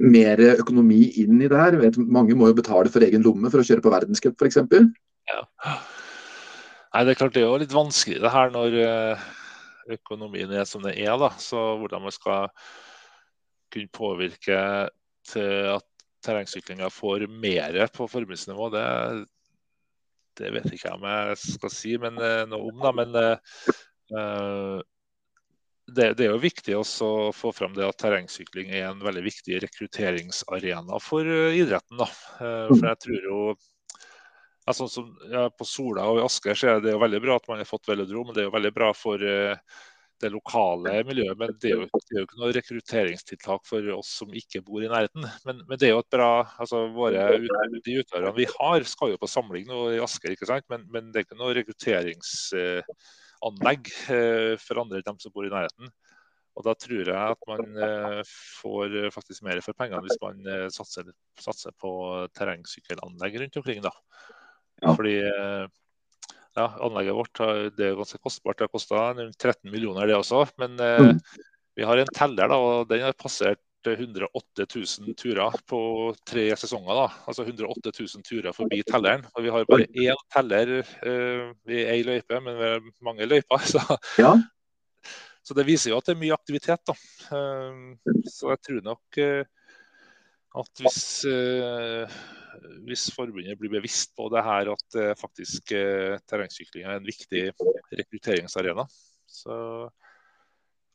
mer 0.03 0.41
økonomi 0.53 1.01
inn 1.23 1.41
i 1.41 1.49
det 1.49 1.59
her. 1.59 1.77
Vet, 1.81 1.97
mange 1.97 2.35
må 2.37 2.49
jo 2.51 2.57
betale 2.59 2.91
for 2.93 3.05
egen 3.05 3.23
lomme 3.25 3.51
for 3.51 3.61
å 3.61 3.67
kjøre 3.67 3.83
på 3.83 3.93
verdenscup 3.93 4.35
f.eks. 4.39 4.59
Ja. 5.31 5.41
Nei, 6.93 7.05
det 7.05 7.13
er 7.13 7.19
klart 7.19 7.33
det 7.35 7.41
er 7.41 7.47
jo 7.47 7.61
litt 7.61 7.73
vanskelig 7.73 8.19
det 8.21 8.33
her 8.33 8.51
når 8.53 8.77
eh, 8.83 9.23
økonomien 9.95 10.51
er 10.53 10.67
som 10.69 10.83
den 10.85 10.93
er. 10.93 11.15
da, 11.19 11.31
så 11.41 11.73
Hvordan 11.81 12.05
man 12.05 12.15
skal 12.15 12.51
kunne 13.73 13.95
påvirke 13.95 14.59
til 15.31 15.71
at 15.73 15.87
terrengsyklinga 16.23 16.91
får 16.93 17.25
mer 17.27 17.79
på 17.95 18.07
formuesnivå, 18.11 18.69
det, 18.75 18.83
det 20.39 20.53
vet 20.55 20.71
ikke 20.71 20.89
jeg 20.89 20.97
om 20.97 21.05
jeg 21.09 21.37
skal 21.41 21.73
si 21.73 21.93
men, 22.01 22.17
eh, 22.21 22.43
noe 22.49 22.71
om. 22.71 22.81
da, 22.81 22.91
men 22.95 23.17
uh, 23.19 24.79
det, 25.87 26.13
det, 26.17 26.25
er 26.25 26.31
jo 26.31 26.41
viktig 26.41 26.77
å 26.79 26.85
få 27.35 27.51
fram 27.55 27.75
det 27.77 27.85
at 27.87 27.99
terrengsykling 28.01 28.71
er 28.71 28.89
en 28.89 29.03
veldig 29.03 29.23
viktig 29.25 29.61
rekrutteringsarena 29.65 30.99
for 31.03 31.27
idretten. 31.27 31.99
Da. 31.99 32.07
For 32.39 32.87
jeg 32.87 33.01
tror 33.03 33.27
jo 33.27 33.39
sånn 34.71 34.89
som 34.89 35.09
ja, 35.27 35.49
På 35.51 35.67
Sola 35.67 36.05
og 36.07 36.21
i 36.21 36.23
Asker 36.23 36.55
så 36.55 36.69
er 36.71 36.83
det 36.83 36.93
jo 36.93 37.01
veldig 37.01 37.19
bra 37.25 37.35
at 37.35 37.49
man 37.51 37.59
har 37.59 37.67
fått 37.67 37.89
velodrom. 37.91 38.31
Det 38.31 38.45
er 38.45 38.47
jo 38.47 38.55
veldig 38.55 38.71
bra 38.75 38.93
for 38.95 39.19
uh, 39.19 39.81
det 40.23 40.31
lokale 40.33 40.95
miljøet, 41.07 41.37
men 41.39 41.51
det 41.61 41.71
er, 41.71 41.81
jo, 41.83 41.87
det 41.93 42.15
er, 42.15 42.19
jo, 42.21 42.27
ikke 42.27 42.39
noe 42.41 42.53
rekrutteringstiltak 42.57 43.65
for 43.67 43.89
oss 43.97 44.13
som 44.21 44.31
ikke 44.33 44.63
bor 44.65 44.83
i 44.83 44.91
nærheten. 44.91 45.27
Men, 45.47 45.63
men 45.69 45.79
det 45.79 45.89
er 45.89 45.93
jo 45.93 46.03
et 46.03 46.13
bra 46.15 46.31
altså 46.57 46.85
våre, 46.95 47.27
De 47.83 47.99
utøverne 47.99 48.33
vi 48.37 48.47
har, 48.55 48.87
skal 48.87 49.13
jo 49.13 49.19
på 49.21 49.29
samling 49.29 49.67
nå 49.69 49.89
i 49.97 50.01
Asker, 50.03 50.33
ikke 50.33 50.49
sant? 50.49 50.65
Men, 50.71 50.87
men 50.93 51.11
det 51.11 51.21
er 51.21 51.29
ikke 51.29 51.41
noe 51.41 51.57
rekrutterings... 51.59 52.33
Uh, 52.55 52.81
anlegg 53.47 53.91
eh, 54.11 54.55
for 54.61 54.81
andre 54.81 55.01
enn 55.01 55.07
dem 55.11 55.21
som 55.21 55.33
bor 55.35 55.47
i 55.47 55.51
nærheten. 55.53 55.91
Og 56.53 56.65
Da 56.67 56.75
tror 56.77 57.09
jeg 57.09 57.17
at 57.17 57.47
man 57.49 57.79
eh, 57.81 58.19
får 58.61 58.97
faktisk 59.15 59.45
mer 59.45 59.61
for 59.65 59.77
pengene 59.77 60.03
hvis 60.05 60.19
man 60.21 60.43
eh, 60.45 60.67
satser, 60.73 61.09
satser 61.41 61.73
på 61.81 61.93
terrengsykkelanlegg 62.37 63.39
rundt 63.41 63.57
omkring. 63.61 63.81
da. 63.85 63.93
Ja. 64.83 64.93
Fordi 64.93 65.17
ja, 66.55 66.67
anlegget 66.85 67.17
vårt 67.17 67.41
det 67.77 67.87
er 67.87 67.97
ganske 67.97 68.19
kostbart. 68.21 68.59
Det 68.59 68.67
har 68.67 68.73
kosta 68.73 69.03
13 69.15 69.71
millioner, 69.71 70.07
det 70.07 70.17
også. 70.17 70.45
Men 70.61 70.75
mm. 70.77 71.21
vi 71.79 71.85
har 71.87 72.01
en 72.01 72.11
teller, 72.13 72.51
da, 72.51 72.57
og 72.57 72.89
den 72.89 73.05
har 73.05 73.15
passert 73.17 73.61
108 73.91 74.65
000 74.75 75.15
turer 75.15 75.51
på 75.67 75.79
tre 76.27 76.45
sesonger. 76.55 76.93
da, 76.95 77.07
altså 77.27 77.43
108 77.43 77.91
000 77.99 78.23
turer 78.23 78.55
forbi 78.55 78.81
telleren. 78.87 79.25
Og 79.35 79.43
Vi 79.43 79.49
har 79.49 79.65
bare 79.65 79.87
én 79.87 80.23
teller 80.33 80.73
eh, 80.79 81.51
i 81.67 81.83
ei 81.83 82.03
løype, 82.03 82.39
men 82.39 82.57
vi 82.57 82.69
har 82.71 82.81
mange 83.01 83.27
løyper. 83.27 83.57
Så, 83.73 83.81
ja. 84.17 84.35
så, 85.43 85.53
det 85.53 85.67
viser 85.67 85.91
jo 85.91 85.99
at 85.99 86.07
det 86.07 86.15
er 86.15 86.21
mye 86.21 86.37
aktivitet. 86.37 86.81
da. 86.87 86.95
Uh, 87.33 87.97
så 88.29 88.53
jeg 88.53 88.63
tror 88.67 88.81
nok 88.85 89.19
at 90.61 90.81
hvis, 90.85 91.05
hvis, 92.85 93.07
forbundet 93.15 93.57
blir 93.57 93.71
bevisst 93.73 94.11
på 94.17 94.27
det 94.29 94.43
her, 94.45 94.69
at 94.69 94.97
faktisk 95.17 95.73
terrengsykling 96.29 96.85
er 96.85 96.99
en 96.99 97.07
viktig 97.07 97.47
rekrutteringsarena, 97.97 98.85
så 99.25 99.57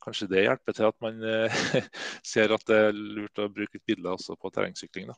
kanskje 0.03 0.29
det 0.31 0.45
hjelper 0.45 0.75
til 0.75 0.87
at 0.89 0.97
man 1.03 1.25
eh, 1.25 1.57
ser 2.31 2.53
at 2.55 2.63
det 2.69 2.79
er 2.89 2.95
lurt 2.95 3.41
å 3.41 3.49
bruke 3.51 3.77
litt 3.77 3.91
midler 3.91 4.15
også 4.15 4.37
på 4.39 4.51
terrengsykling. 4.55 5.11
da. 5.11 5.17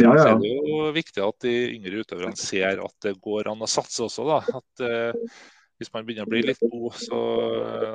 Ja, 0.00 0.10
ja. 0.10 0.18
Så 0.18 0.26
er 0.32 0.40
det 0.42 0.50
jo 0.50 0.82
viktig 0.96 1.24
at 1.24 1.46
de 1.46 1.54
yngre 1.76 2.02
utøverne 2.02 2.40
ser 2.40 2.82
at 2.84 3.06
det 3.06 3.16
går 3.22 3.50
an 3.52 3.64
å 3.64 3.70
satse 3.70 4.04
også. 4.06 4.26
da. 4.28 4.40
At 4.60 4.84
eh, 4.86 5.36
Hvis 5.80 5.92
man 5.94 6.04
begynner 6.04 6.28
å 6.28 6.30
bli 6.30 6.42
litt 6.44 6.60
god, 6.60 6.96
så 7.00 7.18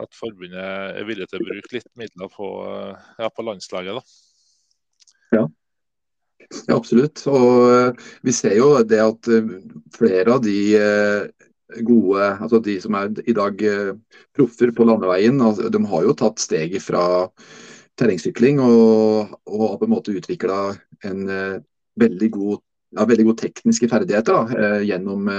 at 0.01 0.15
forbundet 0.17 0.63
er 0.63 1.05
villig 1.05 1.27
til 1.29 1.41
å 1.41 1.45
bruke 1.45 1.75
litt 1.75 1.91
midler 1.99 2.31
på, 2.33 2.47
ja, 3.21 3.29
på 3.29 3.45
landslaget. 3.45 3.99
da. 3.99 5.37
Ja. 5.37 5.43
Ja, 6.67 6.75
absolutt. 6.75 7.23
Og 7.31 7.71
eh, 7.71 8.07
vi 8.25 8.33
ser 8.35 8.57
jo 8.59 8.71
det 8.87 9.01
at 9.03 9.29
eh, 9.31 9.53
flere 9.95 10.37
av 10.37 10.43
de 10.45 10.57
gode, 11.85 12.27
altså 12.39 12.59
de 12.63 12.75
som 12.81 12.95
er 12.97 13.13
i 13.25 13.35
dag 13.35 13.61
eh, 13.65 13.93
proffer 14.35 14.71
på 14.75 14.87
landeveien, 14.87 15.41
altså, 15.41 15.69
de 15.71 15.81
har 15.91 16.05
jo 16.05 16.17
tatt 16.17 16.41
steget 16.43 16.83
fra 16.83 17.03
terrengsykling 17.99 18.59
og, 18.63 19.33
og 19.47 19.65
har 19.65 19.79
på 19.79 19.87
en 19.87 19.93
måte 19.93 20.15
utvikla 20.15 20.59
en 21.07 21.21
veldig, 21.95 22.29
god, 22.33 22.59
ja, 22.97 23.05
veldig 23.07 23.25
gode 23.29 23.39
tekniske 23.39 23.87
ferdigheter 23.87 24.35
da, 24.35 24.65
gjennom 24.83 25.29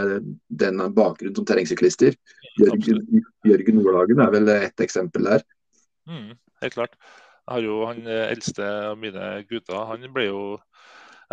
den 0.49 0.81
bakgrunnen 0.97 1.37
som 1.37 1.45
terrengsyklister. 1.49 2.17
Jørgen, 2.57 3.03
Jørgen 3.45 3.77
Nordhagen 3.77 4.23
er 4.25 4.33
vel 4.33 4.49
ett 4.55 4.81
eksempel 4.81 5.29
der. 5.29 5.45
Mm, 6.09 6.33
helt 6.65 6.79
klart. 6.79 6.97
Jeg 7.45 7.59
har 7.59 7.67
jo 7.67 7.77
han 7.91 8.09
eldste 8.09 8.71
av 8.89 8.97
mine 9.05 9.29
gutter. 9.51 9.85
Han 9.93 10.09
ble 10.17 10.31
jo 10.31 10.41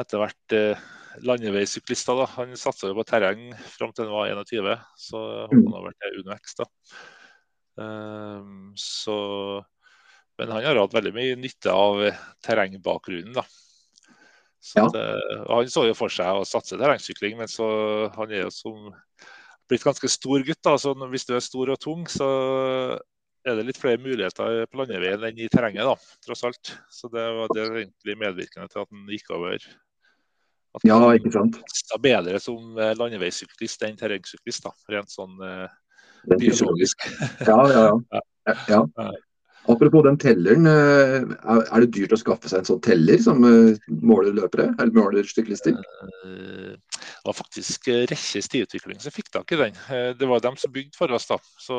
etter 0.02 0.22
hvert 0.22 0.56
eh, 0.58 0.86
Da. 1.24 2.30
Han 2.38 2.56
satsa 2.58 2.90
jo 2.90 2.98
på 2.98 3.06
terreng 3.06 3.52
fram 3.76 3.94
til 3.94 4.08
han 4.08 4.16
var 4.16 4.32
21, 4.34 4.72
så 4.98 5.20
han 5.52 5.68
har 5.76 5.86
vært 5.90 6.08
under 6.22 6.40
X. 6.40 6.56
da. 6.62 6.70
Um, 7.74 8.74
så, 8.78 9.18
men 10.38 10.54
han 10.54 10.66
har 10.66 10.82
hatt 10.82 10.94
veldig 10.94 11.14
mye 11.14 11.38
nytte 11.38 11.74
av 11.74 12.02
terrengbakgrunnen. 12.46 13.36
da. 13.38 13.46
Så 14.64 14.80
ja. 14.80 14.90
det, 14.96 15.06
han 15.50 15.70
så 15.70 15.86
jo 15.90 15.96
for 15.98 16.14
seg 16.14 16.40
å 16.40 16.46
satse 16.48 16.80
terrengsykling, 16.80 17.36
men 17.38 17.50
så 17.52 17.68
han 18.16 18.32
er 18.32 18.46
jo 18.46 18.54
som 18.54 18.94
blitt 19.70 19.84
ganske 19.84 20.10
stor 20.12 20.46
gutt. 20.48 20.62
da, 20.64 20.78
så 20.80 20.94
Hvis 21.12 21.28
du 21.28 21.36
er 21.36 21.44
stor 21.44 21.74
og 21.74 21.82
tung, 21.84 22.06
så 22.10 22.30
er 23.44 23.58
det 23.60 23.66
litt 23.68 23.80
flere 23.80 24.00
muligheter 24.00 24.64
på 24.72 24.80
landeveien 24.80 25.26
enn 25.28 25.42
i 25.44 25.50
terrenget, 25.52 25.84
da, 25.84 26.18
tross 26.24 26.46
alt. 26.48 26.76
Så 26.92 27.12
det 27.12 27.26
var 27.38 27.52
det 27.52 27.66
egentlig 27.68 28.20
medvirkende 28.22 28.72
til 28.72 28.86
at 28.86 28.94
han 28.94 29.12
gikk 29.12 29.34
over. 29.36 29.68
At 30.74 30.86
ja, 30.88 30.98
ikke 31.14 31.34
sant. 31.34 31.60
Er 31.94 32.02
bedre 32.02 32.40
som 32.42 32.80
eh, 32.82 32.96
landeveissyklist 32.98 33.86
enn 33.86 34.00
terrengsyklist, 34.00 34.66
rent 34.90 35.14
sånn 35.14 35.38
eh, 35.46 35.68
biologisk. 36.34 37.06
Ja, 37.50 37.60
ja, 37.70 37.86
ja. 37.86 38.24
ja. 38.50 38.82
ja. 38.98 39.12
Apropos 39.72 40.04
den 40.04 40.18
telleren, 40.20 40.66
eh, 40.68 41.24
er 41.48 41.86
det 41.86 41.94
dyrt 41.96 42.16
å 42.16 42.20
skaffe 42.20 42.50
seg 42.52 42.64
en 42.64 42.68
sånn 42.68 42.82
teller 42.84 43.22
som 43.24 43.46
eh, 43.48 43.78
måler 43.88 44.36
løpere, 44.36 44.74
eller 44.76 44.98
måler 44.98 45.30
syklister? 45.30 45.78
Eh, 47.24 47.30
det 47.30 47.30
var 47.32 47.34
faktisk 47.34 47.88
Rekkje 47.88 48.42
stiutvikling 48.44 49.00
som 49.00 49.12
fikk 49.16 49.30
tak 49.32 49.52
i 49.52 49.56
den. 49.56 49.78
Det 50.20 50.28
var 50.28 50.42
dem 50.44 50.58
som 50.60 50.72
bygde 50.72 50.98
for 50.98 51.12
oss. 51.12 51.28
da. 51.28 51.38
Så 51.58 51.76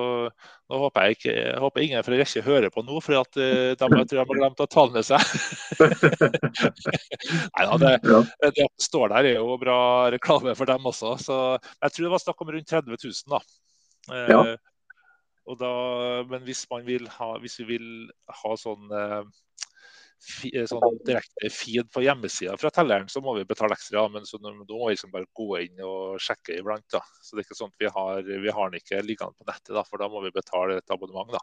nå 0.71 0.79
håper 0.81 1.05
jeg, 1.05 1.19
ikke, 1.19 1.33
jeg 1.35 1.61
håper 1.61 1.85
ingen 1.85 2.05
fra 2.07 2.17
Rekke 2.17 2.43
hører 2.43 2.71
på 2.73 2.83
nå, 2.83 3.01
for 3.05 3.21
at 3.21 3.37
de, 3.37 3.49
jeg 3.75 3.79
tror 3.79 4.05
de 4.09 4.19
har 4.23 4.31
glemt 4.31 4.61
å 4.65 4.67
ta 4.67 4.87
den 4.87 4.97
med 4.97 5.05
seg. 5.05 5.21
Nei 7.55 7.67
da, 7.69 7.77
det, 7.85 8.15
det, 8.57 8.69
står 8.81 9.13
der 9.13 9.29
er 9.35 9.37
jo 9.37 9.59
bra 9.61 10.09
reklame 10.15 10.57
for 10.57 10.65
dem 10.65 10.89
også. 10.89 11.17
Så 11.21 11.41
jeg 11.61 11.93
tror 11.93 12.07
det 12.07 12.15
var 12.17 12.25
snakk 12.25 12.41
om 12.41 12.55
rundt 12.57 12.73
30 12.73 12.97
000 12.97 13.37
da. 13.37 13.45
Ja. 14.33 14.41
Da, 15.61 15.71
men 16.25 16.41
hvis, 16.47 16.65
vil 16.87 17.09
ha, 17.19 17.35
hvis, 17.43 17.59
vi 17.61 17.67
vil 17.75 17.89
ha 18.33 18.55
sånn, 18.57 18.89
eh, 18.89 19.19
eh, 19.21 19.64
sånn 20.71 21.01
direkte 21.07 21.51
feed 21.53 21.91
på 21.93 22.05
hjemmesida 22.05 22.57
fra 22.61 22.71
telleren, 22.75 23.09
så 23.13 23.23
må 23.25 23.37
vi 23.39 23.47
betale 23.49 23.77
ekstra. 23.77 24.07
Men 24.13 24.29
så, 24.29 24.41
da 24.43 24.53
må 24.55 24.65
vi 24.87 24.95
liksom 24.95 25.13
bare 25.15 25.29
gå 25.37 25.49
inn 25.65 25.83
og 25.85 26.23
sjekke 26.23 26.59
iblant. 26.61 26.87
Da. 26.93 27.03
Så 27.23 27.35
det 27.35 27.45
er 27.45 27.49
ikke 27.49 27.59
sånn 27.61 27.75
at 27.75 27.85
vi 27.85 27.93
har, 27.97 28.23
vi 28.47 28.55
har 28.59 28.71
den 28.71 28.81
ikke 28.81 29.03
liggende 29.05 29.37
på 29.37 29.49
nettet, 29.49 29.75
da, 29.77 29.85
for 29.89 30.03
da 30.03 30.11
må 30.13 30.25
vi 30.25 30.35
betale 30.35 30.79
et 30.81 30.95
abonnement. 30.95 31.35
da. 31.37 31.43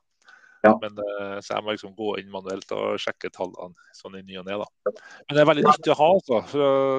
Ja. 0.62 0.76
Men, 0.78 0.98
eh, 1.02 1.38
så 1.42 1.56
jeg 1.56 1.66
må 1.66 1.74
liksom 1.74 1.94
gå 1.98 2.16
inn 2.22 2.30
manuelt 2.30 2.70
og 2.78 3.02
sjekke 3.02 3.32
tallene 3.34 3.74
sånn 3.98 4.20
i 4.20 4.22
ny 4.26 4.38
og 4.44 4.46
ne. 4.46 4.60
Men 4.62 5.34
det 5.34 5.42
er 5.42 5.50
veldig 5.50 5.66
nyttig 5.66 5.94
å 5.94 5.98
ha. 5.98 6.10
Altså. 6.20 6.42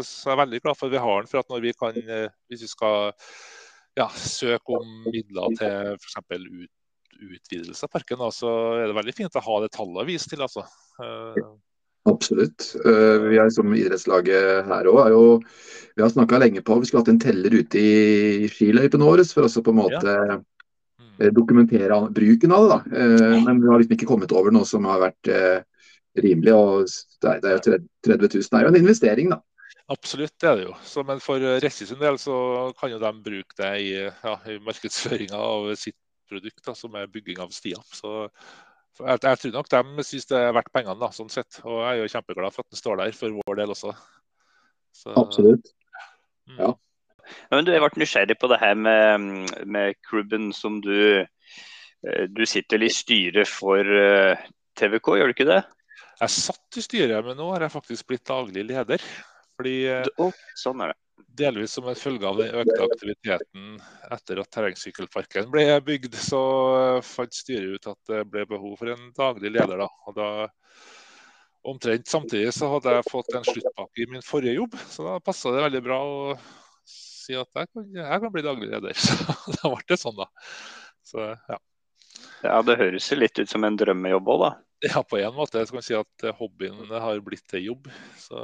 Så 0.03 0.31
jeg 0.31 0.35
er 0.35 0.41
veldig 0.43 0.63
glad 0.65 0.79
for 0.79 0.89
at 0.89 0.95
vi 0.97 1.03
har 1.05 1.21
den. 1.21 1.31
for 1.31 1.43
at 1.43 1.53
når 1.53 1.63
vi 1.63 1.75
kan, 1.79 1.99
Hvis 2.51 2.65
vi 2.67 2.71
skal 2.71 3.13
ja, 3.99 4.09
søke 4.09 4.79
om 4.79 4.95
midler 5.07 5.59
til 5.61 5.95
f.eks. 5.95 6.19
Ut, 6.33 6.73
utvidelse 7.23 7.87
av 7.87 7.93
parken, 7.93 8.25
så 8.35 8.51
er 8.81 8.89
det 8.91 8.97
veldig 8.99 9.15
fint 9.15 9.37
å 9.39 9.45
ha 9.47 9.61
det 9.63 9.71
tallet 9.77 10.03
å 10.03 10.09
vise 10.09 10.31
til. 10.31 10.43
altså. 10.43 10.67
Absolutt. 12.11 12.73
Vi 12.83 13.37
er 13.39 13.51
som 13.55 13.75
idrettslaget 13.77 14.67
her 14.67 14.89
òg 14.91 15.45
Vi 15.95 16.03
har 16.03 16.11
snakka 16.11 16.41
lenge 16.43 16.63
på 16.67 16.81
vi 16.81 16.89
skulle 16.89 17.05
hatt 17.05 17.13
en 17.13 17.21
teller 17.23 17.55
ute 17.55 17.79
i 17.79 18.49
skiløypene 18.51 19.07
våre 19.07 19.27
for 19.29 19.47
også 19.47 19.63
på 19.63 19.71
en 19.71 19.79
måte 19.79 20.17
ja. 20.17 20.39
Mm. 20.99 21.29
dokumentere 21.37 22.01
bruken 22.11 22.57
av 22.57 22.65
det. 22.65 22.73
da. 22.73 23.07
Men 23.47 23.63
vi 23.63 23.71
har 23.71 23.79
liksom 23.79 23.95
ikke 23.99 24.11
kommet 24.11 24.35
over 24.35 24.51
noe 24.51 24.67
som 24.67 24.89
har 24.91 25.05
vært 25.05 25.31
rimelig. 26.19 26.55
og 26.55 26.91
det 27.23 27.53
er 27.53 27.57
jo 27.57 27.79
30 28.09 28.35
000 28.35 28.59
er 28.59 28.67
jo 28.67 28.73
en 28.73 28.81
investering, 28.83 29.31
da. 29.37 29.41
Absolutt, 29.93 30.35
det 30.41 30.49
er 30.49 30.57
det 30.57 30.67
jo. 30.69 30.75
Så, 30.87 31.03
men 31.07 31.21
for 31.21 31.43
Ressi 31.63 31.87
sin 31.89 32.01
del 32.01 32.19
så 32.21 32.35
kan 32.79 32.93
jo 32.93 33.01
de 33.03 33.13
bruke 33.25 33.59
det 33.59 33.73
i, 33.83 33.93
ja, 34.09 34.35
i 34.49 34.59
markedsføringa 34.65 35.39
av 35.39 35.73
sitt 35.79 35.99
produkt, 36.31 36.63
da, 36.65 36.75
som 36.77 36.95
er 36.97 37.11
bygging 37.13 37.43
av 37.43 37.53
stier. 37.55 37.83
Så 37.93 38.31
jeg, 39.01 39.21
jeg, 39.25 39.39
tror 39.41 39.53
nok 39.57 39.71
de 39.73 40.05
syns 40.05 40.29
det 40.29 40.39
er 40.39 40.55
verdt 40.57 40.73
pengene, 40.75 40.99
da, 41.01 41.09
sånn 41.15 41.33
sett. 41.33 41.61
Og 41.65 41.81
jeg 41.81 41.91
er 41.93 42.01
jo 42.03 42.13
kjempeglad 42.13 42.55
for 42.55 42.65
at 42.65 42.75
den 42.75 42.81
står 42.81 43.01
der 43.01 43.17
for 43.17 43.39
vår 43.41 43.61
del 43.63 43.75
også. 43.75 43.93
Så, 44.93 45.15
Absolutt. 45.17 45.73
Mm. 46.51 46.59
Ja. 46.59 46.69
ja. 46.69 47.53
men 47.55 47.65
du, 47.65 47.73
Jeg 47.73 47.85
ble 47.85 48.03
nysgjerrig 48.03 48.37
på 48.41 48.51
det 48.53 48.61
her 48.61 48.75
med, 48.77 49.53
med 49.65 49.97
klubben 50.05 50.51
som 50.53 50.83
du 50.85 51.23
eh, 51.23 52.25
Du 52.29 52.43
sitter 52.49 52.83
i 52.85 52.91
styret 52.93 53.49
for 53.49 53.81
eh, 53.81 54.43
TVK, 54.77 55.15
gjør 55.17 55.31
du 55.31 55.37
ikke 55.37 55.49
det? 55.49 55.63
Jeg 56.21 56.35
satt 56.35 56.79
i 56.79 56.85
styret, 56.85 57.25
men 57.25 57.39
nå 57.39 57.49
har 57.55 57.65
jeg 57.65 57.75
faktisk 57.75 58.11
blitt 58.13 58.27
daglig 58.29 58.67
leder. 58.69 59.03
Fordi, 59.57 59.77
oh, 60.23 60.37
sånn 60.59 60.85
er 60.85 60.93
det. 60.93 60.99
Delvis 61.39 61.77
som 61.77 61.87
en 61.89 61.99
følge 61.99 62.29
av 62.29 62.41
den 62.41 62.57
økte 62.63 62.87
aktiviteten 62.87 63.77
etter 64.13 64.41
at 64.43 64.51
terrengsykkelparken 64.55 65.51
ble 65.53 65.67
bygd, 65.87 66.17
så 66.19 66.43
fant 67.07 67.35
styret 67.35 67.79
ut 67.79 67.93
at 67.95 68.11
det 68.11 68.25
ble 68.31 68.47
behov 68.51 68.77
for 68.81 68.93
en 68.93 69.11
daglig 69.17 69.55
leder. 69.55 69.85
Da. 69.85 69.89
Og 70.09 70.19
da 70.19 70.29
Omtrent 71.63 72.09
samtidig 72.11 72.51
så 72.57 72.67
hadde 72.73 72.91
jeg 72.91 73.07
fått 73.07 73.37
en 73.39 73.45
sluttpakke 73.47 74.03
i 74.03 74.09
min 74.11 74.25
forrige 74.27 74.57
jobb, 74.57 74.73
så 74.91 75.05
da 75.07 75.21
passa 75.23 75.53
det 75.55 75.63
veldig 75.63 75.83
bra 75.85 75.99
å 76.03 76.17
si 77.23 77.37
at 77.39 77.49
jeg 77.55 77.71
kan, 77.71 77.85
jeg 77.95 78.23
kan 78.25 78.33
bli 78.35 78.43
daglig 78.43 78.71
leder. 78.73 78.99
Så 78.99 79.55
da 79.55 79.71
ble 79.71 79.85
det 79.87 79.99
sånn, 80.01 80.19
da. 80.19 80.27
Så, 81.07 81.29
ja. 81.51 81.59
ja, 82.43 82.57
det 82.67 82.79
høres 82.81 83.07
jo 83.13 83.19
litt 83.21 83.39
ut 83.39 83.51
som 83.51 83.67
en 83.67 83.79
drømmejobb 83.79 84.31
òg, 84.35 84.43
da. 84.43 84.51
Ja, 84.89 85.05
på 85.07 85.21
en 85.21 85.37
måte. 85.37 85.63
Jeg 85.63 85.71
kan 85.71 85.87
si 85.87 85.95
at 85.95 86.27
hobbyen 86.41 86.91
har 86.91 87.23
blitt 87.23 87.45
til 87.51 87.69
jobb. 87.69 87.87
Så 88.19 88.41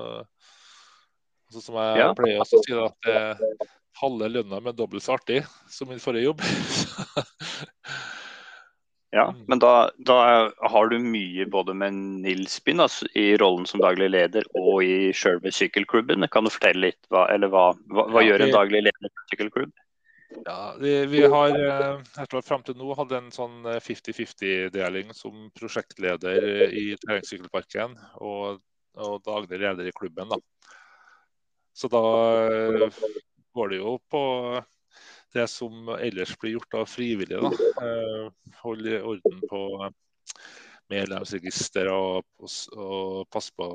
Altså, 1.49 1.64
som 1.64 1.80
jeg 1.80 2.01
ja. 2.03 2.12
pleier 2.16 2.44
å 2.44 2.49
si, 2.49 2.76
da, 2.76 2.88
at 2.90 3.09
det 3.09 3.68
halve 3.99 4.30
lønna 4.30 4.61
med 4.62 4.78
dobbelt 4.78 5.05
så 5.05 5.16
artig 5.16 5.42
som 5.72 5.90
min 5.90 6.03
forrige 6.03 6.28
jobb. 6.28 6.44
ja, 9.16 9.26
mm. 9.32 9.42
men 9.49 9.62
da, 9.62 9.72
da, 10.07 10.18
har 10.72 10.92
du 10.92 10.99
mye 11.03 11.49
både 11.51 11.74
med 11.74 11.96
Nils 12.26 12.59
Bind 12.64 12.84
altså, 12.84 13.09
i 13.18 13.32
rollen 13.40 13.66
som 13.66 13.82
daglig 13.82 14.11
leder 14.12 14.46
og 14.59 14.84
i 14.84 15.11
selve 15.16 15.53
sykkelklubben. 15.55 16.26
Kan 16.32 16.46
du 16.46 16.55
fortelle 16.55 16.90
litt 16.90 17.11
hva, 17.12 17.26
eller 17.32 17.51
hva, 17.53 17.72
hva, 17.90 18.09
hva 18.12 18.24
ja, 18.24 18.32
gjør 18.32 18.46
en 18.46 18.57
daglig 18.61 18.86
leder 18.86 19.11
i 19.11 19.28
sykkelklubb? 19.32 19.76
Ja, 20.44 20.74
vi, 20.76 20.92
vi 21.09 21.22
har 21.24 21.55
etter 21.57 22.42
fram 22.44 22.61
til 22.62 22.76
nå 22.76 22.92
hatt 22.99 23.14
en 23.16 23.30
sånn 23.32 23.64
50-50-deling 23.64 25.14
som 25.16 25.49
prosjektleder 25.57 26.68
i 26.68 26.90
terrengsykkelparken 27.01 27.96
og, 28.20 28.61
og 29.01 29.22
daglig 29.24 29.62
leder 29.64 29.88
i 29.88 29.94
klubben. 29.96 30.28
da. 30.28 30.36
Så 31.79 31.91
da 31.93 32.03
går 33.55 33.70
det 33.70 33.79
jo 33.79 33.95
på 34.11 34.22
det 35.37 35.47
som 35.53 35.91
ellers 35.99 36.35
blir 36.41 36.57
gjort 36.57 36.74
av 36.81 36.89
frivillige. 36.91 37.41
da. 37.45 37.51
Eh, 37.87 38.53
holde 38.62 39.03
orden 39.12 39.43
på 39.51 39.62
medlemsregister 40.91 41.91
og, 41.93 42.24
og 42.74 43.29
passe 43.31 43.53
på 43.55 43.68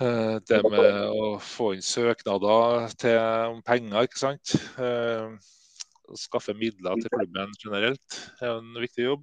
eh, 0.00 0.36
det 0.48 0.60
med 0.70 1.00
å 1.10 1.34
få 1.42 1.72
inn 1.76 1.84
søknader 1.84 2.94
til, 2.94 3.18
om 3.56 3.60
penger, 3.66 4.06
ikke 4.06 4.22
sant. 4.22 4.54
Eh, 4.80 5.34
skaffe 6.22 6.54
midler 6.56 7.00
til 7.00 7.12
klubben 7.12 7.52
generelt 7.58 8.18
er 8.40 8.58
en 8.58 8.72
viktig 8.80 9.10
jobb 9.10 9.22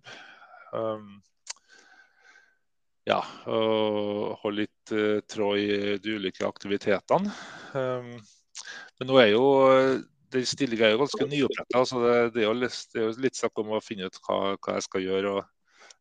ja, 3.08 3.20
holde 3.46 4.66
litt 4.66 4.92
uh, 4.94 5.20
tråd 5.30 5.60
i 5.62 5.98
de 6.04 6.18
ulike 6.20 6.48
aktivitetene. 6.48 7.32
Um, 7.74 8.16
men 9.00 9.10
nå 9.10 9.20
er 9.22 9.32
jo 9.32 9.46
den 10.34 10.46
stillinga 10.46 10.92
ganske 10.98 11.26
nyoppretta. 11.26 11.86
så 11.86 12.02
det, 12.04 12.18
det, 12.36 12.44
er 12.46 12.58
litt, 12.58 12.82
det, 12.94 13.02
er 13.02 13.08
jo 13.08 13.24
litt 13.24 13.40
snakk 13.40 13.62
om 13.62 13.74
å 13.76 13.84
finne 13.84 14.10
ut 14.10 14.20
hva, 14.26 14.40
hva, 14.58 14.76
jeg 14.78 14.86
skal 14.86 15.06
gjøre 15.06 15.32
og 15.38 15.48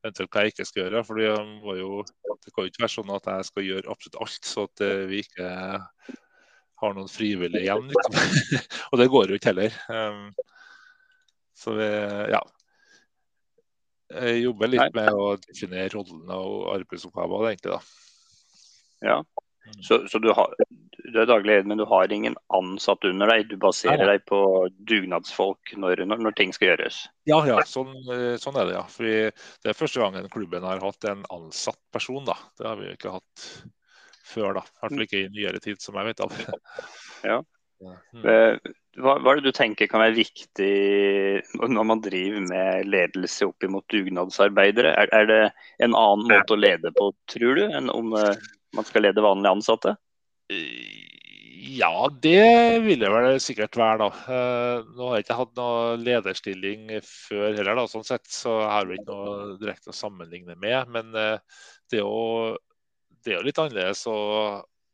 eventuelt 0.05 0.35
hva 0.35 0.45
jeg 0.45 0.55
ikke 0.55 0.69
skal 0.69 0.83
gjøre. 0.85 1.05
For 1.07 1.23
Det 1.23 2.53
kan 2.55 2.67
jo 2.67 2.73
ikke 2.73 2.85
være 2.85 2.95
sånn 2.95 3.15
at 3.17 3.31
jeg 3.33 3.49
skal 3.49 3.69
gjøre 3.69 3.95
absolutt 3.95 4.21
alt, 4.25 4.51
så 4.51 4.67
at 4.69 4.85
eh, 4.85 5.07
vi 5.11 5.23
ikke 5.25 5.49
har 6.79 6.95
noen 6.95 7.11
frivillige 7.11 7.65
igjen. 7.65 7.89
Liksom. 7.91 8.53
og 8.91 9.01
det 9.01 9.09
går 9.15 9.33
jo 9.33 9.41
ikke 9.41 9.53
heller. 9.53 9.81
Um, 9.91 10.29
så 11.59 11.75
vi, 11.75 11.89
ja, 12.35 12.43
jeg 14.09 14.43
jobber 14.43 14.71
litt 14.73 14.95
med 14.97 15.11
å 15.13 15.33
definere 15.43 15.91
rollene 15.93 16.39
og 16.41 16.69
arbeidsoppgaver, 16.77 17.51
egentlig. 17.51 17.77
da. 17.77 17.81
Ja, 19.05 19.17
mm. 19.23 19.83
så, 19.85 20.01
så 20.11 20.21
du, 20.23 20.31
har, 20.35 20.55
du, 20.69 21.21
er 21.21 21.29
daglig 21.29 21.53
leder, 21.53 21.69
men 21.71 21.83
du 21.83 21.85
har 21.91 22.13
ingen 22.13 22.39
ansatt 22.57 23.05
under 23.07 23.31
deg? 23.31 23.47
Du 23.51 23.59
baserer 23.61 24.05
ja. 24.07 24.13
deg 24.15 24.25
på 24.29 24.41
dugnadsfolk 24.91 25.75
når, 25.79 26.05
når, 26.09 26.25
når, 26.27 26.37
ting 26.39 26.55
skal 26.57 26.73
gjøres? 26.73 27.03
Ja, 27.31 27.43
ja 27.47 27.61
sånn, 27.69 27.93
eh, 28.15 28.35
sånn, 28.41 28.59
er 28.59 28.71
det. 28.71 28.79
ja. 28.79 28.87
Fordi 28.91 29.19
Det 29.63 29.73
er 29.73 29.79
første 29.79 30.03
gangen 30.03 30.33
klubben 30.33 30.67
har 30.67 30.83
hatt 30.83 31.11
en 31.11 31.27
ansatt 31.35 31.81
person. 31.95 32.25
da. 32.27 32.39
Det 32.59 32.67
har 32.71 32.81
vi 32.81 32.95
ikke 32.95 33.15
hatt 33.19 33.47
før. 34.25 34.59
da. 34.59 34.65
I 34.65 34.81
hvert 34.81 34.97
fall 34.97 35.07
ikke 35.07 35.23
i 35.23 35.31
nyere 35.37 35.63
tid, 35.63 35.85
som 35.85 36.01
jeg 36.01 36.13
vet 36.13 36.27
av. 36.27 36.43
Ja. 37.27 37.41
Mm. 37.79 38.25
Eh, 38.27 38.73
hva, 38.99 39.15
hva, 39.23 39.33
er 39.33 39.39
det 39.39 39.53
du 39.53 39.57
tenker 39.57 39.89
kan 39.91 40.03
være 40.03 40.17
viktig 40.17 40.71
når 41.71 41.85
man 41.87 42.01
driver 42.03 42.43
med 42.49 42.89
ledelse 42.91 43.47
opp 43.47 43.67
mot 43.71 43.87
dugnadsarbeidere? 43.93 44.95
Er, 44.99 45.13
er, 45.15 45.29
det 45.31 45.43
en 45.87 45.95
annen 45.95 46.27
måte 46.27 46.57
å 46.57 46.61
lede 46.61 46.93
på, 46.97 47.13
tror 47.31 47.61
du, 47.61 47.67
enn 47.69 47.93
om 47.95 48.17
uh, 48.17 48.33
man 48.75 48.89
skal 48.89 49.07
lede 49.07 49.25
vanlige 49.25 49.55
ansatte? 49.55 49.95
Ja, 51.79 52.09
det 52.25 52.81
vil 52.83 53.03
det 53.03 53.11
vel 53.13 53.39
sikkert 53.43 53.79
være. 53.79 54.09
da. 54.09 54.39
Nå 54.97 55.11
har 55.11 55.19
jeg 55.19 55.27
ikke 55.27 55.39
hatt 55.43 55.59
noe 55.59 55.99
lederstilling 56.01 56.89
før 57.05 57.53
heller, 57.53 57.77
da, 57.79 57.85
sånn 57.91 58.07
sett, 58.09 58.27
så 58.33 58.57
jeg 58.63 58.73
har 58.73 58.89
vel 58.89 58.99
ikke 58.99 59.19
noe 59.19 59.59
direkte 59.61 59.93
å 59.93 59.99
sammenligne 59.99 60.57
med. 60.59 60.91
Men 60.95 61.13
det, 61.13 62.01
er 62.01 62.03
jo, 62.03 62.57
det 63.23 63.35
er 63.35 63.39
jo 63.39 63.47
litt 63.47 63.61
annerledes 63.63 64.07
å 64.11 64.19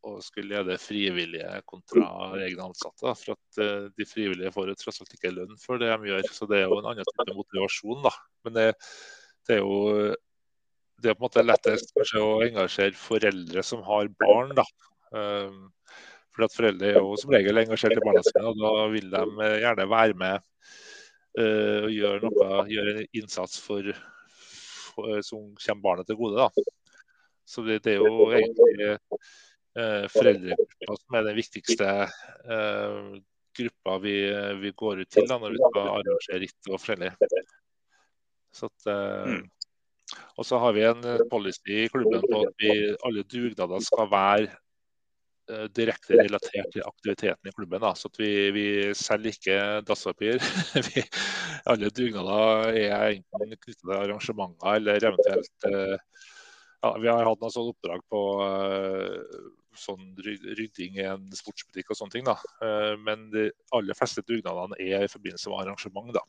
å 0.04 0.18
skulle 0.24 0.52
lede 0.58 0.76
frivillige 0.80 1.60
kontra 1.68 2.06
egne 2.44 2.68
ansatte. 2.68 3.14
For 3.20 3.34
at 3.34 3.60
uh, 3.62 3.88
De 3.96 4.06
frivillige 4.08 4.52
får 4.54 4.70
jo 4.72 4.76
tross 4.80 5.02
alt 5.02 5.16
ikke 5.16 5.32
lønn 5.34 5.58
for 5.62 5.80
det 5.80 5.90
de 5.90 6.12
gjør. 6.12 6.30
Så 6.36 6.48
det 6.50 6.60
er 6.60 6.68
jo 6.68 6.78
en 6.80 6.90
annen 6.92 7.08
type 7.10 7.36
motivasjon. 7.38 8.04
da. 8.04 8.14
Men 8.46 8.58
det, 8.58 8.68
det 9.48 9.58
er 9.58 9.64
jo 9.64 10.14
det 11.02 11.10
er 11.10 11.16
på 11.18 11.24
en 11.24 11.26
måte 11.26 11.44
lettest 11.44 11.92
kanskje 11.96 12.22
å 12.22 12.34
engasjere 12.46 12.96
foreldre 12.96 13.64
som 13.66 13.82
har 13.86 14.10
barn. 14.20 14.54
da. 14.56 14.64
Um, 15.14 15.70
for 16.34 16.46
at 16.46 16.56
Foreldre 16.56 16.90
er 16.90 16.98
jo 16.98 17.14
som 17.20 17.32
regel 17.34 17.60
engasjert 17.60 17.94
i 17.94 18.02
barna 18.02 18.22
sine, 18.26 18.42
og 18.50 18.58
da 18.58 18.86
vil 18.90 19.12
de 19.12 19.50
gjerne 19.62 19.86
være 19.90 20.16
med 20.18 20.40
uh, 21.38 21.84
og 21.84 21.92
gjøre 21.94 22.24
noe, 22.24 22.64
gjøre 22.72 22.94
en 22.94 23.18
innsats 23.20 23.60
for, 23.62 23.90
for, 24.90 25.20
som 25.26 25.52
kommer 25.60 25.84
barnet 25.84 26.10
til 26.10 26.18
gode. 26.18 26.42
da. 26.42 26.66
Så 27.46 27.62
det, 27.66 27.82
det 27.84 27.94
er 27.94 28.02
jo 28.02 28.30
egentlig 28.32 28.96
eh, 29.78 30.06
foreldregruppa 30.14 30.98
som 31.00 31.18
er 31.18 31.28
den 31.28 31.38
viktigste 31.38 31.90
eh, 32.04 32.98
gruppa 33.54 33.98
vi, 34.02 34.16
vi, 34.60 34.72
går 34.76 35.04
ut 35.04 35.10
til 35.14 35.28
da, 35.30 35.38
når 35.38 35.54
vi 35.54 35.62
skal 35.62 35.92
arrangere 35.92 36.40
ritt 36.42 36.70
og 36.70 36.78
forskjellig. 36.78 37.12
Så 38.54 38.70
at, 38.70 38.88
eh, 38.90 39.34
mm. 39.34 39.44
Og 40.36 40.46
så 40.46 40.58
har 40.58 40.74
vi 40.76 40.84
en 40.86 41.06
policy 41.30 41.84
i 41.84 41.88
klubben 41.88 42.22
på 42.28 42.42
at 42.44 42.60
vi, 42.60 42.74
alle 43.06 43.24
dugnader 43.30 43.82
skal 43.82 44.10
være 44.10 44.50
eh, 45.50 45.64
direkte 45.74 46.18
relatert 46.18 46.70
til 46.74 46.84
aktiviteten 46.86 47.50
i 47.50 47.54
klubben. 47.56 47.82
Da. 47.82 47.94
Så 47.98 48.10
at 48.12 48.20
vi, 48.20 48.30
vi 48.54 48.66
selger 48.98 49.34
ikke 49.34 49.58
dasspapir. 49.88 50.44
alle 51.72 51.90
dugnader 51.94 52.78
er 52.84 53.16
enten 53.16 53.56
knyttet 53.56 53.80
til 53.80 53.96
arrangementer 53.96 54.78
eller 54.78 55.10
eventuelt 55.10 55.68
eh, 55.70 55.98
ja, 56.84 56.96
Vi 57.00 57.08
har 57.08 57.24
hatt 57.24 57.40
noen 57.40 57.54
sånne 57.54 57.72
oppdrag 57.72 58.02
på 58.12 58.24
sånn 59.78 60.12
rydding 60.24 60.98
i 61.00 61.06
en 61.08 61.28
sportsbutikk 61.34 61.92
og 61.92 62.00
sånne 62.00 62.16
ting. 62.16 62.26
da. 62.28 62.36
Uh, 62.62 62.94
men 63.00 63.28
de 63.34 63.48
aller 63.76 63.98
fleste 63.98 64.24
dugnadene 64.26 64.78
er 64.80 65.06
i 65.06 65.12
forbindelse 65.12 65.52
med 65.52 65.64
arrangement. 65.64 66.12
da. 66.16 66.24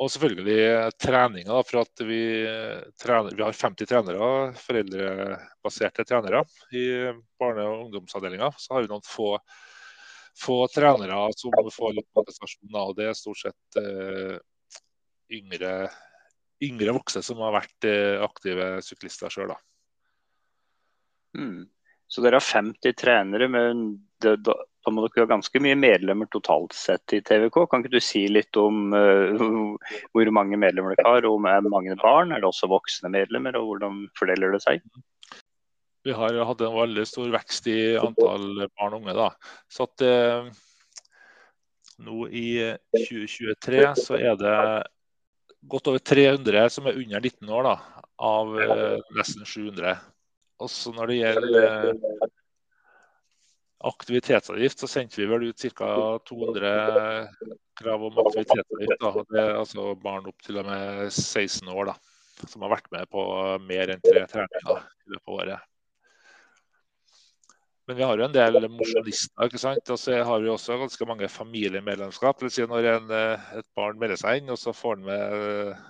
Og 0.00 0.08
selvfølgelig 0.08 0.92
treninga, 0.96 1.58
for 1.68 1.82
at 1.82 2.02
vi, 2.08 2.22
trener, 3.02 3.34
vi 3.36 3.44
har 3.44 3.56
50 3.56 3.88
trenere, 3.90 4.28
foreldrebaserte 4.56 6.06
trenere 6.08 6.40
i 6.72 6.86
barne- 7.40 7.66
og 7.68 7.82
ungdomsavdelinga. 7.84 8.48
Så 8.56 8.72
har 8.72 8.86
vi 8.86 8.92
noen 8.94 9.04
få 9.04 9.34
få 10.38 10.68
trenere 10.68 11.18
som 11.36 11.52
får 11.72 11.96
litt 11.96 12.08
kompensasjon. 12.14 12.70
Og 12.82 12.94
det 12.98 13.10
er 13.10 13.18
stort 13.18 13.42
sett 13.42 13.80
uh, 13.80 14.38
yngre, 15.32 15.74
yngre 16.64 16.94
voksne 16.96 17.22
som 17.24 17.42
har 17.44 17.56
vært 17.58 17.88
uh, 17.88 18.22
aktive 18.26 18.72
syklister 18.86 19.32
sjøl. 19.32 19.54
Mm. 21.36 21.68
Så 22.10 22.24
dere 22.24 22.40
har 22.40 22.42
50 22.42 22.96
trenere, 22.98 23.46
men 23.48 23.84
det, 24.22 24.32
da, 24.42 24.56
da, 24.58 24.90
må 24.90 25.04
dere 25.04 25.22
ha 25.22 25.30
ganske 25.30 25.60
mye 25.62 25.76
medlemmer 25.78 26.26
totalt 26.32 26.74
sett 26.74 27.14
i 27.14 27.20
TVK. 27.22 27.60
Kan 27.70 27.84
ikke 27.84 27.92
du 27.92 28.02
si 28.02 28.24
litt 28.26 28.58
om 28.58 28.90
uh, 28.90 29.76
hvor 30.10 30.32
mange 30.34 30.58
medlemmer 30.58 30.98
dere 30.98 31.06
har, 31.06 31.28
om 31.30 31.46
det 31.46 31.54
er 31.54 31.70
mange 31.70 31.94
barn? 32.02 32.34
Er 32.34 32.42
det 32.42 32.50
også 32.50 32.70
voksne 32.72 33.12
medlemmer, 33.14 33.60
og 33.60 33.70
hvordan 33.70 34.02
fordeler 34.18 34.56
det 34.56 34.62
seg? 34.66 34.82
Vi 36.02 36.16
har 36.16 36.42
hatt 36.48 36.66
en 36.66 36.74
veldig 36.80 37.06
stor 37.06 37.30
vekst 37.30 37.70
i 37.70 37.78
antall 38.00 38.64
barn 38.66 38.96
og 38.96 39.02
unge. 39.04 39.14
da. 39.14 39.30
Så 39.70 39.86
at 39.86 40.06
uh, 40.10 40.50
nå 42.02 42.26
i 42.34 42.46
2023 42.96 43.90
så 44.02 44.18
er 44.18 44.38
det 44.40 44.60
godt 45.70 45.92
over 45.92 46.02
300 46.02 46.70
som 46.74 46.90
er 46.90 46.98
under 46.98 47.20
19 47.22 47.52
år, 47.54 47.68
da, 47.70 48.06
av 48.18 48.56
nesten 49.14 49.46
700. 49.46 50.00
Også 50.60 50.92
når 50.92 51.10
det 51.10 51.18
gjelder 51.20 51.92
aktivitetsavgift, 53.90 54.82
så 54.82 54.90
sendte 54.90 55.20
vi 55.22 55.28
vel 55.30 55.48
ut 55.48 55.64
ca. 55.72 56.18
200 56.28 56.72
krav 57.80 58.04
om 58.10 58.20
aktivitetsavgift. 58.26 59.00
Da. 59.00 59.24
Det 59.30 59.40
er 59.40 59.56
altså 59.56 59.94
barn 60.02 60.28
opp 60.28 60.44
til 60.44 60.60
og 60.60 60.68
med 60.68 61.08
16 61.08 61.68
år 61.72 61.94
da, 61.94 61.96
som 62.44 62.66
har 62.66 62.74
vært 62.76 62.92
med 62.92 63.08
på 63.12 63.24
mer 63.64 63.94
enn 63.94 64.04
tre 64.04 64.26
treninger 64.28 64.80
i 64.84 65.14
løpet 65.14 65.26
av 65.26 65.36
året. 65.38 65.66
Men 67.88 67.96
vi 67.98 68.04
har 68.06 68.20
jo 68.20 68.26
en 68.28 68.34
del 68.34 68.68
mosjonister. 68.70 69.48
ikke 69.48 69.58
sant? 69.58 69.88
Og 69.90 69.98
så 69.98 70.20
har 70.22 70.42
vi 70.44 70.52
også 70.52 70.76
ganske 70.78 71.06
mange 71.08 71.26
familiemedlemskap. 71.26 72.36
Det 72.38 72.46
vil 72.46 72.52
si 72.54 72.66
når 72.68 72.86
en, 72.86 73.08
eh, 73.16 73.48
et 73.58 73.66
barn 73.74 73.98
melder 73.98 74.20
seg 74.20 74.38
inn, 74.38 74.52
og 74.52 74.60
så 74.60 74.70
får 74.76 74.94
han 74.94 75.08
med 75.08 75.48
eh, 75.48 75.80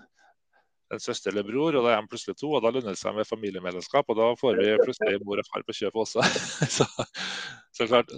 en 0.90 1.00
søster 1.00 1.30
eller 1.30 1.46
bror, 1.46 1.76
og 1.78 1.86
da 1.86 1.92
er 1.94 2.02
de 2.02 2.10
plutselig 2.10 2.36
to. 2.38 2.50
og 2.56 2.64
Da 2.64 2.72
lønner 2.74 2.96
det 2.96 3.00
seg 3.00 3.14
med 3.14 3.28
familiemedlemskap, 3.28 4.08
og 4.10 4.18
da 4.18 4.30
får 4.38 4.58
vi 4.58 4.72
plutselig 4.82 5.20
mor 5.26 5.42
og 5.42 5.46
far 5.46 5.64
på 5.66 5.76
kjøpet 5.78 6.00
også. 6.02 6.24
så, 6.76 6.86
så 7.76 7.86
klart, 7.86 8.10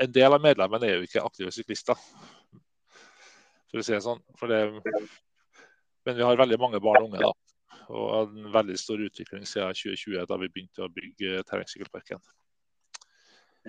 En 0.00 0.12
del 0.12 0.36
av 0.36 0.44
medlemmene 0.44 0.88
er 0.88 0.98
jo 0.98 1.08
ikke 1.08 1.24
aktive 1.24 1.54
syklister, 1.54 1.96
for 3.70 3.80
å 3.80 3.86
si 3.86 3.96
det 3.96 4.02
sånn. 4.04 4.20
Det, 4.52 4.60
men 6.08 6.18
vi 6.18 6.26
har 6.26 6.42
veldig 6.42 6.60
mange 6.60 6.82
barn 6.84 7.06
og 7.06 7.08
unge. 7.08 7.24
da, 7.24 7.80
Og 7.88 8.12
en 8.26 8.52
veldig 8.52 8.76
stor 8.80 9.00
utvikling 9.08 9.48
siden 9.48 9.76
2020, 9.76 10.28
da 10.28 10.40
vi 10.44 10.52
begynte 10.52 10.84
å 10.84 10.92
bygge 10.92 11.44
terrengsykkelparken. 11.48 12.20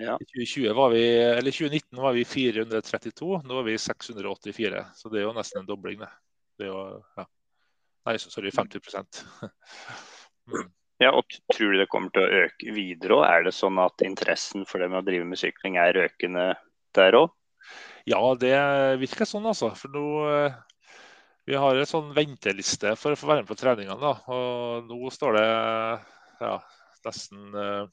Ja. 0.00 0.16
I 0.16 0.24
2020 0.24 0.72
var 0.76 0.92
vi, 0.92 1.04
eller 1.20 1.52
2019 1.52 2.00
var 2.00 2.16
vi 2.16 2.24
432, 2.24 3.42
nå 3.44 3.60
er 3.60 3.66
vi 3.68 3.80
684. 3.80 4.84
Så 4.96 5.12
det 5.12 5.20
er 5.20 5.26
jo 5.26 5.36
nesten 5.36 5.62
en 5.62 5.68
dobling. 5.68 6.00
Det. 6.00 6.12
det 6.58 6.68
er 6.68 6.72
jo, 6.72 6.82
ja. 7.16 7.26
Nei, 8.08 8.16
sorry, 8.18 8.50
50 8.50 8.80
mm. 10.50 10.70
Ja, 11.02 11.10
og 11.16 11.26
Tror 11.50 11.72
du 11.72 11.80
det 11.80 11.88
kommer 11.90 12.12
til 12.14 12.24
å 12.24 12.42
øke 12.44 12.74
videre 12.74 13.16
òg? 13.18 13.24
Er 13.26 13.46
det 13.46 13.54
sånn 13.56 13.78
at 13.82 14.04
interessen 14.06 14.66
for 14.68 14.82
det 14.82 14.90
med 14.90 15.02
å 15.02 15.06
drive 15.06 15.26
med 15.26 15.40
sykling 15.40 15.78
er 15.82 15.98
økende 16.04 16.52
der 16.94 17.16
òg? 17.18 17.32
Ja, 18.06 18.20
det 18.38 18.54
virker 19.02 19.26
sånn, 19.26 19.46
altså. 19.46 19.70
For 19.78 19.90
nå 19.94 20.04
eh, 20.30 20.60
Vi 21.46 21.58
har 21.58 21.78
en 21.78 21.88
sånn 21.88 22.12
venteliste 22.14 22.94
for 22.98 23.14
å 23.14 23.18
få 23.18 23.30
være 23.30 23.42
med 23.42 23.50
på 23.50 23.58
treningene. 23.58 23.98
da, 23.98 24.14
og 24.30 24.90
Nå 24.90 25.10
står 25.14 25.38
det 25.38 25.48
ja, 26.42 26.56
nesten 27.06 27.54
uh, 27.54 27.86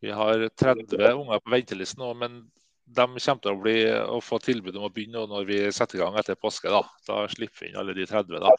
vi 0.00 0.10
har 0.12 0.48
30 0.60 1.00
unger 1.16 1.40
på 1.40 1.52
ventelisten 1.54 2.02
nå, 2.04 2.10
men 2.20 2.42
de 2.84 3.04
kommer 3.06 3.42
til 3.42 3.52
å, 3.52 3.60
bli, 3.60 3.76
å 3.88 4.18
få 4.22 4.38
tilbud 4.44 4.76
om 4.76 4.88
å 4.88 4.92
begynne 4.92 5.24
når 5.30 5.46
vi 5.48 5.60
setter 5.72 5.98
i 5.98 6.02
gang 6.02 6.18
etter 6.20 6.38
påske. 6.38 6.72
Da, 6.72 6.82
da 7.08 7.22
slipper 7.32 7.64
vi 7.64 7.70
inn 7.70 7.78
alle 7.80 7.94
de 7.96 8.06
30. 8.06 8.36
da. 8.42 8.52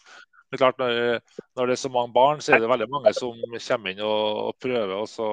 Men 0.50 0.62
klart, 0.62 0.80
når, 0.82 1.22
når, 1.58 1.68
det 1.68 1.76
er 1.76 1.82
så 1.82 1.92
mange 1.94 2.14
barn, 2.16 2.42
så 2.42 2.56
er 2.56 2.64
det 2.64 2.72
veldig 2.72 2.90
mange 2.92 3.14
som 3.18 3.38
kommer 3.38 3.94
inn 3.94 4.02
og, 4.06 4.42
og 4.50 4.58
prøver 4.62 4.96
og 4.98 5.08
så 5.10 5.30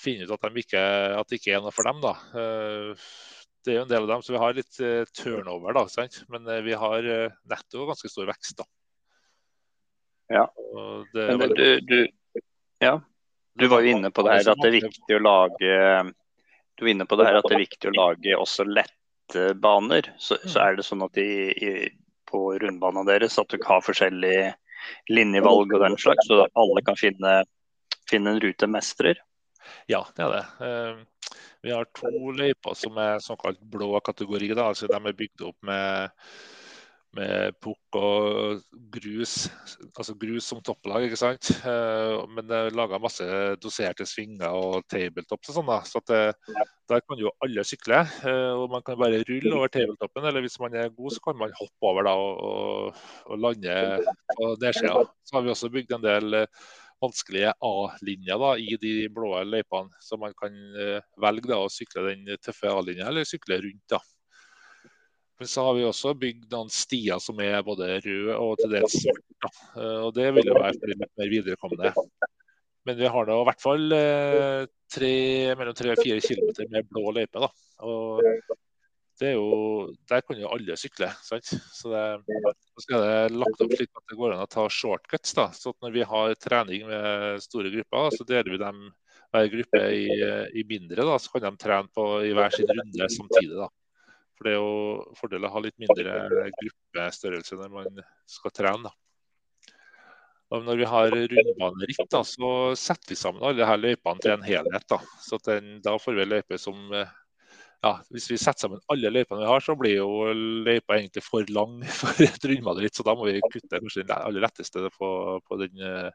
finner 0.00 0.28
ut 0.28 0.34
at, 0.36 0.48
de 0.48 0.62
ikke, 0.64 0.80
at, 1.18 1.28
det 1.28 1.40
ikke 1.40 1.54
er 1.56 1.64
noe 1.64 1.74
for 1.74 1.88
dem. 1.88 2.00
da. 2.04 2.14
Eh, 2.40 3.08
det 3.64 3.72
er 3.72 3.80
jo 3.80 3.84
en 3.84 3.90
del 3.90 4.06
av 4.06 4.12
dem, 4.14 4.22
så 4.24 4.32
vi 4.32 4.40
har 4.40 4.56
litt 4.56 4.80
eh, 4.80 5.02
turnover, 5.16 5.76
da, 5.76 5.84
sant? 5.92 6.22
men 6.32 6.46
eh, 6.48 6.62
vi 6.64 6.76
har 6.78 7.08
netto 7.50 7.88
ganske 7.88 8.12
stor 8.12 8.30
vekst. 8.30 8.62
da. 8.62 8.68
Ja. 10.30 10.46
Men 11.12 11.52
du, 11.58 11.66
du, 11.84 11.98
ja. 12.80 12.96
Du 13.58 13.66
var 13.68 13.82
jo 13.82 13.92
inne 13.92 14.12
på 14.14 14.22
det 14.24 14.38
her 14.38 14.52
at 14.52 14.62
det 14.62 14.68
er 14.70 14.76
viktig 14.78 15.16
å 15.16 15.22
lage 15.24 15.78
du 16.80 16.86
er 16.86 16.94
inne 16.94 17.06
på 17.06 17.18
det 17.20 17.28
her 17.28 17.38
at 17.38 17.46
det 17.48 17.58
er 17.58 17.66
viktig 17.66 17.90
å 17.90 17.96
lage 17.96 18.36
også 18.40 18.64
lette 18.64 19.50
baner. 19.60 20.08
Så, 20.18 20.40
så 20.42 20.56
mm. 20.56 20.64
er 20.64 20.78
det 20.78 20.86
sånn 20.86 21.04
at 21.04 21.20
i, 21.20 21.30
i, 21.52 21.72
på 22.30 22.42
rundbanen 22.62 23.08
deres 23.08 23.38
at 23.40 23.52
du 23.52 23.60
har 23.66 23.84
forskjellige 23.84 24.54
linjevalg 25.12 25.74
og 25.76 25.84
den 25.84 25.98
slags, 26.00 26.24
så 26.26 26.46
alle 26.48 26.82
kan 26.86 26.96
finne, 26.96 27.42
finne 28.08 28.34
en 28.34 28.40
rute 28.42 28.68
mestrer? 28.70 29.20
Ja, 29.92 30.06
det 30.16 30.24
er 30.24 30.32
det. 30.38 30.44
Eh, 30.66 31.36
vi 31.68 31.74
har 31.76 31.88
to 31.96 32.32
løyper 32.32 32.74
som 32.78 32.96
er 32.98 33.20
såkalt 33.22 33.60
blå 33.60 33.92
kategori. 34.00 34.54
Da. 34.54 34.70
altså 34.70 34.88
De 34.88 34.96
er 34.96 35.18
bygd 35.20 35.44
opp 35.50 35.58
med 35.68 36.08
med 37.16 37.56
pukk 37.62 37.96
og 37.98 38.60
grus, 38.94 39.48
altså 39.88 40.14
grus 40.18 40.46
som 40.46 40.60
topplag. 40.62 41.08
ikke 41.08 41.18
sant? 41.18 41.50
Eh, 41.66 42.16
men 42.30 42.52
er 42.54 42.76
laga 42.76 43.00
masse 43.02 43.24
doserte 43.62 44.06
svinger 44.06 44.54
og 44.54 44.84
tabletops 44.90 45.50
og 45.50 45.58
sånn. 45.58 45.70
da, 45.70 45.80
så 45.86 46.02
det, 46.06 46.20
Der 46.90 47.02
kan 47.06 47.18
jo 47.18 47.32
alle 47.42 47.64
sykle. 47.66 48.02
Eh, 48.26 48.52
og 48.54 48.70
Man 48.70 48.84
kan 48.86 48.98
bare 48.98 49.24
rulle 49.26 49.56
over 49.56 49.72
tabletoppen, 49.72 50.24
eller 50.26 50.46
hvis 50.46 50.60
man 50.62 50.74
er 50.74 50.94
god, 50.94 51.16
så 51.16 51.24
kan 51.26 51.40
man 51.40 51.56
hoppe 51.58 51.90
over 51.90 52.06
da 52.06 52.14
og, 52.14 52.94
og, 53.26 53.34
lande 53.38 53.74
på 54.36 54.54
nedsida. 54.62 55.02
Så 55.24 55.36
har 55.36 55.42
vi 55.46 55.54
også 55.54 55.72
bygd 55.74 55.98
en 55.98 56.06
del 56.06 56.38
eh, 56.44 56.62
vanskelige 57.02 57.52
A-linjer 57.64 58.46
i 58.60 58.78
de 58.78 58.94
blå 59.10 59.32
løypene, 59.48 59.98
så 60.04 60.18
man 60.20 60.34
kan 60.36 60.52
velge 61.16 61.48
da 61.48 61.56
å 61.64 61.70
sykle 61.72 62.10
den 62.10 62.26
tøffe 62.44 62.68
A-linja 62.68 63.08
eller 63.08 63.24
sykle 63.24 63.56
rundt. 63.64 63.86
da. 63.88 64.02
Men 65.40 65.48
så 65.48 65.62
har 65.64 65.74
vi 65.78 65.86
også 65.88 66.10
bygd 66.20 66.50
noen 66.52 66.68
stier 66.68 67.20
som 67.24 67.38
er 67.40 67.62
både 67.64 67.86
røde 68.04 68.34
og 68.36 68.58
til 68.60 68.74
dels 68.74 68.92
svarte. 68.92 69.48
Eh, 69.72 70.00
og 70.04 70.12
det 70.12 70.26
vil 70.36 70.50
jo 70.50 70.56
være 70.58 70.74
for 70.76 70.92
litt 70.92 71.14
mer 71.16 71.30
viderekomne. 71.32 71.92
Men 72.84 72.98
vi 72.98 73.08
har 73.14 73.28
da 73.28 73.38
i 73.40 73.46
hvert 73.48 73.64
fall 73.64 73.96
eh, 73.96 74.66
tre, 74.92 75.14
mellom 75.56 75.78
tre 75.78 75.94
og 75.94 76.02
fire 76.04 76.20
kilometer 76.26 76.68
med 76.68 76.90
blå 76.92 77.14
løype. 77.16 77.40
Da. 77.40 77.48
Og 77.88 78.20
det 79.20 79.30
er 79.30 79.34
jo, 79.38 79.88
der 80.12 80.26
kan 80.28 80.44
jo 80.44 80.52
alle 80.52 80.76
sykle. 80.80 81.08
sant? 81.24 81.54
Så 81.72 81.94
det, 81.94 82.04
så 82.76 83.00
er 83.00 83.32
det 83.32 83.40
lagt 83.40 83.64
opp 83.64 83.72
slik 83.78 83.96
at 83.96 84.12
det 84.12 84.20
går 84.20 84.36
an 84.36 84.44
å 84.44 84.52
ta 84.58 84.68
shortcuts. 84.68 85.32
da, 85.40 85.48
så 85.56 85.72
Når 85.80 85.96
vi 85.96 86.08
har 86.12 86.36
trening 86.36 86.84
med 86.92 87.40
store 87.48 87.72
grupper, 87.78 88.12
så 88.12 88.28
deler 88.28 88.58
vi 88.58 88.60
dem 88.60 88.88
hver 89.32 89.52
gruppe 89.56 89.86
i, 89.96 90.06
i 90.52 90.68
mindre. 90.68 91.00
da, 91.00 91.16
Så 91.16 91.32
kan 91.32 91.48
de 91.48 91.56
trene 91.64 91.88
på 91.96 92.10
i 92.28 92.36
hver 92.36 92.52
sin 92.52 92.68
runde 92.68 93.14
samtidig. 93.16 93.56
da. 93.56 93.72
For 94.40 94.48
det 94.48 94.52
er 94.54 94.56
jo 94.56 95.16
fordel 95.18 95.44
å 95.44 95.52
ha 95.52 95.60
litt 95.60 95.76
mindre 95.76 96.48
gruppestørrelse 96.56 97.58
når 97.60 97.72
man 97.74 97.98
skal 98.24 98.54
trene. 98.56 98.92
Og 100.50 100.64
når 100.64 100.78
vi 100.80 100.86
har 100.88 101.12
rundbaneritt, 101.12 102.06
da, 102.08 102.22
så 102.24 102.48
setter 102.72 103.12
vi 103.12 103.18
sammen 103.20 103.44
alle 103.44 103.68
her 103.68 103.82
løypene 103.82 104.24
til 104.24 104.32
en 104.32 104.46
helhet. 104.46 104.86
Da, 104.88 104.96
så 105.20 105.36
den, 105.44 105.76
da 105.84 105.92
får 106.00 106.16
vi 106.16 106.24
løype 106.30 106.58
som 106.58 106.88
ja, 106.90 107.92
Hvis 108.08 108.30
vi 108.32 108.38
setter 108.40 108.64
sammen 108.64 108.80
alle 108.92 109.12
løypene 109.12 109.44
vi 109.44 109.50
har, 109.50 109.60
så 109.64 109.76
blir 109.76 109.98
jo 109.98 110.08
løypa 110.64 110.96
egentlig 110.96 111.22
for 111.24 111.52
lang 111.52 111.78
for 112.00 112.24
et 112.24 112.48
rundbaneritt. 112.50 112.96
Så 112.96 113.04
da 113.04 113.14
må 113.16 113.28
vi 113.28 113.44
kutte 113.44 113.76
kanskje 113.76 114.06
den 114.06 114.16
aller 114.16 114.44
letteste 114.48 114.88
på, 114.96 115.10
på 115.44 115.60
den 115.60 115.84
uh, 115.84 116.08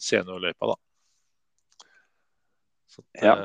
seniorløypa. 0.00 0.72
da. 0.72 1.86
Så, 2.96 3.04
ja. 3.20 3.36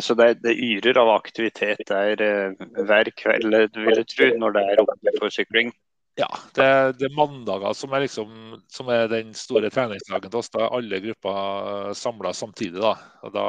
Så 0.00 0.14
det, 0.16 0.34
det, 0.40 0.54
yrer 0.56 0.96
av 1.02 1.10
aktivitet 1.12 1.82
der 1.88 2.20
eh, 2.24 2.68
hver 2.88 3.10
kveld, 3.16 3.56
vil 3.76 3.98
jeg 4.00 4.08
tro, 4.08 4.28
når 4.40 4.54
det 4.56 4.62
er 4.72 4.80
oppe 4.80 5.12
for 5.18 5.34
sykling? 5.34 5.72
Ja, 6.16 6.28
det, 6.56 6.68
det 7.00 7.08
er 7.08 7.16
mandager 7.16 7.72
som 7.76 7.92
er, 7.92 8.04
liksom, 8.04 8.32
som 8.72 8.88
er 8.92 9.06
den 9.12 9.32
store 9.36 9.70
treningsdagen 9.72 10.32
til 10.32 10.40
oss. 10.40 10.50
Da 10.52 10.64
er 10.64 10.74
alle 10.78 11.00
grupper 11.04 11.92
samla 11.96 12.32
samtidig. 12.36 12.80
Da. 12.80 12.94
Da, 13.32 13.46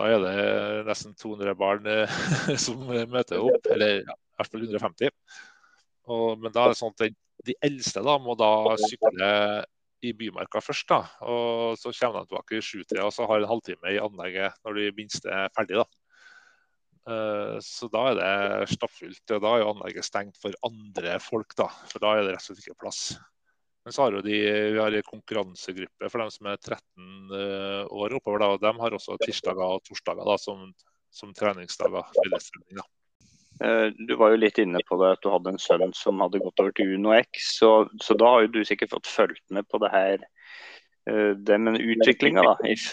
da 0.00 0.08
er 0.08 0.24
det 0.26 0.36
nesten 0.88 1.16
200 1.16 1.56
barn 1.60 1.88
eh, 1.88 2.20
som 2.64 2.84
møter 2.88 3.40
opp, 3.40 3.72
eller 3.72 4.02
ja, 4.02 4.16
i 4.16 4.40
hvert 4.40 4.52
fall 4.52 4.68
150. 4.68 5.12
Og, 6.12 6.40
men 6.44 6.52
da 6.52 6.66
er 6.66 6.72
det 6.72 6.80
sånn 6.80 6.96
at 6.96 7.20
de 7.48 7.56
eldste 7.64 8.04
da, 8.04 8.18
må 8.20 8.36
da 8.38 8.52
sykle 8.84 9.32
i 10.02 10.12
Bymarka 10.16 10.60
først. 10.62 10.88
da, 10.90 11.00
og 11.22 11.78
Så 11.78 11.92
kommer 11.96 12.22
de 12.22 12.30
tilbake 12.30 12.58
i 12.58 12.62
sjutida 12.64 13.06
og 13.06 13.12
så 13.14 13.26
har 13.30 13.42
en 13.42 13.50
halvtime 13.50 13.94
i 13.94 14.00
anlegget 14.02 14.56
når 14.64 14.78
de 14.78 14.92
minste 14.96 15.28
er 15.30 15.52
ferdig. 15.56 15.82
da. 15.82 15.86
Uh, 17.02 17.58
så 17.58 17.88
da 17.90 18.04
er 18.12 18.18
det 18.18 18.76
stappfullt. 18.76 19.22
Da 19.26 19.38
er 19.42 19.64
jo 19.64 19.72
anlegget 19.72 20.06
stengt 20.06 20.38
for 20.38 20.54
andre 20.66 21.18
folk, 21.22 21.54
da. 21.58 21.66
For 21.90 22.02
da 22.02 22.14
er 22.14 22.22
det 22.22 22.36
rett 22.36 22.44
og 22.44 22.52
slett 22.52 22.62
ikke 22.62 22.82
plass. 22.84 23.02
Men 23.82 23.94
så 23.94 24.04
har 24.04 24.14
jo 24.14 24.22
de, 24.22 24.38
vi 24.76 24.78
har 24.78 24.94
en 24.94 25.08
konkurransegruppe 25.08 26.10
for 26.10 26.22
dem 26.22 26.30
som 26.30 26.46
er 26.52 26.60
13 26.60 27.32
år 27.90 28.14
oppover. 28.14 28.44
da, 28.44 28.50
og 28.54 28.62
De 28.62 28.70
har 28.78 28.94
også 28.94 29.18
tirsdager 29.24 29.64
og 29.66 29.82
torsdager 29.88 30.28
da, 30.28 30.36
som, 30.38 30.68
som 31.10 31.34
treningsdager. 31.34 32.06
da. 32.78 32.86
Du 33.62 34.16
var 34.18 34.32
jo 34.32 34.40
litt 34.42 34.56
inne 34.58 34.80
på 34.88 34.96
det 34.98 35.12
at 35.14 35.20
du 35.22 35.28
hadde 35.30 35.52
en 35.52 35.60
sønn 35.62 35.92
som 35.94 36.18
hadde 36.24 36.40
gått 36.42 36.58
over 36.58 36.72
til 36.74 36.96
Uno 36.96 37.12
X. 37.14 37.52
Så, 37.60 37.68
så 38.02 38.16
da 38.18 38.32
har 38.32 38.46
jo 38.46 38.54
du 38.56 38.64
sikkert 38.66 38.90
fått 38.96 39.10
fulgt 39.10 39.44
med 39.54 39.68
på 39.70 39.78
det 39.82 39.92
her 39.92 40.24
Eh, 41.10 41.30
det 41.36 41.58
med 41.58 41.80
utviklinga 41.80 42.44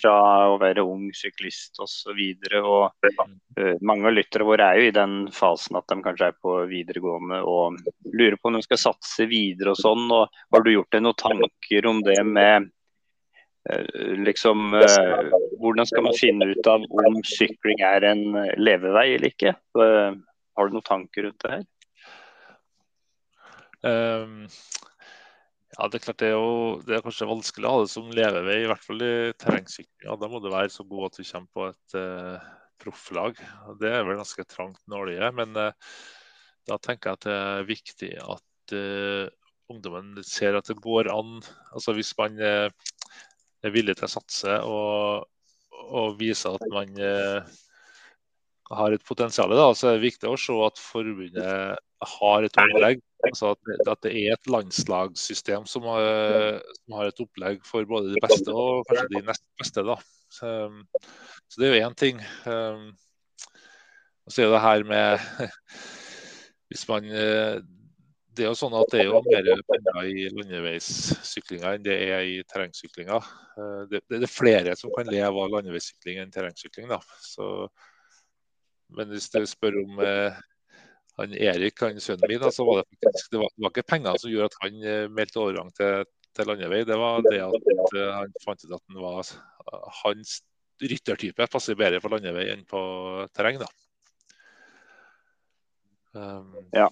fra 0.01 0.13
å 0.49 0.55
være 0.61 0.81
ung 0.81 1.09
syklist 1.13 1.77
osv. 1.83 2.17
Uh, 2.49 3.75
mange 3.85 4.09
av 4.09 4.15
lyttere 4.15 4.47
våre 4.47 4.65
er 4.65 4.79
jo 4.79 4.87
i 4.89 4.95
den 4.95 5.13
fasen 5.35 5.77
at 5.77 5.85
de 5.91 5.99
kanskje 6.01 6.31
er 6.31 6.39
på 6.41 6.55
videregående 6.71 7.43
og 7.45 7.77
lurer 8.09 8.39
på 8.39 8.49
om 8.49 8.57
de 8.57 8.63
skal 8.65 8.81
satse 8.81 9.29
videre 9.29 9.75
og 9.75 9.81
sånn. 9.81 10.07
og 10.09 10.41
Har 10.49 10.65
du 10.65 10.71
gjort 10.73 10.89
deg 10.95 11.05
noen 11.05 11.21
tanker 11.21 11.89
om 11.89 12.03
det 12.05 12.17
med 12.25 12.69
liksom 14.25 14.71
Hvordan 15.59 15.85
skal 15.85 16.05
man 16.05 16.15
finne 16.17 16.47
ut 16.47 16.67
av 16.71 16.85
om 17.03 17.17
sykling 17.27 17.83
er 17.85 18.05
en 18.07 18.23
levevei 18.57 19.03
eller 19.17 19.29
ikke? 19.29 19.51
Har 20.59 20.67
du 20.67 20.75
noen 20.75 20.87
tanker 20.87 21.25
rundt 21.25 21.43
det 21.45 21.55
her? 21.55 21.67
Um, 23.79 24.43
ja, 25.77 25.87
Det 25.87 25.99
er 25.99 26.03
klart 26.03 26.19
det 26.19 26.27
er, 26.27 26.35
jo, 26.35 26.79
det 26.83 26.95
er 26.97 27.03
kanskje 27.05 27.29
vanskelig 27.29 27.67
å 27.67 27.73
ha 27.73 27.83
det 27.85 27.91
som 27.93 28.09
levevei, 28.11 28.57
i 28.63 28.69
hvert 28.69 28.83
fall 28.83 29.03
i 29.05 29.13
terrengsykling. 29.39 30.17
Da 30.19 30.29
må 30.31 30.41
du 30.43 30.49
være 30.51 30.71
så 30.73 30.83
god 30.87 31.07
at 31.07 31.19
du 31.19 31.27
kommer 31.29 31.51
på 31.55 31.67
et 31.69 31.95
uh, 31.95 32.49
profflag. 32.83 33.39
Det 33.79 33.91
er 33.93 34.07
vel 34.07 34.19
ganske 34.19 34.47
trangt 34.49 34.81
nåløye. 34.91 35.31
Men 35.37 35.55
uh, 35.55 35.93
da 36.67 36.79
tenker 36.83 37.13
jeg 37.13 37.19
at 37.19 37.27
det 37.29 37.37
er 37.37 37.69
viktig 37.69 38.11
at 38.25 38.75
uh, 38.75 39.31
ungdommen 39.71 40.19
ser 40.27 40.57
at 40.59 40.67
det 40.67 40.79
går 40.83 41.11
an. 41.13 41.37
Altså 41.71 41.95
Hvis 41.95 42.11
man 42.19 42.35
er 42.43 43.71
villig 43.71 43.95
til 43.99 44.09
å 44.09 44.13
satse 44.17 44.59
og, 44.65 45.29
og 45.85 46.19
vise 46.19 46.51
at 46.51 46.67
man 46.73 46.97
har 48.77 48.93
et 48.93 49.05
potensial, 49.05 49.53
da, 49.57 49.69
så 49.73 49.89
er 49.89 49.97
det 49.97 50.07
viktig 50.07 50.29
å 50.29 50.37
se 50.39 50.55
at 50.65 50.81
forbundet 50.81 51.79
har 52.15 52.45
et 52.45 52.59
opplegg 52.63 53.05
Altså 53.27 53.51
at, 53.51 53.71
at, 53.83 53.99
det 54.05 54.11
er 54.15 54.35
et 54.35 54.47
landslagssystem 54.47 55.65
som 55.67 55.83
har, 55.91 56.05
som 56.77 56.95
har, 56.95 57.09
et 57.09 57.19
opplegg 57.19 57.65
for 57.67 57.87
både 57.87 58.13
de 58.13 58.21
beste 58.23 58.53
og 58.53 58.85
kanskje 58.87 59.09
de 59.11 59.23
nest 59.27 59.43
beste. 59.59 59.83
Da. 59.83 59.97
Så, 60.31 60.51
så 61.51 61.59
det 61.59 61.67
er 61.67 61.75
jo 61.75 61.89
én 61.89 61.97
ting. 61.99 62.21
Um, 62.45 62.85
og 64.23 64.31
så 64.35 64.45
er 64.45 64.53
det 64.53 64.63
her 64.63 64.85
med 64.87 65.19
Hvis 66.69 66.83
man 66.85 67.07
Det 67.09 68.43
er 68.43 68.51
jo 68.51 68.55
sånn 68.55 68.75
at 68.77 68.91
det 68.93 68.99
er 69.01 69.07
jo 69.09 69.19
mer 69.25 69.63
penger 69.73 70.03
i 70.05 70.27
landeveissyklinga 70.37 71.71
enn 71.75 71.85
det 71.87 71.95
er 72.05 72.27
i 72.29 72.35
terrengsyklinga. 72.47 73.17
Uh, 73.57 73.81
det, 73.91 74.05
det, 74.07 74.21
er 74.21 74.31
flere 74.31 74.75
som 74.79 74.93
kan 74.95 75.09
leve 75.11 75.33
av 75.33 75.55
landeveissykling 75.57 76.21
enn 76.23 76.31
terrengsykling. 76.31 76.87
Da. 76.93 77.01
Så, 77.19 77.67
men 78.95 79.11
hvis 79.13 79.29
du 79.33 79.41
spør 79.49 79.79
om 79.83 79.99
uh, 80.01 80.37
han 81.19 81.35
Erik, 81.35 81.81
han 81.83 81.99
sønnen 82.01 82.29
min, 82.31 82.45
så 82.51 82.65
var 82.67 82.79
det 82.79 82.87
faktisk 82.95 83.33
det 83.33 83.41
var, 83.41 83.51
det 83.55 83.65
var 83.65 83.73
ikke 83.73 83.91
penger 83.91 84.21
som 84.21 84.31
gjorde 84.31 84.49
at 84.49 84.61
han 84.63 84.85
eh, 84.87 85.09
meldte 85.11 85.41
overgang 85.41 85.73
til, 85.75 86.05
til 86.37 86.47
landevei. 86.47 86.85
Det 86.87 86.99
var 86.99 87.25
det 87.27 87.41
at 87.43 87.67
uh, 87.97 88.05
han 88.21 88.37
fant 88.45 88.63
ut 88.63 88.77
at 88.77 88.85
han 88.85 89.01
var, 89.03 89.33
hans 90.03 90.39
ryttertype 90.79 91.49
passer 91.51 91.77
bedre 91.79 91.99
på 91.99 92.11
landevei 92.13 92.47
enn 92.53 92.63
på 92.67 92.81
terreng. 93.35 93.59
da. 93.59 93.67
Um, 96.15 96.55
ja. 96.73 96.87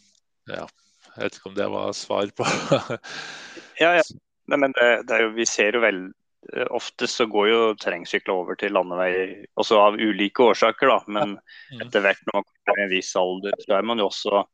ja. 0.52 0.68
Jeg 1.16 1.24
vet 1.24 1.40
ikke 1.40 1.50
om 1.50 1.58
det 1.58 1.66
var 1.74 1.94
svar 1.98 2.30
på 2.38 2.46
Ja, 3.82 3.96
ja. 3.98 4.04
Nei, 4.48 4.60
men 4.62 4.76
det, 4.78 4.90
det 5.10 5.18
jo, 5.24 5.32
vi 5.36 5.46
ser 5.50 5.76
jo 5.76 5.82
vel 5.84 6.04
eh, 6.54 6.68
Ofte 6.76 7.08
så 7.12 7.28
går 7.30 7.48
jo 7.52 7.62
terrengsykler 7.82 8.34
over 8.34 8.60
til 8.60 8.76
landeveier, 8.76 9.34
også 9.60 9.80
av 9.82 9.98
ulike 10.00 10.52
årsaker. 10.52 10.92
da, 10.94 11.00
Men 11.08 11.38
mm. 11.38 11.82
etter 11.88 12.06
hvert 12.06 12.22
når 12.28 12.40
man 12.40 12.48
kommer 12.52 12.84
i 12.84 12.86
en 12.86 12.94
viss 12.94 13.16
alder, 13.20 13.58
så 13.66 13.80
er 13.80 13.90
man 13.90 14.04
jo 14.04 14.12
også 14.12 14.46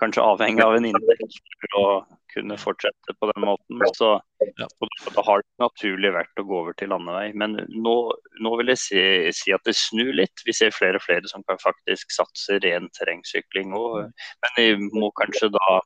kanskje 0.00 0.24
avhengig 0.24 0.64
av 0.64 0.74
en 0.78 0.88
inntekt 0.88 1.38
for 1.60 1.76
å 1.76 1.86
kunne 2.32 2.56
fortsette 2.60 3.14
på 3.18 3.28
den 3.32 3.44
måten. 3.44 3.82
Så. 3.98 4.10
Da 4.40 5.24
har 5.26 5.42
det 5.42 5.62
naturlig 5.62 6.12
vært 6.14 6.40
å 6.40 6.46
gå 6.46 6.58
over 6.62 6.76
til 6.78 6.92
landevei. 6.92 7.30
Men 7.36 7.58
nå, 7.68 7.96
nå 8.40 8.52
vil 8.60 8.72
jeg 8.72 8.82
si, 8.84 9.02
si, 9.36 9.52
at 9.54 9.66
det 9.66 9.76
snur 9.76 10.12
litt. 10.16 10.44
Vi 10.46 10.54
ser 10.56 10.74
flere 10.74 11.00
og 11.00 11.04
flere 11.04 11.30
som 11.30 11.44
kan 11.48 11.60
faktisk 11.62 12.14
satse 12.14 12.60
ren 12.64 12.88
terrengsykling. 12.96 13.74
òg. 13.76 14.10
men 14.44 14.56
vi 14.56 14.68
må 14.96 15.10
kanskje 15.20 15.50
da 15.56 15.80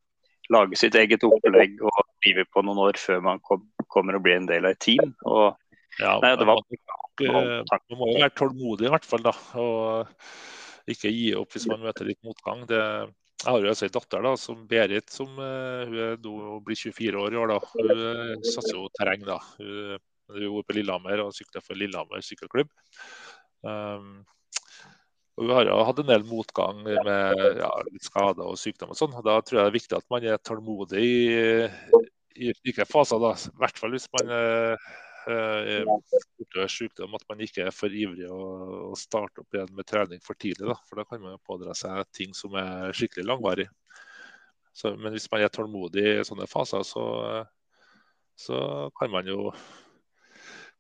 lage 0.53 0.79
sitt 0.79 0.97
eget 0.99 1.25
opplegg 1.27 1.79
og 1.85 2.01
drive 2.25 2.45
på 2.53 2.65
noen 2.67 2.83
år 2.89 2.99
før 3.01 3.23
man 3.25 3.41
kom, 3.45 3.65
kommer 3.93 4.19
å 4.19 4.23
bli 4.25 4.35
en 4.37 4.49
del 4.51 4.67
av 4.67 4.75
et 4.75 4.83
team. 4.85 5.15
Og, 5.25 5.55
ja, 6.01 6.17
nei, 6.23 6.35
det 6.41 6.49
var, 6.49 6.61
man 6.61 7.99
må 8.01 8.11
jo 8.11 8.19
være 8.19 8.35
tålmodig 8.37 8.89
i 8.89 8.95
hvert 8.95 9.09
fall. 9.09 9.25
da, 9.25 9.35
og 9.61 10.91
ikke 10.91 11.13
gi 11.13 11.29
opp 11.39 11.55
hvis 11.55 11.69
man 11.71 11.85
møter 11.85 12.09
litt 12.09 12.21
motgang. 12.27 12.65
Det, 12.69 12.81
jeg 13.45 13.53
har 13.53 13.61
jo 13.61 13.71
også 13.73 13.89
en 13.89 13.95
datter 13.95 14.27
da, 14.27 14.35
som 14.41 14.67
Berit, 14.69 15.13
som 15.13 15.41
uh, 15.41 15.85
hun 16.25 16.61
blir 16.65 16.79
24 16.81 17.21
år 17.21 17.37
i 17.37 17.41
år. 17.41 17.55
da. 17.55 17.59
Hun 17.73 18.05
uh, 18.05 18.35
satser 18.45 18.77
jo 18.79 18.87
terreng. 18.99 19.25
da. 19.29 19.39
Hun, 19.59 19.99
hun 20.35 20.47
bor 20.57 20.69
på 20.69 20.77
Lillehammer 20.79 21.25
og 21.27 21.35
sykler 21.37 21.65
for 21.65 21.79
Lillehammer 21.79 22.25
sykkelklubb. 22.25 22.73
Um, 23.65 24.25
og 25.35 25.47
Vi 25.49 25.55
har 25.55 25.67
jo 25.67 25.79
hatt 25.83 25.99
en 25.99 26.11
del 26.11 26.25
motgang 26.29 26.83
med 26.85 27.41
ja, 27.59 27.71
skader 28.07 28.47
og 28.47 28.59
sykdom 28.61 28.93
og 28.95 28.99
sånn. 28.99 29.17
Da 29.27 29.41
tror 29.43 29.59
jeg 29.59 29.65
det 29.65 29.71
er 29.73 29.79
viktig 29.79 29.97
at 29.99 30.13
man 30.13 30.27
er 30.31 30.43
tålmodig 30.47 31.03
i, 31.03 31.25
i 32.39 32.53
like 32.55 32.87
faser. 32.87 33.19
da. 33.19 33.33
I 33.35 33.65
hvert 33.65 33.81
fall 33.83 33.97
hvis 33.97 34.07
man 34.15 34.31
uh, 34.31 34.93
uh, 35.27 36.69
sykdom, 36.71 37.17
at 37.19 37.27
man 37.31 37.43
ikke 37.43 37.67
er 37.67 37.75
for 37.75 37.91
ivrig 37.91 38.29
å, 38.31 38.45
å 38.93 38.99
starte 38.99 39.43
opp 39.43 39.59
igjen 39.59 39.75
med 39.75 39.89
trening 39.91 40.23
for 40.23 40.39
tidlig. 40.39 40.69
Da. 40.71 40.79
For 40.87 41.03
da 41.03 41.07
kan 41.09 41.25
man 41.25 41.35
jo 41.35 41.43
pådra 41.51 41.75
seg 41.79 42.07
ting 42.15 42.37
som 42.39 42.55
er 42.61 42.95
skikkelig 42.95 43.27
langvarig. 43.33 43.67
Så, 44.75 44.95
men 44.95 45.15
hvis 45.15 45.27
man 45.35 45.43
er 45.43 45.51
tålmodig 45.55 46.07
i 46.13 46.23
sånne 46.27 46.47
faser, 46.51 46.87
så, 46.87 47.05
så 48.39 48.63
kan 48.99 49.11
man 49.11 49.27
jo 49.27 49.51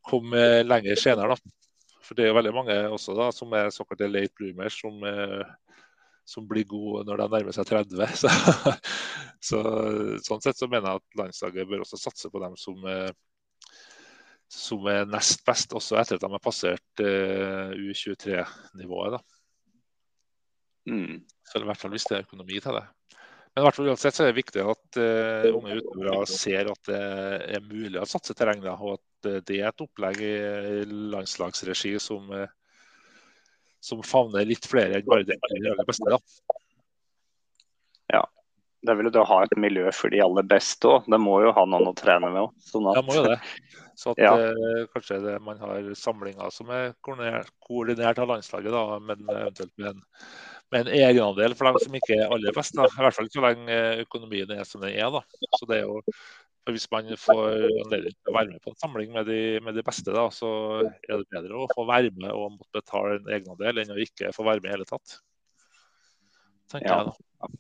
komme 0.07 0.63
lenger 0.63 0.99
senere. 1.01 1.35
Da. 1.35 1.64
For 2.05 2.17
det 2.17 2.27
er 2.27 2.33
jo 2.33 2.39
veldig 2.39 2.55
mange 2.55 2.79
også 2.93 3.17
da, 3.17 3.31
som 3.33 3.53
er 3.57 3.73
såkalte 3.73 4.11
late 4.11 4.35
bloomers, 4.37 4.77
som, 4.77 5.01
som 6.29 6.49
blir 6.49 6.67
gode 6.69 7.07
når 7.09 7.23
de 7.23 7.29
nærmer 7.33 7.57
seg 7.57 7.69
30. 7.71 8.05
Så, 9.45 9.61
så, 9.61 9.61
sånn 10.25 10.41
sett 10.41 10.57
så 10.57 10.65
mener 10.73 10.89
jeg 10.89 11.01
at 11.03 11.17
landslaget 11.21 11.69
bør 11.69 11.83
også 11.85 11.99
satse 12.01 12.31
på 12.33 12.41
dem 12.41 12.55
som 12.57 12.81
som 14.55 14.87
er 14.91 15.07
nest 15.11 15.43
best, 15.47 15.73
også 15.77 15.99
etter 15.99 16.19
at 16.19 16.25
de 16.25 16.31
har 16.33 16.43
passert 16.43 17.03
uh, 17.03 17.73
U23-nivået. 17.75 19.19
Mm. 20.91 21.25
Så 21.49 21.61
I 21.61 21.69
hvert 21.69 21.81
fall 21.81 21.95
hvis 21.95 22.07
det 22.11 22.19
er 22.19 22.27
økonomi 22.27 22.61
til 22.61 22.77
det. 22.77 22.85
Men 23.55 23.63
i 23.63 23.67
hvert 23.69 23.77
fall 23.79 23.89
uansett 23.93 24.17
så 24.17 24.25
er 24.25 24.33
det 24.33 24.41
viktig 24.41 24.65
at 24.67 24.99
uh, 24.99 25.47
unge 25.55 25.79
utøvere 25.79 26.27
ser 26.27 26.73
at 26.73 26.89
det 26.91 27.03
er 27.55 27.69
mulig 27.69 28.01
å 28.03 28.09
satse 28.11 28.35
terreng. 28.35 28.65
Og 28.73 28.97
at 28.97 29.29
uh, 29.31 29.39
det 29.47 29.61
er 29.61 29.69
et 29.71 29.85
opplegg 29.85 30.19
i, 30.27 30.35
i 30.81 30.81
landslagsregi 31.15 31.95
som, 32.03 32.35
som 33.79 34.03
favner 34.03 34.49
litt 34.49 34.67
flere 34.67 34.99
enn 34.99 35.07
bare 35.07 35.29
det 35.29 35.39
aller 35.47 35.87
beste. 35.87 36.11
Da. 36.11 36.19
Ja, 38.17 38.25
det 38.85 38.93
er 38.93 38.99
vel 39.01 39.09
å 39.17 39.25
ha 39.31 39.39
et 39.45 39.55
miljø 39.57 39.89
for 39.97 40.13
de 40.13 40.21
aller 40.21 40.45
beste 40.49 40.91
òg. 40.91 41.07
Det 41.09 41.21
må 41.21 41.39
jo 41.41 41.55
ha 41.57 41.65
noen 41.69 41.89
å 41.89 41.95
trene 41.97 42.29
med 42.29 42.43
òg. 42.43 42.57
Sånn 42.69 42.91
at... 42.91 42.99
Ja, 42.99 43.05
må 43.07 43.17
jo 43.17 43.23
det. 43.31 43.39
Så 43.97 44.13
at 44.13 44.21
ja. 44.27 44.35
eh, 44.37 44.83
kanskje 44.93 45.21
det, 45.25 45.37
man 45.45 45.63
har 45.63 45.89
samlinger 45.97 46.53
som 46.53 46.73
er 46.75 46.93
koordinert 47.01 48.21
av 48.21 48.29
landslaget, 48.29 48.75
da, 48.75 48.99
men 49.01 49.25
eventuelt 49.25 49.73
med 49.79 49.95
en, 49.95 50.03
med 50.75 50.89
en 50.89 50.95
egenandel 50.95 51.55
for 51.57 51.71
dem 51.71 51.83
som 51.83 51.99
ikke 51.99 52.17
er 52.19 52.33
aller 52.35 52.55
best. 52.57 52.77
Da. 52.77 52.89
I 52.89 53.05
hvert 53.07 53.19
fall 53.19 53.31
så 53.33 53.45
lenge 53.45 53.83
økonomien 54.05 54.55
er 54.55 54.65
som 54.69 54.83
den 54.85 54.97
er. 54.97 55.13
Da. 55.15 55.51
Så 55.59 55.69
det 55.71 55.81
er 55.81 55.87
jo, 55.87 56.01
Hvis 56.65 56.87
man 56.89 57.11
får 57.21 57.67
anledning 57.85 58.15
til 58.15 58.31
å 58.33 58.37
være 58.39 58.55
med 58.55 58.63
på 58.65 58.73
en 58.73 58.79
samling 58.81 59.11
med 59.13 59.27
de, 59.29 59.41
med 59.61 59.77
de 59.77 59.83
beste, 59.85 60.09
da, 60.09 60.23
så 60.33 60.49
er 60.81 61.21
det 61.21 61.27
bedre 61.29 61.59
å 61.61 61.67
få 61.75 61.85
være 61.91 62.09
med 62.17 62.33
og 62.33 62.55
måtte 62.55 62.81
betale 62.81 63.19
en 63.19 63.29
egenandel 63.37 63.83
enn 63.83 63.93
å 63.93 64.01
ikke 64.01 64.33
få 64.33 64.47
være 64.47 64.65
med 64.65 64.71
i 64.71 64.75
hele 64.79 64.89
tatt. 64.89 65.19
tenker 66.73 66.89
ja. 66.89 67.03
jeg 67.03 67.13
da. 67.13 67.53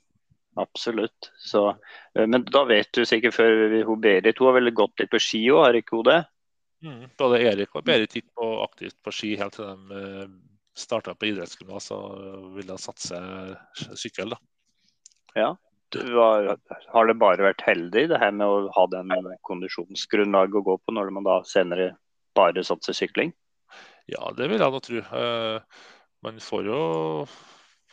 Absolutt. 0.64 1.28
Så, 1.36 1.66
eh, 2.14 2.26
men 2.26 2.46
da 2.48 2.64
vet 2.64 2.88
du 2.96 3.02
sikkert 3.04 3.34
før 3.36 3.82
hun 3.84 4.00
Berit 4.00 4.38
Hun 4.38 4.48
har 4.48 4.56
vel 4.60 4.70
gått 4.70 5.02
litt 5.02 5.10
på 5.12 5.20
ski 5.20 5.42
òg, 5.50 5.64
har 5.66 5.78
ikke 5.78 5.98
hun 5.98 6.08
det? 6.08 6.20
Mm, 6.84 7.04
både 7.18 7.40
Erik 7.48 7.76
og 7.76 7.84
Berit 7.84 8.16
gikk 8.16 8.30
på, 8.36 8.48
aktivt 8.64 8.96
på 9.04 9.12
ski 9.12 9.34
helt 9.40 9.56
til 9.56 9.68
de 9.68 10.00
eh, 10.00 10.34
starta 10.78 11.14
på 11.14 11.30
idrettsgymnas 11.30 11.90
og 11.94 12.50
ville 12.56 12.76
satse 12.80 13.20
sykkel. 13.94 14.34
da. 14.34 14.40
Ja. 15.38 15.52
Var, 15.94 16.48
har 16.90 17.06
det 17.06 17.14
bare 17.20 17.46
vært 17.46 17.62
heldig 17.62 18.08
det 18.10 18.18
her 18.18 18.32
med 18.34 18.50
å 18.50 18.70
ha 18.74 18.84
den 18.90 19.12
kondisjonsgrunnlaget 19.46 20.58
å 20.58 20.64
gå 20.66 20.76
på, 20.82 20.94
når 20.96 21.12
man 21.14 21.26
da 21.26 21.36
senere 21.46 21.92
bare 22.34 22.64
satser 22.66 22.96
sykling? 22.98 23.30
Ja, 24.10 24.32
det 24.36 24.48
vil 24.50 24.58
jeg 24.58 24.74
nå 24.74 24.80
tro. 24.82 25.02
Uh, 25.14 25.84
man 26.26 26.40
får 26.42 26.66
jo 26.66 26.80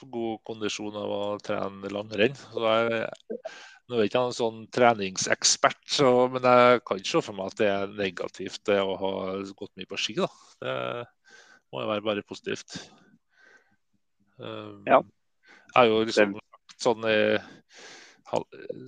god 0.01 0.41
kondisjon 0.47 0.97
av 0.97 1.13
å 1.13 1.21
trene 1.45 1.91
langrenn. 1.93 2.34
Så 2.34 2.65
jeg, 2.65 3.05
Nå 3.89 3.97
er 3.97 4.05
jeg 4.05 4.11
ikke 4.11 4.19
en 4.23 4.36
sånn 4.36 4.59
treningsekspert, 4.71 5.82
så, 5.91 6.09
men 6.32 6.45
jeg 6.47 6.82
kan 6.88 6.99
ikke 7.01 7.09
se 7.09 7.21
for 7.25 7.36
meg 7.36 7.49
at 7.51 7.57
det 7.59 7.67
er 7.67 7.95
negativt 7.97 8.61
det 8.69 8.77
å 8.79 8.93
ha 8.95 9.11
gått 9.57 9.73
mye 9.75 9.89
på 9.89 9.99
ski. 9.99 10.15
da. 10.21 10.29
Det 10.63 10.75
må 11.72 11.84
jo 11.84 11.89
være 11.91 12.05
bare 12.05 12.28
positivt. 12.28 12.78
Ja. 14.88 15.01
Er 15.78 15.88
jo 15.88 15.99
liksom 16.03 16.34
sånn, 16.82 17.05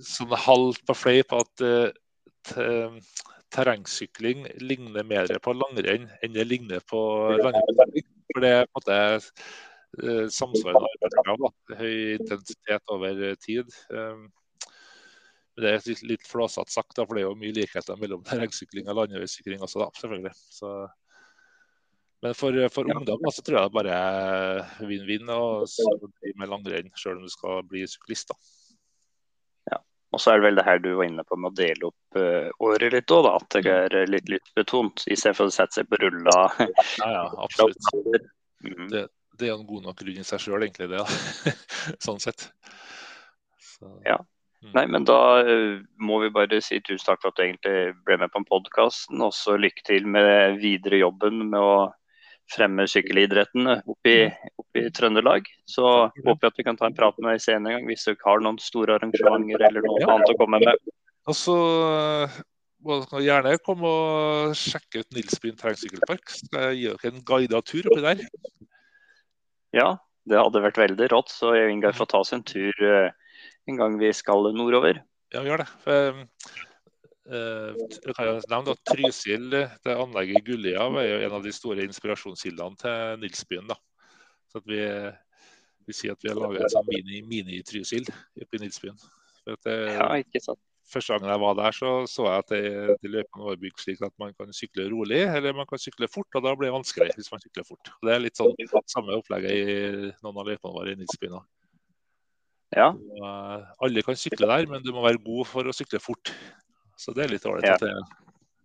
sånn 0.04 0.34
halvt 0.46 0.82
på 0.88 0.96
fleip 0.98 1.34
at 1.36 1.64
uh, 1.64 2.96
terrengsykling 3.54 4.48
ligner 4.60 5.06
mer 5.06 5.30
på 5.42 5.54
langrenn 5.56 6.08
enn 6.22 6.34
det 6.34 6.46
ligner 6.48 6.82
på 6.90 7.00
landeveissykling. 7.38 8.08
For 8.34 8.44
det 8.44 8.54
er 8.56 8.64
på 8.66 8.80
en 8.80 8.80
måte 8.80 8.98
uh, 10.02 10.24
samsvarende 10.32 10.90
arbeidskrav. 10.96 11.46
Høy 11.78 11.94
intensitet 12.16 12.96
over 12.96 13.22
tid. 13.44 13.70
Um, 13.94 14.26
det 15.54 15.70
er 15.70 15.84
litt, 15.86 16.02
litt 16.02 16.26
flåsete 16.26 16.72
sagt, 16.72 16.96
da, 16.98 17.04
for 17.06 17.14
det 17.14 17.22
er 17.22 17.28
jo 17.28 17.38
mye 17.38 17.54
likheter 17.54 17.98
mellom 18.00 18.24
terrengsykling 18.26 18.88
og 18.90 18.98
landeveissykling 18.98 19.62
også, 19.62 19.84
da, 19.84 19.90
selvfølgelig. 20.00 20.32
Så, 20.50 20.72
men 22.24 22.34
for, 22.34 22.56
for 22.72 22.88
ja. 22.88 22.96
ungdom 22.96 23.20
så 23.32 23.42
tror 23.44 23.58
jeg 23.58 23.68
det 23.68 23.76
bare 23.76 23.96
er 24.00 24.86
vinn-vinn 24.88 25.28
å 25.28 25.40
drive 25.68 26.38
med 26.40 26.48
langrenn, 26.48 26.86
selv 26.96 27.18
om 27.18 27.26
du 27.26 27.32
skal 27.32 27.58
bli 27.68 27.82
syklist. 27.84 28.30
da. 28.32 28.38
Ja, 29.74 29.80
og 30.16 30.22
så 30.22 30.32
er 30.32 30.40
det 30.40 30.46
vel 30.46 30.56
det 30.56 30.64
her 30.64 30.78
du 30.80 30.94
var 30.96 31.04
inne 31.04 31.24
på 31.28 31.36
med 31.36 31.52
å 31.52 31.58
dele 31.58 31.90
opp 31.90 32.16
uh, 32.16 32.48
året 32.64 32.94
litt 32.94 33.12
òg, 33.12 33.28
at 33.28 33.58
det 33.58 33.74
er 33.74 34.08
litt 34.08 34.30
lyttbetont, 34.32 35.04
i 35.04 35.18
stedet 35.20 35.36
for 35.36 35.52
å 35.52 35.52
sette 35.52 35.82
seg 35.82 35.90
på 35.90 35.98
rulla. 36.00 36.38
ja, 36.64 37.10
ja, 37.12 37.24
absolutt. 37.44 37.90
Mm. 38.64 38.86
Det, 38.88 39.02
det, 39.36 39.50
er 39.50 39.58
en 39.58 39.66
god 39.68 39.90
nok 39.90 39.98
grunn 40.00 40.22
i 40.22 40.24
seg 40.24 40.40
sjøl, 40.40 40.64
egentlig, 40.64 40.88
det. 40.94 41.02
da, 41.04 41.50
sånn 42.06 42.22
sett. 42.24 42.46
Så. 43.60 43.90
Ja. 44.06 44.16
Mm. 44.64 44.70
Nei, 44.78 44.86
men 44.94 45.04
da 45.04 45.18
uh, 45.44 45.76
må 46.00 46.22
vi 46.22 46.32
bare 46.32 46.62
si 46.64 46.80
tusen 46.80 47.04
takk 47.10 47.20
for 47.20 47.34
at 47.34 47.36
du 47.36 47.44
egentlig 47.44 47.92
ble 48.08 48.16
med 48.24 48.32
på 48.32 48.40
podkasten. 48.48 49.20
Og 49.20 49.36
så 49.36 49.58
lykke 49.60 49.84
til 49.90 50.08
med 50.08 50.56
videre 50.64 51.02
jobben 51.02 51.44
med 51.50 51.60
å 51.60 51.76
fremme 52.52 52.86
sykkelidretten 52.90 53.70
oppe 53.72 54.10
i, 54.10 54.24
oppe 54.60 54.82
i 54.82 54.90
Trøndelag. 54.94 55.46
Så 55.68 55.84
håper 56.08 56.48
jeg 56.48 56.52
at 56.52 56.60
vi 56.60 56.66
kan 56.66 56.78
ta 56.80 56.88
en 56.90 56.96
prat 56.96 57.18
med 57.24 57.42
senere 57.42 57.78
en 57.78 57.82
gang 57.82 57.92
hvis 57.92 58.04
du 58.06 58.12
ikke 58.14 58.28
har 58.30 58.44
noen 58.44 58.60
store 58.62 58.98
arrangementer 58.98 59.64
eller 59.68 59.86
noe 59.86 60.02
ja. 60.02 60.10
annet 60.12 60.34
å 60.34 60.38
komme 60.40 60.60
med. 60.64 60.92
Og 61.24 61.38
så 61.38 61.56
må 62.84 63.00
dere 63.00 63.22
gjerne 63.24 63.56
komme 63.64 63.88
og 63.88 64.56
sjekke 64.60 65.02
ut 65.02 65.16
Nilsbyen 65.16 65.56
terrengsykkelpark. 65.60 66.34
Skal 66.42 66.68
jeg 66.68 66.80
gi 66.80 66.88
dere 66.90 67.12
en 67.14 67.26
guidet 67.30 67.62
tur 67.70 67.88
oppi 67.88 68.04
der? 68.04 68.24
Ja, 69.74 69.88
det 70.28 70.40
hadde 70.40 70.62
vært 70.64 70.80
veldig 70.80 71.08
rått. 71.14 71.32
Så 71.32 71.54
Ingar 71.64 71.96
får 71.96 72.12
ta 72.12 72.20
oss 72.20 72.34
en 72.36 72.44
tur. 72.46 72.76
Uh, 72.80 73.08
en 73.68 73.80
gang 73.80 73.98
vi 74.00 74.12
skal 74.12 74.52
nordover. 74.52 75.00
Ja, 75.32 75.42
vi 75.42 75.50
gjør 75.50 75.64
det. 75.64 75.68
Jeg 77.24 78.42
nevne 78.50 78.74
at 78.74 78.82
Trysil, 78.84 79.46
det 79.54 79.94
anlegget 79.96 80.40
i 80.40 80.44
Gullia, 80.44 80.84
er 81.00 81.08
jo 81.08 81.20
en 81.28 81.36
av 81.38 81.46
de 81.46 81.52
store 81.56 81.86
inspirasjonskildene 81.88 82.80
til 82.80 83.22
Nilsbyen. 83.22 83.70
da. 83.70 83.78
Så 84.52 84.60
at 84.60 84.68
vi, 84.68 84.82
vi 85.88 85.96
sier 85.96 86.12
at 86.12 86.24
vi 86.24 86.32
har 86.32 86.38
laget 86.38 86.66
en 86.66 86.74
sånn 86.76 86.92
mini-Trysil 86.92 88.04
mini 88.04 88.44
oppe 88.44 88.60
i 88.60 88.62
Nilsbyen. 88.66 89.00
Det, 89.48 89.74
ja, 89.96 90.08
ikke 90.20 90.40
sant. 90.44 90.60
Første 90.84 91.14
gangen 91.14 91.30
jeg 91.32 91.40
var 91.40 91.54
der, 91.56 91.72
så 91.72 91.90
så 92.08 92.26
jeg 92.28 92.42
at 92.42 92.50
de, 92.52 92.96
de 93.00 93.10
løypene 93.14 93.46
var 93.46 93.60
bygd 93.60 93.80
slik 93.80 94.02
at 94.04 94.12
man 94.20 94.34
kan 94.36 94.52
sykle 94.52 94.84
rolig 94.92 95.22
eller 95.24 95.56
man 95.56 95.68
kan 95.68 95.80
sykle 95.80 96.08
fort. 96.12 96.28
og 96.36 96.44
Da 96.44 96.52
blir 96.52 96.68
det 96.68 96.76
vanskelig 96.76 97.14
hvis 97.16 97.32
man 97.32 97.40
sykler 97.40 97.64
fort. 97.64 97.88
Det 98.04 98.12
er 98.12 98.20
litt 98.20 98.36
sånn 98.36 98.52
samme 98.92 99.16
opplegget 99.16 99.54
i 99.54 100.10
noen 100.20 100.42
av 100.42 100.50
løypene 100.50 100.74
våre 100.76 100.92
i 100.92 100.98
Nilsbyen. 101.00 101.38
Ja. 102.76 102.90
Alle 103.80 104.04
kan 104.04 104.18
sykle 104.18 104.50
der, 104.50 104.68
men 104.68 104.84
du 104.84 104.92
må 104.92 105.06
være 105.06 105.22
god 105.24 105.48
for 105.48 105.64
å 105.64 105.74
sykle 105.76 106.02
fort. 106.04 106.34
Så 107.00 107.14
det 107.16 107.26
er 107.26 107.34
litt 107.34 107.46
ålreit. 107.48 107.82
Ja. 107.82 108.24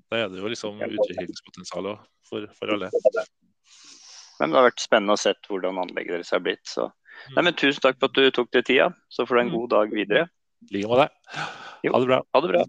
Da 0.09 0.23
er 0.23 0.31
det 0.31 0.41
jo 0.41 0.49
liksom 0.49 0.79
utviklingspotensial 0.81 1.91
for, 2.29 2.47
for, 2.57 2.73
alle. 2.73 2.89
Men 4.39 4.51
det 4.51 4.57
har 4.57 4.69
vært 4.69 4.81
spennende 4.81 5.17
å 5.17 5.21
se 5.21 5.35
hvordan 5.49 5.81
anlegget 5.83 6.17
deres 6.17 6.33
har 6.33 6.43
blitt. 6.45 6.63
Så. 6.69 6.87
Mm. 6.89 7.33
Nei, 7.35 7.45
men 7.49 7.57
Tusen 7.59 7.83
takk 7.85 7.99
for 7.99 8.09
at 8.09 8.17
du 8.17 8.29
tok 8.33 8.53
deg 8.55 8.65
tida. 8.69 8.89
Så 9.13 9.27
får 9.29 9.37
du 9.37 9.43
en 9.43 9.51
mm. 9.51 9.57
god 9.57 9.73
dag 9.75 9.97
videre. 9.97 10.29
I 10.69 10.77
like 10.77 10.91
måte. 10.91 11.09
Ha 11.85 11.99
det 11.99 12.09
bra. 12.09 12.23
Ha 12.33 12.41
det 12.45 12.55
bra. 12.55 12.65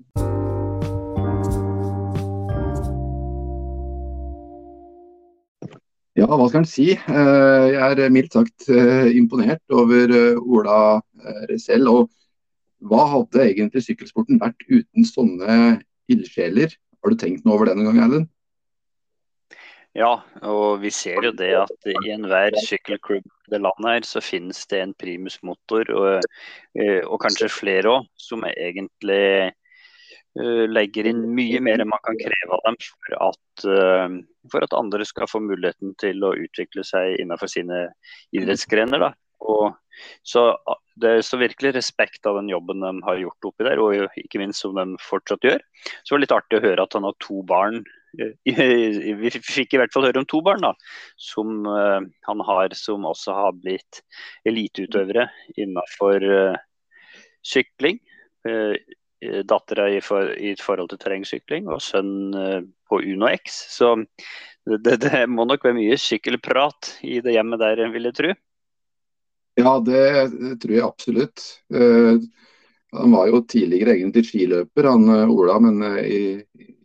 Ja, 6.19 6.27
hva 6.27 6.49
skal 6.51 6.65
en 6.65 6.69
si. 6.69 6.91
Eh, 6.93 7.67
jeg 7.73 7.97
er 8.05 8.13
mildt 8.13 8.35
sagt 8.37 8.67
eh, 8.69 9.09
imponert 9.17 9.63
over 9.73 10.11
eh, 10.13 10.41
Ola 10.43 10.81
selv. 11.63 11.89
Og 11.95 12.20
hva 12.89 13.07
hadde 13.15 13.45
egentlig 13.45 13.85
sykkelsporten 13.85 14.41
vært 14.41 14.63
uten 14.69 15.07
sånne 15.07 15.57
ildsjeler? 16.13 16.73
Har 17.01 17.13
du 17.13 17.21
tenkt 17.21 17.45
noe 17.45 17.57
over 17.57 17.71
det 17.71 17.77
noen 17.79 17.93
gang, 17.93 18.05
Erlend? 18.07 18.31
Ja, 19.97 20.21
og 20.47 20.85
vi 20.85 20.91
ser 20.95 21.25
jo 21.27 21.33
det 21.35 21.51
at 21.59 21.89
i 21.91 22.13
enhver 22.15 22.55
sykkelklubb 22.63 23.25
i 23.27 23.51
det 23.51 23.59
landet 23.59 23.89
her, 23.89 24.05
så 24.07 24.23
finnes 24.23 24.63
det 24.71 24.85
en 24.85 24.93
primusmotor, 24.95 25.91
og, 25.91 26.29
og 27.11 27.17
kanskje 27.25 27.51
flere 27.51 27.97
òg, 27.97 28.07
som 28.15 28.47
egentlig 28.47 29.51
uh, 30.39 30.67
legger 30.71 31.11
inn 31.11 31.25
mye 31.35 31.59
mer 31.67 31.83
enn 31.83 31.91
man 31.91 32.05
kan 32.07 32.21
kreve 32.21 32.55
av 32.55 32.63
dem 32.69 32.79
for 32.87 33.19
at, 33.27 33.65
uh, 33.67 34.15
for 34.53 34.69
at 34.69 34.79
andre 34.79 35.09
skal 35.09 35.31
få 35.31 35.43
muligheten 35.43 35.97
til 35.99 36.23
å 36.23 36.37
utvikle 36.39 36.87
seg 36.87 37.19
innenfor 37.19 37.51
sine 37.51 37.89
idrettsgrener. 38.31 39.09
Da. 39.09 39.11
Og 39.43 39.75
så 40.23 40.53
Det 41.01 41.13
står 41.25 41.45
virkelig 41.47 41.73
respekt 41.77 42.27
av 42.29 42.37
den 42.41 42.51
jobben 42.53 42.83
de 42.85 42.93
har 43.07 43.21
gjort 43.21 43.49
oppi 43.51 43.67
der, 43.67 43.81
og 43.81 44.19
ikke 44.21 44.41
minst 44.43 44.65
som 44.65 44.77
de 44.77 44.99
fortsatt 45.05 45.45
gjør. 45.47 45.63
Så 46.03 46.11
det 46.11 46.17
var 46.17 46.23
litt 46.25 46.37
artig 46.37 46.61
å 46.61 46.65
høre 46.67 46.85
at 46.85 46.97
han 46.97 47.09
har 47.09 47.17
to 47.23 47.41
barn. 47.49 47.83
Vi 48.45 49.33
fikk 49.39 49.75
i 49.75 49.81
hvert 49.81 49.95
fall 49.95 50.09
høre 50.09 50.23
om 50.23 50.29
to 50.29 50.41
barn 50.45 50.65
da, 50.65 50.73
som 51.21 51.63
uh, 51.69 52.01
han 52.27 52.45
har, 52.47 52.75
som 52.79 53.07
også 53.09 53.37
har 53.37 53.59
blitt 53.61 54.03
eliteutøvere 54.49 55.29
innenfor 55.57 56.27
uh, 56.27 56.59
sykling. 57.47 58.01
Uh, 58.49 58.75
Dattera 59.21 59.85
i, 59.93 59.99
for, 60.01 60.31
i, 60.33 60.55
forhold 60.57 60.89
til 60.89 61.01
terrengsykling 61.03 61.67
og 61.69 61.83
sønnen 61.85 62.71
på 62.89 63.03
Uno 63.05 63.29
X. 63.29 63.59
Så 63.77 63.91
det, 64.65 64.95
det, 65.05 65.27
må 65.29 65.45
nok 65.45 65.67
være 65.67 65.77
mye 65.77 65.99
sykkelprat 66.01 66.95
i 67.05 67.19
det 67.21 67.35
hjemmet 67.37 67.61
der, 67.61 67.83
vil 67.93 68.09
jeg 68.09 68.17
tro. 68.17 68.31
Ja, 69.61 69.77
det 69.85 70.61
tror 70.63 70.75
jeg 70.75 70.87
absolutt. 70.87 71.43
Uh, 71.75 72.21
han 72.97 73.13
var 73.13 73.29
jo 73.31 73.43
tidligere 73.47 73.97
egentlig 73.99 74.25
skiløper, 74.31 74.89
han 74.89 75.09
uh, 75.09 75.31
Ola, 75.31 75.59
men 75.63 75.83
uh, 75.85 76.01
i, 76.01 76.41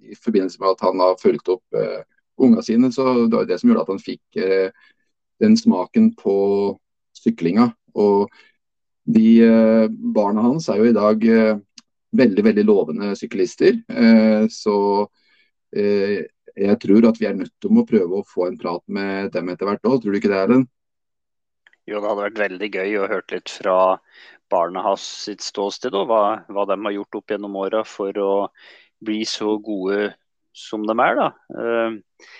i, 0.05 0.17
forbindelse 0.19 0.61
med 0.61 0.73
at 0.73 0.84
han 0.86 1.01
har 1.01 1.19
fulgt 1.21 1.51
opp 1.53 1.78
uh, 1.78 2.01
unga 2.41 2.63
sine, 2.65 2.91
så 2.91 3.26
det 3.26 3.38
var 3.38 3.47
det 3.47 3.59
som 3.61 3.71
gjorde 3.71 3.86
at 3.86 3.93
han 3.93 4.03
fikk 4.03 4.41
den 5.39 5.53
smaken 5.55 6.09
på 6.19 6.36
syklinga. 7.15 7.69
Og 7.95 8.28
de 9.07 9.30
barna 10.11 10.43
hans 10.43 10.67
er 10.67 10.82
jo 10.82 10.89
i 10.89 10.95
dag 10.95 11.23
veldig, 12.19 12.43
veldig 12.49 12.65
lovende 12.67 13.13
syklister. 13.15 13.78
så 14.51 14.76
jeg 15.71 16.78
tror 16.84 17.07
at 17.07 17.21
vi 17.21 17.30
er 17.30 17.39
nødt 17.39 17.55
til 17.55 17.80
å 17.80 17.88
prøve 17.88 18.19
å 18.19 18.28
få 18.28 18.49
en 18.49 18.59
prat 18.59 18.84
med 18.91 19.32
dem 19.32 19.53
etter 19.53 19.71
hvert 19.71 19.88
òg, 19.88 20.01
tror 20.03 20.11
du 20.11 20.19
ikke 20.19 20.34
det, 20.34 20.43
Erlend? 20.43 20.67
Jo, 21.86 21.99
det 21.99 22.09
hadde 22.09 22.23
vært 22.23 22.41
veldig 22.41 22.69
gøy 22.73 22.97
å 22.97 23.09
høre 23.11 23.36
litt 23.36 23.51
fra 23.59 23.77
barna 24.51 24.81
hans 24.86 25.03
sitt 25.25 25.43
ståsted, 25.45 25.95
og 25.97 26.09
hva, 26.09 26.23
hva 26.49 26.65
de 26.69 26.77
har 26.81 26.95
gjort 26.95 27.19
opp 27.19 27.33
gjennom 27.33 27.57
åra 27.61 27.83
for 27.88 28.17
å 28.21 28.31
bli 29.05 29.21
så 29.29 29.57
gode 29.61 30.13
som 30.55 30.86
de 30.88 30.95
er. 30.95 31.19
da. 31.19 31.29
Uh, 31.53 32.31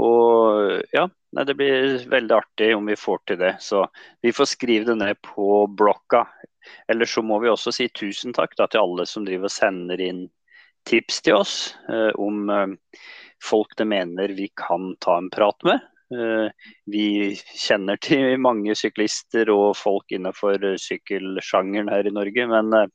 og 0.00 0.80
ja, 0.94 1.04
nei, 1.36 1.44
Det 1.44 1.56
blir 1.58 2.06
veldig 2.10 2.36
artig 2.36 2.70
om 2.76 2.88
vi 2.90 2.96
får 2.98 3.20
til 3.26 3.40
det. 3.42 3.54
Så 3.62 3.84
vi 4.22 4.32
får 4.34 4.50
skrive 4.50 4.92
det 4.92 4.98
ned 5.02 5.20
på 5.22 5.66
blokka. 5.70 6.24
Eller 6.88 7.06
så 7.06 7.22
må 7.22 7.38
vi 7.42 7.52
også 7.52 7.72
si 7.74 7.88
tusen 7.92 8.34
takk 8.34 8.56
da, 8.58 8.66
til 8.66 8.82
alle 8.82 9.06
som 9.06 9.26
driver 9.26 9.50
og 9.50 9.54
sender 9.54 10.00
inn 10.00 10.26
tips 10.88 11.20
til 11.24 11.38
oss 11.40 11.54
eh, 11.88 12.10
om 12.20 12.48
eh, 12.52 12.98
folk 13.40 13.72
de 13.78 13.86
mener 13.88 14.34
vi 14.36 14.50
kan 14.56 14.94
ta 15.04 15.18
en 15.20 15.30
prat 15.32 15.64
med. 15.64 15.84
Eh, 16.14 16.66
vi 16.90 17.06
kjenner 17.58 17.98
til 18.02 18.36
mange 18.42 18.74
syklister 18.78 19.50
og 19.52 19.74
folk 19.78 20.12
innenfor 20.14 20.62
sykkelsjangeren 20.80 21.90
her 21.90 22.06
i 22.06 22.14
Norge, 22.14 22.46
men 22.50 22.66
eh, 22.78 22.88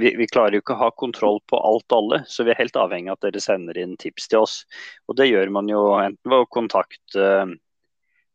vi, 0.00 0.14
vi, 0.18 0.26
klarer 0.30 0.54
jo 0.56 0.62
ikke 0.64 0.76
å 0.76 0.84
ha 0.84 0.90
kontroll 0.98 1.40
på 1.50 1.56
alt 1.58 1.92
og 1.92 1.98
alle, 1.98 2.18
så 2.30 2.46
vi 2.46 2.50
er 2.54 2.62
helt 2.62 2.80
avhengig 2.80 3.10
av 3.12 3.18
at 3.18 3.24
dere 3.28 3.44
sender 3.44 3.78
inn 3.80 3.96
tips 4.00 4.24
til 4.32 4.38
oss. 4.44 4.56
Og 5.08 5.12
Det 5.20 5.30
gjør 5.30 5.48
man 5.54 5.66
jo 5.70 5.80
enten 6.00 6.32
ved 6.32 6.40
å 6.42 6.52
kontakte 6.58 7.22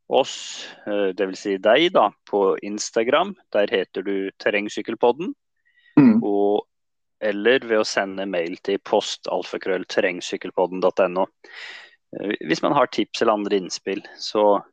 oss, 0.10 0.66
eh, 0.88 1.10
dvs. 1.18 1.40
Si 1.40 1.58
deg, 1.62 1.92
da, 1.94 2.12
på 2.30 2.58
Instagram. 2.66 3.36
Der 3.54 3.68
heter 3.72 4.02
du 4.06 4.32
Terrengsykkelpodden. 4.42 5.34
Mm. 6.00 6.24
Og, 6.26 6.66
eller 7.22 7.60
ved 7.68 7.80
å 7.82 7.88
sende 7.88 8.26
mail 8.30 8.58
til 8.66 8.80
postalfakrøllterrengsykkelpodden.no. 8.90 11.26
Eh, 12.18 12.36
hvis 12.48 12.62
man 12.62 12.76
har 12.78 12.90
tips 12.92 13.22
eller 13.22 13.34
andre 13.34 13.58
innspill, 13.58 14.04
så 14.18 14.64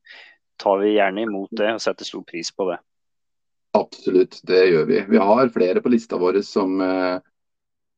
tar 0.56 0.78
vi 0.78 0.96
gjerne 0.96 1.26
imot 1.26 1.52
det 1.52 1.74
og 1.76 1.82
setter 1.84 2.08
stor 2.08 2.24
pris 2.28 2.52
på 2.52 2.70
det. 2.70 2.78
Absolutt, 3.76 4.38
det 4.48 4.62
gjør 4.70 4.86
vi. 4.88 5.00
Vi 5.08 5.18
har 5.20 5.52
flere 5.52 5.82
på 5.84 5.92
lista 5.92 6.16
vår 6.16 6.40
som, 6.46 6.80
eh, 6.80 7.18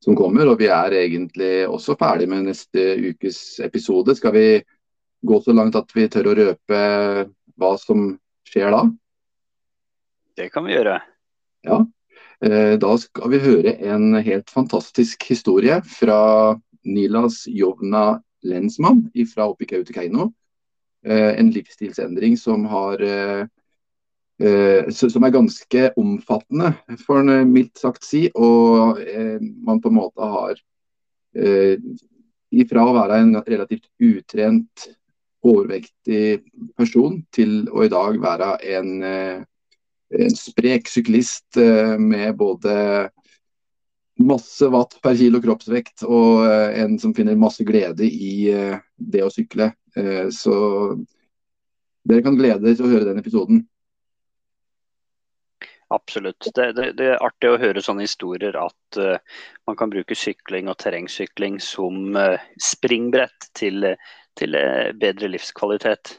som 0.03 0.15
kommer, 0.15 0.47
og 0.47 0.59
vi 0.59 0.67
er 0.67 0.97
egentlig 1.05 1.67
også 1.67 1.95
ferdig 1.99 2.27
med 2.29 2.49
neste 2.49 2.95
ukes 3.11 3.59
episode. 3.63 4.15
Skal 4.15 4.35
vi 4.35 4.47
gå 5.21 5.41
så 5.43 5.55
langt 5.55 5.75
at 5.75 5.91
vi 5.95 6.07
tør 6.11 6.31
å 6.31 6.35
røpe 6.35 6.81
hva 7.59 7.71
som 7.79 8.11
skjer 8.47 8.71
da? 8.75 8.83
Det 10.35 10.49
kan 10.51 10.67
vi 10.67 10.75
gjøre. 10.75 10.99
Ja. 11.67 11.85
Eh, 12.43 12.75
da 12.79 12.91
skal 12.97 13.31
vi 13.33 13.41
høre 13.43 13.75
en 13.91 14.13
helt 14.15 14.49
fantastisk 14.51 15.25
historie 15.27 15.81
fra 15.83 16.55
Nilas 16.87 17.43
Jovna 17.47 18.21
Lensmann 18.47 19.07
fra 19.33 19.49
oppe 19.49 19.65
i 19.65 19.69
Kautokeino. 19.69 20.29
Eh, 21.05 21.39
en 21.39 21.51
livsstilsendring 21.55 22.37
som 22.37 22.65
har 22.69 23.03
Eh, 24.39 24.87
som 24.89 25.25
er 25.27 25.33
ganske 25.35 25.81
omfattende, 25.99 26.71
for 27.03 27.19
en 27.19 27.31
eh, 27.33 27.47
mildt 27.47 27.81
sagt 27.81 28.05
si. 28.07 28.29
Og 28.39 29.01
eh, 29.03 29.35
man 29.39 29.81
på 29.83 29.91
en 29.91 29.99
måte 29.99 30.33
har 30.35 30.65
ifra 32.49 32.81
å 32.81 32.93
være 32.95 33.19
en 33.21 33.35
relativt 33.45 33.85
utrent, 34.01 34.87
overvektig 35.45 36.39
person 36.75 37.19
til 37.31 37.67
å 37.69 37.83
i 37.85 37.91
dag 37.93 38.17
være 38.19 38.47
en, 38.73 38.89
en 39.05 40.33
sprek 40.35 40.89
syklist 40.89 41.59
med 42.01 42.33
både 42.41 42.73
masse 44.19 44.67
watt 44.71 44.97
per 45.03 45.15
kilo 45.15 45.39
kroppsvekt 45.43 46.03
og 46.07 46.43
en 46.49 46.97
som 46.99 47.13
finner 47.15 47.39
masse 47.39 47.63
glede 47.67 48.03
i 48.03 48.51
det 48.95 49.21
å 49.23 49.31
sykle. 49.31 49.69
Så 50.35 50.55
dere 52.09 52.23
kan 52.25 52.37
glede 52.39 52.63
dere 52.63 52.77
til 52.77 52.87
å 52.87 52.93
høre 52.93 53.07
den 53.07 53.21
episoden. 53.21 53.61
Absolutt. 55.89 56.51
Det, 56.55 56.71
det, 56.77 56.91
det, 56.99 57.05
er 57.15 57.23
artig 57.25 57.49
å 57.49 57.57
høre 57.57 57.81
sånne 57.81 58.05
historier 58.05 58.53
at 58.61 58.99
uh, 59.01 59.17
man 59.65 59.77
kan 59.77 59.89
bruke 59.89 60.17
sykling 60.17 60.69
og 60.69 60.77
terrengsykling 60.83 61.57
som 61.63 62.13
uh, 62.13 62.37
springbrett 62.61 63.49
til, 63.57 63.87
til 64.37 64.57
uh, 64.57 64.91
bedre 65.01 65.31
livskvalitet. 65.33 66.13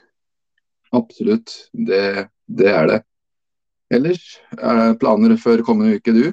Absolutt, 0.90 1.54
det, 1.70 2.02
det, 2.50 2.66
er 2.66 2.90
det. 2.90 2.98
Ellers, 3.90 4.24
planer 5.02 5.34
før 5.42 5.64
kommende 5.66 5.98
uke, 5.98 6.14
du? 6.14 6.26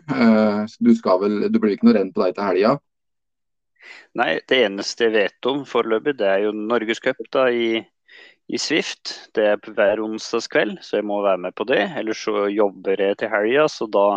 Du, 0.78 0.92
skal 0.98 1.24
vel, 1.24 1.40
du 1.50 1.58
blir 1.58 1.74
ikke 1.74 1.88
noe 1.90 1.98
renn 1.98 2.12
på 2.14 2.22
deg 2.22 2.36
til 2.38 2.46
helga? 2.46 2.74
Nei, 4.18 4.32
det 4.50 4.60
eneste 4.68 5.08
jeg 5.08 5.16
vet 5.16 5.50
om 5.50 5.64
foreløpig, 5.66 6.18
det 6.20 6.28
er 6.30 6.44
jo 6.46 6.54
Norgescup 6.54 7.24
i 7.50 7.82
i 8.48 8.60
Swift. 8.62 9.14
Det 9.36 9.46
er 9.52 9.72
hver 9.76 10.02
onsdagskveld, 10.04 10.78
så 10.84 11.00
jeg 11.00 11.08
må 11.08 11.22
være 11.26 11.42
med 11.48 11.56
på 11.58 11.68
det. 11.68 11.82
Ellers 12.00 12.22
så 12.24 12.48
jobber 12.52 13.02
jeg 13.04 13.20
til 13.20 13.32
helga, 13.32 13.68
så 13.72 13.88
da 13.92 14.08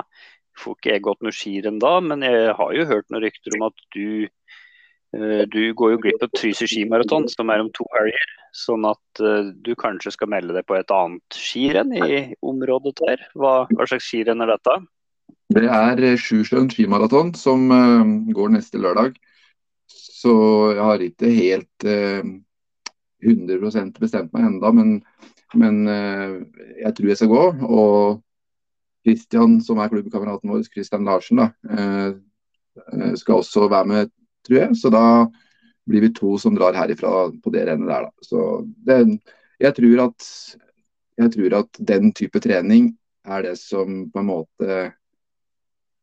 får 0.60 0.76
ikke 0.76 0.92
jeg 0.94 1.04
gått 1.06 1.24
noe 1.24 1.34
skirenn 1.34 1.80
da. 1.82 1.96
Men 2.04 2.22
jeg 2.26 2.54
har 2.58 2.76
jo 2.76 2.86
hørt 2.90 3.08
noen 3.10 3.24
rykter 3.26 3.56
om 3.58 3.66
at 3.70 3.86
du, 3.96 4.28
du 5.10 5.62
går 5.74 5.94
jo 5.94 6.00
glipp 6.04 6.22
av 6.22 6.30
Trysil 6.38 6.68
skimaraton, 6.70 7.24
som 7.32 7.50
er 7.50 7.64
om 7.64 7.70
to 7.74 7.86
helger. 7.96 8.28
Sånn 8.54 8.84
at 8.86 9.22
uh, 9.22 9.50
du 9.50 9.72
kanskje 9.78 10.12
skal 10.14 10.30
melde 10.30 10.54
deg 10.54 10.66
på 10.66 10.76
et 10.78 10.92
annet 10.94 11.38
skirenn 11.38 11.90
i 11.94 12.20
området 12.46 12.94
der. 13.00 13.24
Hva, 13.34 13.54
hva 13.70 13.88
slags 13.90 14.06
skirenn 14.06 14.42
er 14.44 14.52
dette? 14.54 14.76
Det 15.50 15.66
er 15.66 16.04
eh, 16.06 16.18
Sjusjøen 16.18 16.70
skimaraton 16.70 17.32
som 17.38 17.66
går 18.30 18.54
neste 18.54 18.78
lørdag. 18.82 19.18
Så 19.90 20.32
jeg 20.76 20.84
har 20.86 21.02
ikke 21.02 21.30
helt 21.34 21.90
100% 23.24 24.00
bestemt 24.00 24.32
meg 24.34 24.46
enda, 24.48 24.72
men, 24.74 24.98
men 25.58 25.80
eh, 25.90 26.36
jeg 26.84 26.96
tror 26.96 27.10
jeg 27.10 27.20
skal 27.20 27.32
gå. 27.32 27.44
Og 27.68 28.20
Kristian, 29.06 29.58
som 29.64 29.80
er 29.80 29.92
klubbkameraten 29.92 30.52
vår, 30.52 30.64
Kristian 30.72 31.06
Larsen, 31.08 31.40
da, 31.42 31.50
eh, 31.72 32.08
eh, 32.92 33.12
skal 33.20 33.40
også 33.40 33.68
være 33.70 33.90
med, 33.92 34.14
tror 34.50 34.60
jeg. 34.64 34.78
Så 34.80 34.92
da 34.92 35.04
blir 35.90 36.04
vi 36.06 36.12
to 36.14 36.36
som 36.38 36.56
drar 36.58 36.76
herifra 36.76 37.30
på 37.42 37.52
det 37.54 37.66
rennet 37.68 37.90
der, 37.90 38.08
da. 38.08 38.26
Så 38.26 38.46
det, 38.86 39.00
jeg, 39.62 39.76
tror 39.78 40.04
at, 40.08 40.30
jeg 41.22 41.34
tror 41.36 41.58
at 41.62 41.82
den 41.92 42.12
type 42.16 42.42
trening 42.42 42.92
er 43.26 43.46
det 43.46 43.56
som 43.60 44.04
på 44.10 44.22
en 44.22 44.30
måte 44.30 44.68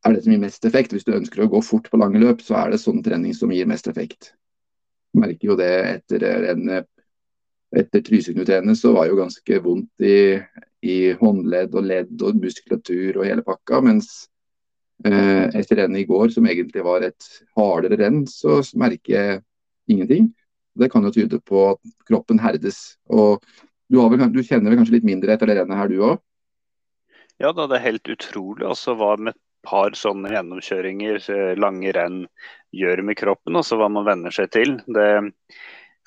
er 0.07 0.13
det 0.13 0.23
som 0.23 0.33
gir 0.33 0.41
mest 0.41 0.65
effekt. 0.67 0.93
Hvis 0.95 1.07
du 1.07 1.15
ønsker 1.17 1.43
å 1.43 1.51
gå 1.51 1.61
fort 1.65 1.89
på 1.91 1.99
lange 1.99 2.21
løp, 2.21 2.43
så 2.45 2.59
er 2.61 2.73
det 2.73 2.81
sånn 2.83 3.03
trening 3.05 3.35
som 3.35 3.51
gir 3.53 3.69
mest 3.69 3.89
effekt. 3.91 4.31
Jeg 5.13 5.23
merker 5.23 5.51
jo 5.51 5.57
det 5.59 5.73
etter 5.97 6.23
rennet 6.45 6.87
etter 7.75 8.03
Trysil-knutrennet 8.05 8.79
så 8.79 8.93
var 8.95 9.05
det 9.05 9.11
jo 9.11 9.19
ganske 9.19 9.59
vondt 9.63 10.05
i, 10.05 10.39
i, 10.87 10.97
håndledd 11.19 11.75
og 11.75 11.87
ledd 11.89 12.23
og 12.23 12.39
muskulatur 12.39 13.19
og 13.19 13.27
hele 13.27 13.43
pakka. 13.43 13.81
Mens 13.83 14.27
etter 15.05 15.77
rennet 15.83 16.01
i 16.01 16.07
går, 16.09 16.31
som 16.33 16.47
egentlig 16.49 16.81
var 16.85 17.05
et 17.05 17.27
hardere 17.57 17.99
renn, 17.99 18.23
så 18.27 18.59
merker 18.79 19.13
jeg 19.13 19.41
ingenting. 19.91 20.31
Det 20.77 20.89
kan 20.93 21.05
jo 21.05 21.13
tyde 21.13 21.39
på 21.45 21.71
at 21.71 21.81
kroppen 22.07 22.39
herdes. 22.41 22.97
og 23.05 23.43
Du, 23.89 24.01
vel, 24.01 24.25
du 24.33 24.41
kjenner 24.43 24.71
vel 24.71 24.81
kanskje 24.81 24.97
litt 24.97 25.07
mindre 25.07 25.33
etter 25.33 25.49
det 25.49 25.59
rennet 25.59 25.79
her, 25.79 25.91
du 25.91 26.01
òg? 26.03 26.17
Ja, 27.37 27.53
da, 27.53 27.67
det 27.69 27.77
er 27.77 27.85
helt 27.91 28.09
utrolig 28.09 28.65
altså, 28.65 28.95
hva 28.97 29.13
med 29.17 29.35
et 29.35 29.41
par 29.67 29.93
sånne 29.97 30.31
gjennomkjøringer, 30.33 31.21
lange 31.59 31.91
renn, 31.93 32.21
gjør 32.75 33.03
med 33.05 33.17
kroppen. 33.19 33.57
Altså 33.59 33.77
hva 33.79 33.89
man 33.91 34.07
venner 34.07 34.33
seg 34.33 34.49
til. 34.53 34.77
Det 34.85 35.09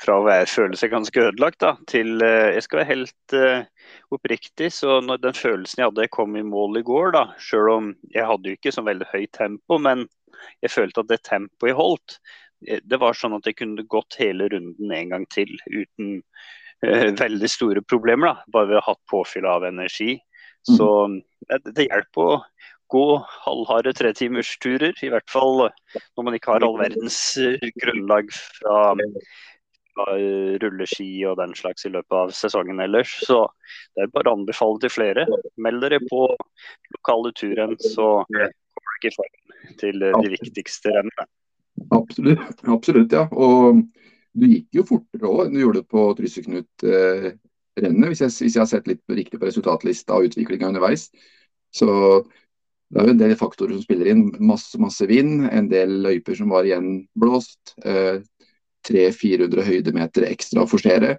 fra 0.01 0.17
å 0.19 0.25
være, 0.27 0.49
føle 0.49 0.79
seg 0.79 0.93
ganske 0.95 1.25
ødelagt 1.29 1.61
da, 1.63 1.75
til 1.91 2.21
uh, 2.23 2.51
Jeg 2.55 2.65
skal 2.67 2.81
være 2.81 2.91
helt 2.91 3.35
uh, 3.37 3.91
oppriktig, 4.15 4.71
så 4.75 5.01
når 5.05 5.23
den 5.25 5.37
følelsen 5.37 5.83
jeg 5.83 5.91
hadde 5.91 6.07
jeg 6.07 6.15
kom 6.17 6.39
i 6.39 6.47
mål 6.47 6.81
i 6.81 6.85
går, 6.87 7.13
da, 7.17 7.25
selv 7.43 7.75
om 7.75 7.91
jeg 8.15 8.29
hadde 8.29 8.51
jo 8.51 8.59
ikke 8.59 8.75
så 8.75 8.85
veldig 8.87 9.11
høyt 9.13 9.33
tempo, 9.37 9.81
men 9.83 10.07
jeg 10.65 10.73
følte 10.73 11.05
at 11.05 11.11
det 11.11 11.21
tempoet 11.29 11.73
jeg 11.73 11.79
holdt, 11.79 12.17
eh, 12.69 12.81
det 12.85 13.01
var 13.03 13.19
sånn 13.19 13.37
at 13.37 13.49
jeg 13.49 13.59
kunne 13.61 13.87
gått 13.93 14.17
hele 14.21 14.49
runden 14.53 14.97
en 14.97 15.13
gang 15.15 15.29
til 15.33 15.53
uten 15.69 16.21
uh, 16.87 17.11
veldig 17.21 17.53
store 17.53 17.85
problemer. 17.85 18.33
da, 18.33 18.53
Bare 18.57 18.73
ved 18.73 18.81
å 18.81 18.85
ha 18.87 18.95
hatt 18.95 19.05
påfyll 19.13 19.49
av 19.51 19.69
energi. 19.69 20.17
Mm. 20.69 20.77
Så 20.77 20.89
det, 21.49 21.61
det 21.77 21.89
hjelper 21.91 22.35
å 22.35 22.41
gå 22.91 23.05
halvharde 23.45 23.93
tretimersturer, 23.95 24.97
i 24.99 25.13
hvert 25.13 25.29
fall 25.31 25.69
når 25.69 26.25
man 26.27 26.35
ikke 26.35 26.57
har 26.57 26.65
all 26.67 26.75
verdens 26.81 27.21
grunnlag 27.79 28.33
fra 28.35 28.97
rulleski 30.63 31.09
og 31.29 31.39
den 31.41 31.55
slags 31.59 31.87
i 31.87 31.93
løpet 31.93 32.17
av 32.17 32.33
sesongen 32.37 32.83
ellers. 32.83 33.13
Så 33.27 33.43
det 33.97 34.07
er 34.07 34.15
bare 34.15 34.33
å 34.33 34.39
anbefale 34.39 34.81
til 34.83 34.95
flere. 34.95 35.27
Meld 35.61 35.85
dere 35.85 36.01
på 36.07 36.27
lokale 36.97 37.35
turrenn, 37.39 37.77
så 37.81 38.23
kommer 38.29 38.97
dere 39.03 39.13
i 39.13 39.17
form 39.17 39.77
til 39.81 40.07
de 40.07 40.33
viktigste 40.37 40.95
rennene. 40.97 41.29
Absolutt, 41.95 42.65
absolutt, 42.69 43.15
ja. 43.15 43.27
Og 43.33 43.83
du 44.37 44.47
gikk 44.47 44.81
jo 44.81 44.87
fortere 44.89 45.31
òg 45.31 45.47
enn 45.47 45.57
du 45.57 45.63
gjorde 45.63 45.85
på 45.91 46.05
Tryseknut-rennet, 46.19 48.11
hvis, 48.13 48.23
hvis, 48.23 48.55
jeg 48.55 48.63
har 48.63 48.71
sett 48.71 48.91
litt 48.91 49.03
riktig 49.11 49.41
på 49.41 49.49
resultatlista 49.49 50.19
og 50.19 50.31
utviklinga 50.31 50.71
underveis. 50.71 51.09
Så 51.75 51.89
det 52.91 52.99
er 52.99 53.07
jo 53.07 53.15
en 53.15 53.23
del 53.23 53.37
faktorer 53.39 53.77
som 53.77 53.85
spiller 53.85 54.11
inn. 54.11 54.29
Masse, 54.43 54.79
masse 54.83 55.07
vind, 55.11 55.47
en 55.47 55.71
del 55.71 56.01
løyper 56.07 56.39
som 56.39 56.51
var 56.53 56.67
igjen 56.67 57.05
blåst. 57.19 57.77
Eh, 57.87 58.19
300-400 58.89 59.67
høydemeter 59.67 60.27
ekstra 60.31 60.65
å 60.65 60.71
forsere, 60.71 61.17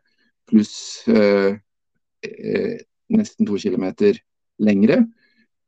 pluss 0.49 0.73
eh, 1.11 1.57
eh, 2.25 2.75
nesten 3.11 3.47
to 3.47 3.59
kilometer 3.61 4.17
lengre. 4.61 5.03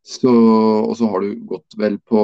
Så, 0.04 0.32
og 0.32 0.98
så 1.00 1.08
har 1.12 1.24
du 1.24 1.36
gått 1.48 1.78
vel 1.80 2.00
på 2.00 2.22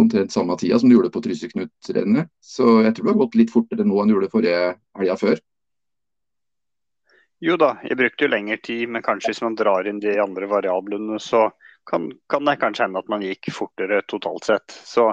omtrent 0.00 0.32
samme 0.32 0.56
tida 0.56 0.78
som 0.78 0.88
du 0.88 0.94
gjorde 0.94 1.12
på 1.12 1.22
Tryseknut-rennet. 1.24 2.30
Så 2.40 2.80
jeg 2.84 2.94
tror 2.94 3.06
du 3.06 3.12
har 3.12 3.22
gått 3.24 3.38
litt 3.40 3.52
fortere 3.52 3.86
nå 3.86 3.98
enn 4.00 4.12
du 4.12 4.14
gjorde 4.14 4.32
forrige 4.32 4.74
helga 4.98 5.16
før. 5.20 5.40
Jo 7.40 7.56
da, 7.56 7.72
jeg 7.82 7.96
brukte 7.96 8.26
jo 8.26 8.30
lengre 8.34 8.58
tid, 8.60 8.86
men 8.92 9.04
kanskje 9.04 9.32
hvis 9.32 9.42
man 9.42 9.56
drar 9.56 9.88
inn 9.88 10.00
de 10.02 10.18
andre 10.20 10.46
variablene, 10.48 11.16
så 11.24 11.48
kan, 11.88 12.08
kan, 12.30 12.44
det 12.44 12.58
kanskje 12.60 12.86
hende 12.86 13.02
at 13.02 13.10
man 13.12 13.24
gikk 13.24 13.50
fortere 13.54 14.02
totalt 14.10 14.48
sett. 14.48 14.70
Så 14.70 15.10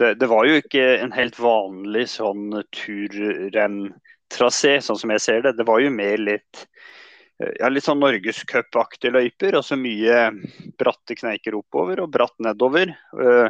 det, 0.00 0.14
det 0.20 0.30
var 0.30 0.46
jo 0.48 0.58
ikke 0.60 0.84
en 0.98 1.14
helt 1.16 1.38
vanlig 1.42 2.06
sånn 2.14 2.60
turrenntrasé, 2.76 4.78
sånn 4.84 5.00
som 5.00 5.14
jeg 5.14 5.24
ser 5.24 5.46
det. 5.46 5.56
Det 5.58 5.68
var 5.68 5.82
jo 5.82 5.94
mer 5.94 6.20
litt 6.22 6.66
ja, 7.58 7.68
litt 7.68 7.84
sånn 7.84 8.02
norgescupaktige 8.02 9.14
løyper. 9.14 9.58
Og 9.58 9.66
så 9.66 9.78
mye 9.80 10.28
bratte 10.80 11.18
kneiker 11.18 11.56
oppover 11.58 12.04
og 12.04 12.12
bratt 12.14 12.36
nedover. 12.42 12.94
Uh, 13.16 13.48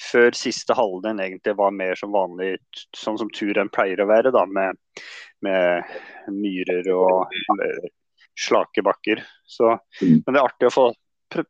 før 0.00 0.32
siste 0.32 0.72
halvdelen 0.72 1.18
egentlig 1.20 1.52
var 1.58 1.74
mer 1.76 1.98
som 2.00 2.14
vanlig, 2.14 2.54
sånn 2.96 3.18
som 3.20 3.28
turen 3.36 3.68
pleier 3.68 4.00
å 4.00 4.06
være, 4.08 4.30
da, 4.32 4.46
med 4.48 4.78
med 5.44 6.32
myrer 6.32 6.88
og 6.94 7.30
slake 8.38 8.84
bakker. 8.84 9.22
Så, 9.44 9.76
mm. 10.02 10.22
men 10.24 10.34
det 10.34 10.40
er 10.40 10.46
artig 10.46 10.70
å 10.70 10.74
få 10.74 10.88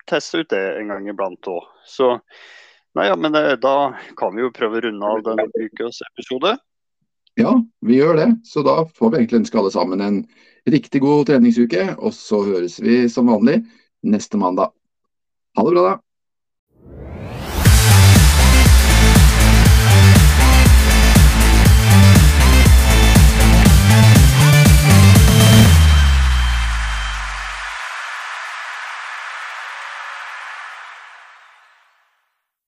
teste 0.08 0.42
ut 0.42 0.50
det 0.52 0.62
en 0.80 0.92
gang 0.92 1.08
iblant 1.10 1.50
òg. 1.50 1.68
Så 1.86 2.12
nei, 2.96 3.06
ja, 3.08 3.16
men 3.16 3.36
eh, 3.38 3.56
da 3.60 3.92
kan 4.18 4.34
vi 4.36 4.44
jo 4.44 4.54
prøve 4.54 4.80
å 4.80 4.84
runde 4.88 5.14
av 5.14 5.24
denne 5.26 5.48
ukas 5.56 6.02
episode. 6.12 6.56
Ja, 7.38 7.54
vi 7.86 8.00
gjør 8.00 8.18
det. 8.18 8.28
Så 8.44 8.64
da 8.66 8.82
får 8.84 9.10
vi 9.10 9.20
egentlig 9.20 9.42
ønske 9.44 9.60
alle 9.60 9.72
sammen 9.74 10.04
en 10.04 10.22
riktig 10.68 11.02
god 11.04 11.28
treningsuke. 11.30 11.92
Og 11.98 12.14
så 12.16 12.42
høres 12.44 12.80
vi 12.82 13.04
som 13.12 13.30
vanlig 13.30 13.62
neste 14.06 14.40
mandag. 14.40 14.74
Ha 15.56 15.66
det 15.66 15.76
bra, 15.76 15.86
da. 15.90 17.39